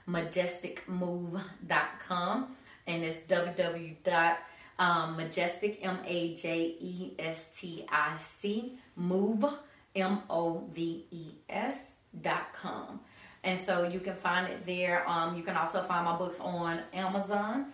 www.majesticmove.com. 0.08 2.56
And 2.86 3.02
it's 3.02 3.20
www. 3.20 4.36
Um, 4.76 5.16
majestic 5.16 5.78
M 5.82 6.00
A 6.04 6.34
J 6.34 6.76
E 6.80 7.14
S 7.18 7.48
T 7.56 7.86
I 7.88 8.16
C 8.16 8.76
move 8.96 9.44
E 11.10 11.34
and 13.44 13.60
so 13.60 13.86
you 13.86 14.00
can 14.00 14.16
find 14.16 14.50
it 14.50 14.66
there. 14.66 15.08
Um, 15.08 15.36
you 15.36 15.44
can 15.44 15.56
also 15.56 15.84
find 15.84 16.04
my 16.04 16.16
books 16.16 16.40
on 16.40 16.80
Amazon, 16.92 17.66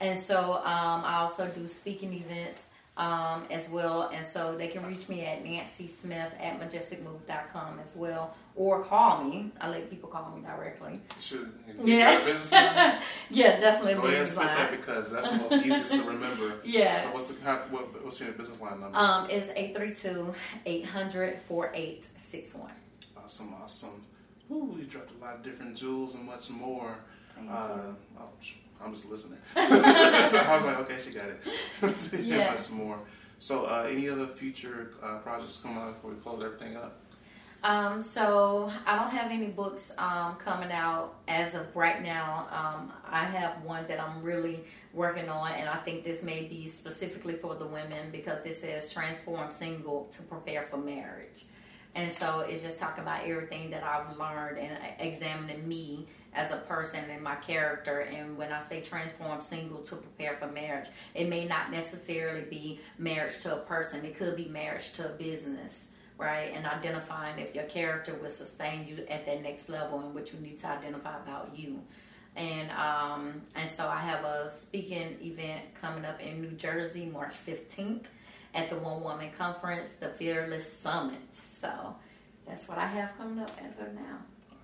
and 0.00 0.18
so 0.18 0.54
um, 0.54 1.04
I 1.04 1.18
also 1.20 1.46
do 1.46 1.68
speaking 1.68 2.12
events 2.14 2.64
um, 2.98 3.44
as 3.50 3.68
well, 3.70 4.10
and 4.12 4.26
so 4.26 4.58
they 4.58 4.66
can 4.68 4.84
reach 4.84 5.08
me 5.08 5.24
at 5.24 5.44
Nancy 5.44 5.86
Smith 5.88 6.32
at 6.40 6.60
majesticmove.com 6.60 7.78
as 7.86 7.94
well, 7.94 8.34
or 8.56 8.82
call 8.82 9.22
me. 9.22 9.52
I 9.60 9.70
let 9.70 9.88
people 9.88 10.08
call 10.08 10.34
me 10.34 10.42
directly. 10.42 11.00
Should 11.20 11.52
you 11.84 11.98
business 12.24 12.50
line? 12.50 12.64
Yeah, 12.74 13.00
yeah, 13.30 13.60
definitely. 13.60 13.94
Go 13.94 14.02
ahead 14.02 14.18
and 14.18 14.28
spit 14.28 14.42
that 14.42 14.70
because 14.72 15.12
that's 15.12 15.28
the 15.30 15.36
most 15.36 15.52
easiest 15.52 15.92
to 15.92 16.02
remember. 16.02 16.54
Yeah. 16.64 17.00
So 17.00 17.10
what's 17.12 17.26
the 17.26 17.36
how, 17.44 17.58
what, 17.70 18.02
what's 18.04 18.18
your 18.20 18.32
business 18.32 18.60
line 18.60 18.80
number? 18.80 18.98
Um, 18.98 19.28
it's 19.30 19.46
832-800-4861. 20.66 22.70
Awesome, 23.16 23.54
awesome. 23.62 24.02
Ooh, 24.50 24.74
you 24.76 24.84
dropped 24.84 25.12
a 25.12 25.24
lot 25.24 25.36
of 25.36 25.42
different 25.44 25.76
jewels 25.76 26.16
and 26.16 26.26
much 26.26 26.50
more. 26.50 26.96
Uh, 27.48 27.78
oh, 28.18 28.24
I'm 28.82 28.92
just 28.92 29.08
listening. 29.08 29.38
so 29.54 29.62
I 29.62 30.54
was 30.54 30.64
like, 30.64 30.78
okay, 30.80 30.96
she 31.04 31.10
got 31.10 31.26
it. 31.28 31.40
Yeah. 32.24 32.52
much 32.52 32.70
more. 32.70 32.98
So, 33.38 33.66
uh, 33.66 33.86
any 33.88 34.08
other 34.08 34.26
future 34.26 34.94
uh, 35.02 35.18
projects 35.18 35.58
coming 35.58 35.78
out 35.78 35.94
before 35.94 36.10
we 36.10 36.16
close 36.16 36.42
everything 36.42 36.76
up? 36.76 37.00
Um, 37.64 38.02
so 38.02 38.72
I 38.86 38.96
don't 38.96 39.10
have 39.10 39.32
any 39.32 39.46
books 39.46 39.90
um, 39.98 40.36
coming 40.36 40.70
out 40.70 41.14
as 41.26 41.54
of 41.54 41.74
right 41.74 42.02
now. 42.02 42.46
Um, 42.52 42.92
I 43.04 43.24
have 43.24 43.62
one 43.64 43.84
that 43.88 44.00
I'm 44.00 44.22
really 44.22 44.64
working 44.92 45.28
on, 45.28 45.52
and 45.52 45.68
I 45.68 45.76
think 45.78 46.04
this 46.04 46.22
may 46.22 46.44
be 46.44 46.68
specifically 46.68 47.34
for 47.34 47.56
the 47.56 47.66
women 47.66 48.10
because 48.12 48.44
this 48.44 48.60
says 48.60 48.92
transform 48.92 49.48
single 49.58 50.08
to 50.16 50.22
prepare 50.22 50.66
for 50.70 50.76
marriage. 50.76 51.46
And 51.94 52.12
so 52.12 52.40
it's 52.40 52.62
just 52.62 52.78
talking 52.78 53.02
about 53.02 53.24
everything 53.26 53.70
that 53.70 53.82
I've 53.82 54.16
learned 54.16 54.58
and 54.58 54.78
examining 55.00 55.66
me 55.66 56.06
as 56.34 56.50
a 56.52 56.58
person 56.58 57.00
and 57.10 57.22
my 57.22 57.36
character. 57.36 58.00
And 58.00 58.36
when 58.36 58.52
I 58.52 58.62
say 58.62 58.80
transform 58.80 59.40
single 59.40 59.78
to 59.80 59.96
prepare 59.96 60.36
for 60.36 60.46
marriage, 60.48 60.88
it 61.14 61.28
may 61.28 61.46
not 61.46 61.70
necessarily 61.70 62.42
be 62.42 62.80
marriage 62.98 63.40
to 63.40 63.56
a 63.56 63.60
person, 63.60 64.04
it 64.04 64.16
could 64.18 64.36
be 64.36 64.46
marriage 64.46 64.92
to 64.94 65.06
a 65.06 65.16
business 65.16 65.88
right? 66.18 66.52
And 66.54 66.66
identifying 66.66 67.38
if 67.38 67.54
your 67.54 67.64
character 67.64 68.18
will 68.20 68.30
sustain 68.30 68.86
you 68.86 69.06
at 69.08 69.24
that 69.24 69.42
next 69.42 69.68
level 69.68 70.00
and 70.00 70.14
what 70.14 70.32
you 70.32 70.40
need 70.40 70.58
to 70.60 70.66
identify 70.66 71.16
about 71.16 71.52
you. 71.56 71.80
And 72.36 72.70
um, 72.72 73.42
and 73.54 73.70
so 73.70 73.88
I 73.88 74.00
have 74.00 74.24
a 74.24 74.52
speaking 74.52 75.16
event 75.22 75.62
coming 75.80 76.04
up 76.04 76.20
in 76.20 76.42
New 76.42 76.50
Jersey, 76.50 77.06
March 77.06 77.34
15th 77.46 78.04
at 78.54 78.68
the 78.68 78.76
One 78.76 79.02
Woman 79.02 79.30
Conference, 79.36 79.88
the 80.00 80.10
Fearless 80.10 80.70
Summit. 80.72 81.18
So 81.60 81.94
that's 82.46 82.68
what 82.68 82.78
I 82.78 82.86
have 82.86 83.16
coming 83.16 83.38
up 83.38 83.50
as 83.58 83.78
of 83.80 83.94
now. 83.94 84.18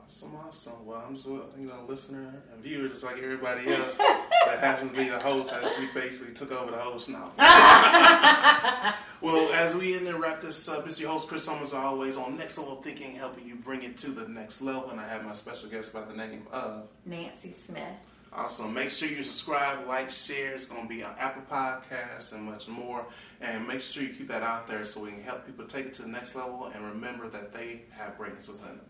Awesome, 0.04 0.36
awesome. 0.46 0.84
Well, 0.84 1.02
I'm 1.06 1.14
just 1.14 1.28
a 1.28 1.40
you 1.58 1.66
know 1.66 1.82
listener 1.88 2.42
and 2.52 2.62
viewer, 2.62 2.88
just 2.88 3.02
like 3.04 3.16
everybody 3.16 3.66
else 3.74 3.96
that 3.96 4.58
happens 4.60 4.90
to 4.90 4.96
be 4.96 5.08
the 5.08 5.18
host. 5.18 5.50
As 5.50 5.74
she 5.76 5.86
basically 5.94 6.34
took 6.34 6.52
over 6.52 6.70
the 6.70 6.76
host 6.76 7.08
now. 7.08 7.30
well, 9.22 9.50
as 9.54 9.74
we 9.74 9.96
end 9.96 10.06
and 10.06 10.20
wrap 10.20 10.42
this 10.42 10.68
up, 10.68 10.86
it's 10.86 11.00
your 11.00 11.10
host 11.10 11.26
Chris 11.28 11.44
Summers, 11.44 11.72
always 11.72 12.18
on 12.18 12.36
Next 12.36 12.58
Level 12.58 12.76
Thinking, 12.82 13.14
helping 13.14 13.46
you 13.48 13.54
bring 13.54 13.82
it 13.82 13.96
to 13.98 14.10
the 14.10 14.28
next 14.28 14.60
level. 14.60 14.90
And 14.90 15.00
I 15.00 15.08
have 15.08 15.24
my 15.24 15.32
special 15.32 15.70
guest 15.70 15.94
by 15.94 16.02
the 16.02 16.14
name 16.14 16.46
of. 16.52 16.86
Nancy 17.06 17.54
Smith. 17.64 17.96
Awesome. 18.30 18.74
Make 18.74 18.90
sure 18.90 19.08
you 19.08 19.22
subscribe, 19.22 19.86
like, 19.86 20.10
share. 20.10 20.52
It's 20.52 20.66
going 20.66 20.82
to 20.82 20.88
be 20.88 21.02
on 21.02 21.14
Apple 21.18 21.44
Podcasts 21.50 22.32
and 22.34 22.42
much 22.42 22.68
more. 22.68 23.06
And 23.40 23.66
make 23.66 23.80
sure 23.80 24.02
you 24.02 24.10
keep 24.10 24.28
that 24.28 24.42
out 24.42 24.68
there 24.68 24.84
so 24.84 25.00
we 25.00 25.12
can 25.12 25.22
help 25.22 25.46
people 25.46 25.64
take 25.64 25.86
it 25.86 25.94
to 25.94 26.02
the 26.02 26.08
next 26.08 26.34
level 26.34 26.70
and 26.74 26.84
remember 26.84 27.28
that 27.28 27.54
they 27.54 27.82
have 27.90 28.18
greatness 28.18 28.48
within 28.48 28.68
them. 28.68 28.80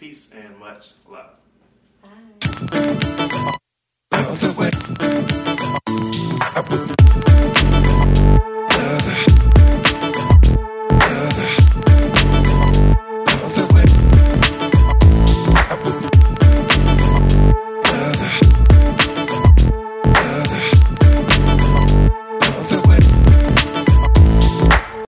Peace 0.00 0.30
and 0.32 0.58
much 0.58 0.92
love. 1.06 1.34
Bye. 6.56 6.94